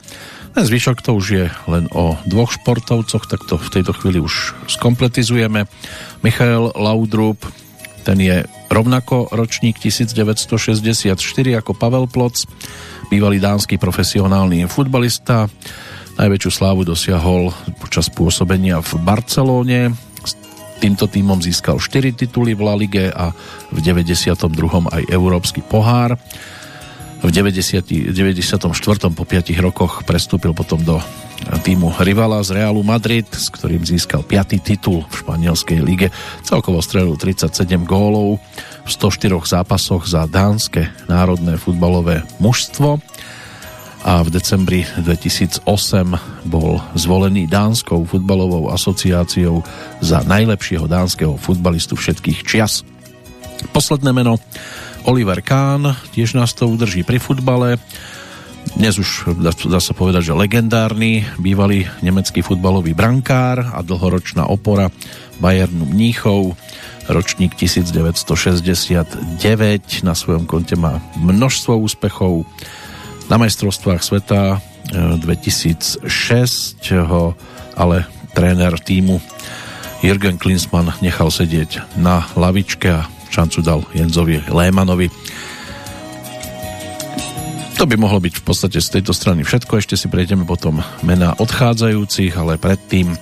[0.55, 4.55] Ten zvyšok to už je len o dvoch športovcoch, tak to v tejto chvíli už
[4.70, 5.66] skompletizujeme.
[6.22, 7.43] Michael Laudrup,
[8.06, 11.18] ten je rovnako ročník 1964
[11.59, 12.47] ako Pavel Ploc,
[13.10, 15.51] bývalý dánsky profesionálny futbalista.
[16.22, 17.51] Najväčšiu slávu dosiahol
[17.82, 19.90] počas pôsobenia v Barcelóne.
[20.22, 20.39] S
[20.78, 23.35] týmto týmom získal 4 tituly v La Lige a
[23.74, 24.39] v 92.
[24.86, 26.14] aj Európsky pohár.
[27.24, 28.68] V 90, 94.
[29.09, 31.01] po 5 rokoch prestúpil potom do
[31.64, 34.60] týmu rivala z Realu Madrid, s ktorým získal 5.
[34.60, 36.12] titul v španielskej lige.
[36.44, 38.44] Celkovo strelil 37 gólov
[38.84, 43.01] v 104 zápasoch za dánske národné futbalové mužstvo
[44.05, 45.64] a v decembri 2008
[46.44, 49.64] bol zvolený Dánskou futbalovou asociáciou
[50.05, 52.84] za najlepšieho dánskeho futbalistu všetkých čias.
[53.72, 54.36] Posledné meno
[55.05, 57.76] Oliver Kahn, tiež nás to udrží pri futbale.
[58.74, 64.89] Dnes už dá sa povedať, že legendárny bývalý nemecký futbalový brankár a dlhoročná opora
[65.39, 66.56] Bayernu Mníchov.
[67.05, 69.44] Ročník 1969
[70.02, 72.48] na svojom konte má množstvo úspechov.
[73.28, 77.36] Na majstrovstvách sveta 2006 e, ho
[77.76, 79.20] ale tréner týmu
[80.05, 85.11] Jürgen Klinsmann nechal sedieť na lavičke a šancu dal Jenzovi Lémanovi
[87.74, 89.77] to by mohlo byť v podstate z tejto strany všetko.
[89.77, 93.12] Ešte si prejdeme potom mena odchádzajúcich, ale predtým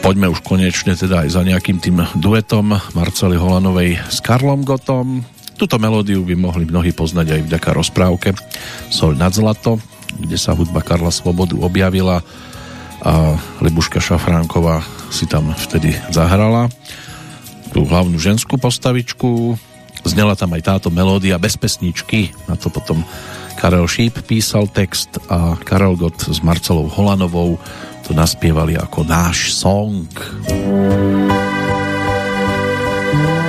[0.00, 5.22] poďme už konečne teda aj za nejakým tým duetom Marcely Holanovej s Karlom Gotom.
[5.60, 8.28] Tuto melódiu by mohli mnohí poznať aj vďaka rozprávke
[8.90, 9.76] Sol nad zlato,
[10.18, 12.24] kde sa hudba Karla Svobodu objavila
[13.04, 14.82] a Libuška Šafránková
[15.14, 16.66] si tam vtedy zahrala
[17.72, 19.58] tú hlavnú ženskú postavičku
[20.06, 23.02] Znela tam aj táto melódia bez pesničky, na to potom
[23.58, 27.58] Karel Šíp písal text a Karel Gott s Marcelou Holanovou
[28.06, 30.06] to naspievali ako náš song.
[30.46, 30.68] No
[33.18, 33.47] môže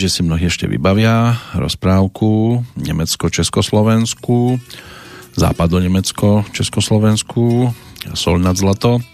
[0.00, 4.56] že si mnohí ešte vybavia rozprávku Nemecko-Československu,
[5.36, 7.68] Západo-Nemecko, Československu,
[8.16, 9.04] Sol nad zlato,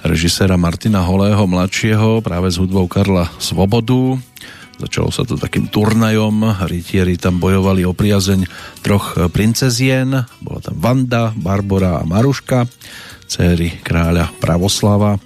[0.00, 4.16] režiséra Martina Holého mladšieho práve s hudbou Karla Svobodu.
[4.80, 8.48] Začalo sa to takým turnajom, rytieri tam bojovali o priazeň
[8.80, 12.64] troch princezien, bola tam Vanda, Barbora a Maruška,
[13.28, 15.20] céry kráľa Pravoslava,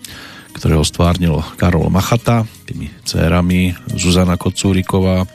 [0.51, 5.29] ktorého stvárnil Karol Machata, tými cérami Zuzana Kocúriková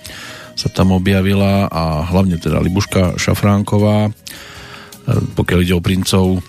[0.56, 4.10] sa tam objavila a hlavne teda Libuška Šafránková.
[5.38, 6.42] Pokiaľ ide o princov,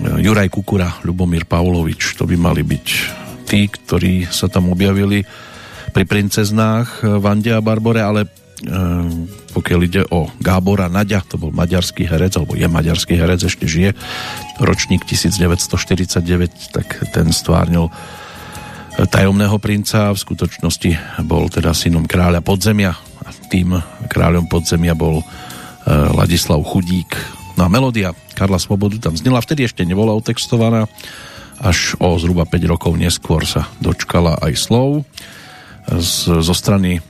[0.00, 2.86] Juraj Kukura, Ľubomír Pavlovič, to by mali byť
[3.44, 5.28] tí, ktorí sa tam objavili
[5.92, 8.28] pri princeznách Vande a Barbore, ale e,
[9.52, 13.92] pokiaľ ide o Gábora Naďa, to bol maďarský herec, alebo je maďarský herec, ešte žije,
[14.56, 17.92] ročník 1949, tak ten stvárnil
[19.08, 20.90] tajomného princa, v skutočnosti
[21.26, 23.74] bol teda synom kráľa podzemia a tým
[24.06, 25.24] kráľom podzemia bol e,
[25.90, 27.16] Ladislav Chudík.
[27.58, 30.86] No a melódia Karla Svobodu tam znela, vtedy ešte nebola otextovaná,
[31.62, 35.06] až o zhruba 5 rokov neskôr sa dočkala aj slov
[35.98, 37.00] zo strany e,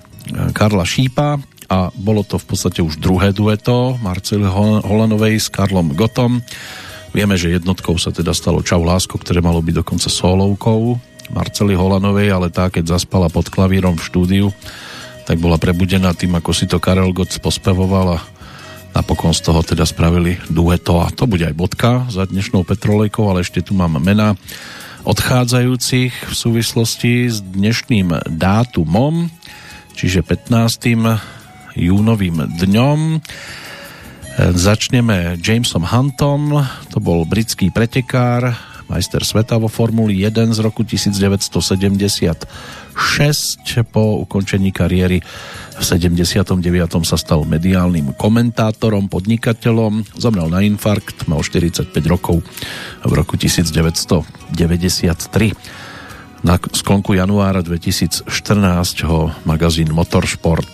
[0.57, 1.41] Karla Šípa.
[1.73, 4.45] A bolo to v podstate už druhé dueto Marcely
[4.85, 6.45] Holanovej s Karlom Gotom.
[7.17, 12.29] Vieme, že jednotkou sa teda stalo Čau Lásko, ktoré malo byť dokonca solovkou Marcely Holanovej,
[12.31, 14.47] ale tá, keď zaspala pod klavírom v štúdiu,
[15.25, 18.21] tak bola prebudená tým, ako si to Karel Gott pospevoval a
[18.93, 23.41] Napokon z toho teda spravili dueto a to bude aj bodka za dnešnou Petrolejkou, ale
[23.41, 24.37] ešte tu mám mena
[25.09, 29.33] odchádzajúcich v súvislosti s dnešným dátumom,
[29.97, 31.73] čiže 15.
[31.73, 32.99] júnovým dňom.
[34.53, 36.61] Začneme Jamesom Huntom,
[36.93, 38.53] to bol britský pretekár,
[38.93, 42.45] majster sveta vo Formuli 1 z roku 1976
[43.89, 45.25] po ukončení kariéry
[45.73, 46.61] v 79.
[47.09, 52.45] sa stal mediálnym komentátorom, podnikateľom, zomrel na infarkt, mal 45 rokov
[53.01, 54.53] v roku 1993.
[56.45, 58.29] Na sklonku januára 2014
[59.09, 60.69] ho magazín Motorsport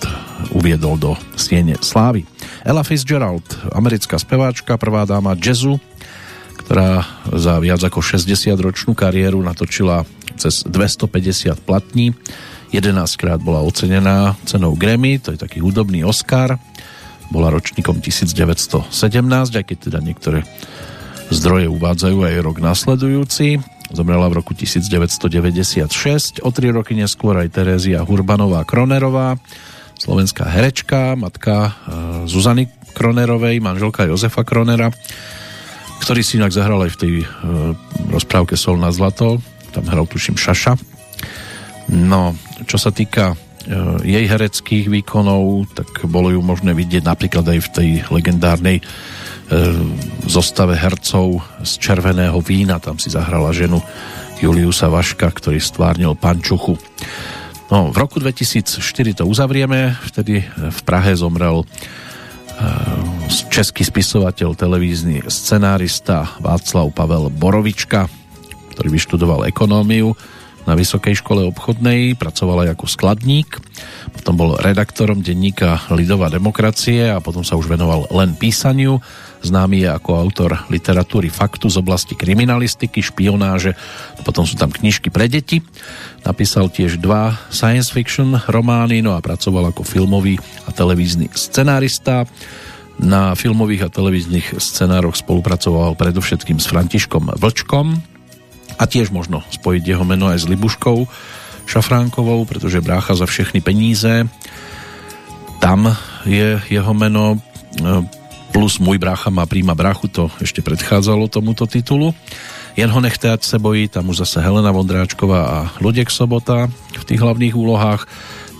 [0.56, 2.26] uviedol do Siene Slávy.
[2.66, 5.78] Ella Fitzgerald, americká speváčka, prvá dáma jazzu,
[6.68, 7.00] ktorá
[7.32, 10.04] za viac ako 60-ročnú kariéru natočila
[10.36, 12.12] cez 250 platní
[12.76, 16.60] 11 krát bola ocenená cenou Grammy, to je taký hudobný Oscar.
[17.32, 18.92] Bola ročníkom 1917,
[19.56, 20.44] aj keď teda niektoré
[21.32, 23.64] zdroje uvádzajú aj rok nasledujúci.
[23.88, 29.40] Zomrela v roku 1996, o tri roky neskôr aj Terézia Hurbanová Kronerová,
[29.96, 31.70] slovenská herečka, matka e,
[32.28, 34.92] Zuzany Kronerovej, manželka Jozefa Kronera,
[36.00, 37.26] ktorý si inak zahral aj v tej e,
[38.14, 39.42] rozprávke Sol na zlato,
[39.74, 40.74] tam hral tuším Šaša.
[41.88, 42.36] No,
[42.68, 43.36] čo sa týka e,
[44.04, 48.82] jej hereckých výkonov, tak bolo ju možné vidieť napríklad aj v tej legendárnej e,
[50.28, 52.80] zostave hercov z Červeného vína.
[52.80, 53.80] Tam si zahrala ženu
[54.38, 56.78] Juliusa Vaška, ktorý stvárnil Pančuchu.
[57.68, 61.68] No, v roku 2004 to uzavrieme, vtedy v Prahe zomrel
[63.48, 68.06] český spisovateľ, televízny scenárista Václav Pavel Borovička,
[68.74, 70.14] ktorý vyštudoval ekonómiu
[70.68, 73.56] na Vysokej škole obchodnej, pracoval aj ako skladník,
[74.12, 79.00] potom bol redaktorom denníka Lidová demokracie a potom sa už venoval len písaniu.
[79.38, 83.78] Známy je ako autor literatúry faktu z oblasti kriminalistiky, špionáže,
[84.26, 85.62] potom sú tam knižky pre deti.
[86.26, 90.36] Napísal tiež dva science fiction romány, no a pracoval ako filmový
[90.66, 92.26] a televízny scenárista.
[92.98, 98.18] Na filmových a televíznych scenároch spolupracoval predovšetkým s Františkom Vlčkom,
[98.78, 101.10] a tiež možno spojiť jeho meno aj s Libuškou
[101.66, 104.24] Šafránkovou, pretože brácha za všechny peníze
[105.58, 105.90] tam
[106.22, 107.42] je jeho meno
[108.52, 112.16] plus môj brácha má príma brachu, to ešte predchádzalo tomuto titulu.
[112.78, 117.18] Jen ho nechtéať se bojí, tam už zase Helena Vondráčková a Ludek Sobota v tých
[117.18, 118.06] hlavných úlohách.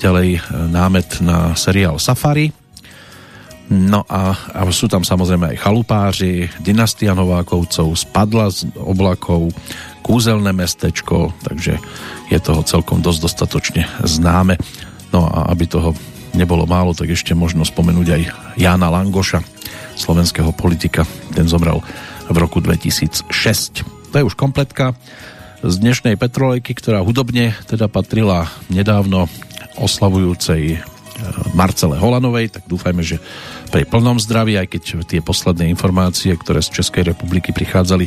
[0.02, 0.40] Ďalej e,
[0.74, 2.50] námet na seriál Safari.
[3.68, 9.52] No a, a sú tam samozrejme aj chalupáři, dynastia Novákovcov, spadla z oblakov,
[10.00, 11.76] kúzelné mestečko, takže
[12.32, 14.56] je toho celkom dosť dostatočne známe.
[15.12, 15.92] No a aby toho
[16.36, 18.22] nebolo málo, tak ešte možno spomenúť aj
[18.58, 19.40] Jána Langoša,
[19.98, 21.04] slovenského politika.
[21.34, 21.82] Ten zomrel
[22.28, 23.32] v roku 2006.
[24.12, 24.94] To je už kompletka
[25.58, 29.26] z dnešnej Petrolejky, ktorá hudobne teda patrila nedávno
[29.74, 30.78] oslavujúcej e,
[31.54, 33.18] Marcele Holanovej, tak dúfajme, že
[33.74, 38.06] pri plnom zdraví, aj keď tie posledné informácie, ktoré z Českej republiky prichádzali,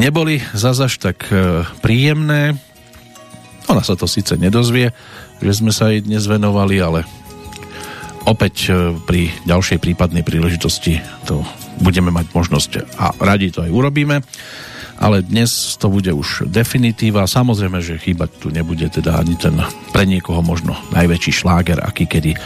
[0.00, 2.56] neboli zazaž tak e, príjemné.
[3.68, 4.96] Ona sa to síce nedozvie,
[5.44, 7.04] že sme sa jej dnes venovali, ale
[8.26, 11.42] opäť e, pri ďalšej prípadnej príležitosti to
[11.82, 12.70] budeme mať možnosť
[13.00, 14.22] a radi to aj urobíme
[15.02, 15.50] ale dnes
[15.82, 17.26] to bude už definitíva.
[17.26, 19.58] Samozrejme, že chýbať tu nebude teda ani ten
[19.90, 22.38] pre niekoho možno najväčší šláger, aký kedy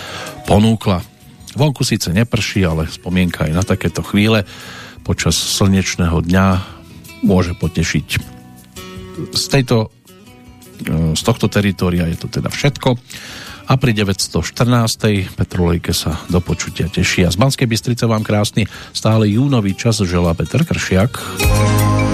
[0.48, 1.05] ponúkla.
[1.53, 4.48] Vonku síce neprší, ale spomienka aj na takéto chvíle
[5.05, 6.47] počas slnečného dňa
[7.28, 8.09] môže potešiť.
[9.36, 9.93] Z, tejto,
[10.81, 12.97] e, z tohto teritoria je to teda všetko
[13.66, 15.34] a pri 914.
[15.34, 16.86] Petrolejke sa do počutia.
[16.86, 22.05] A z Banskej Bystrice vám krásny stále júnový čas želá Peter Kršiak.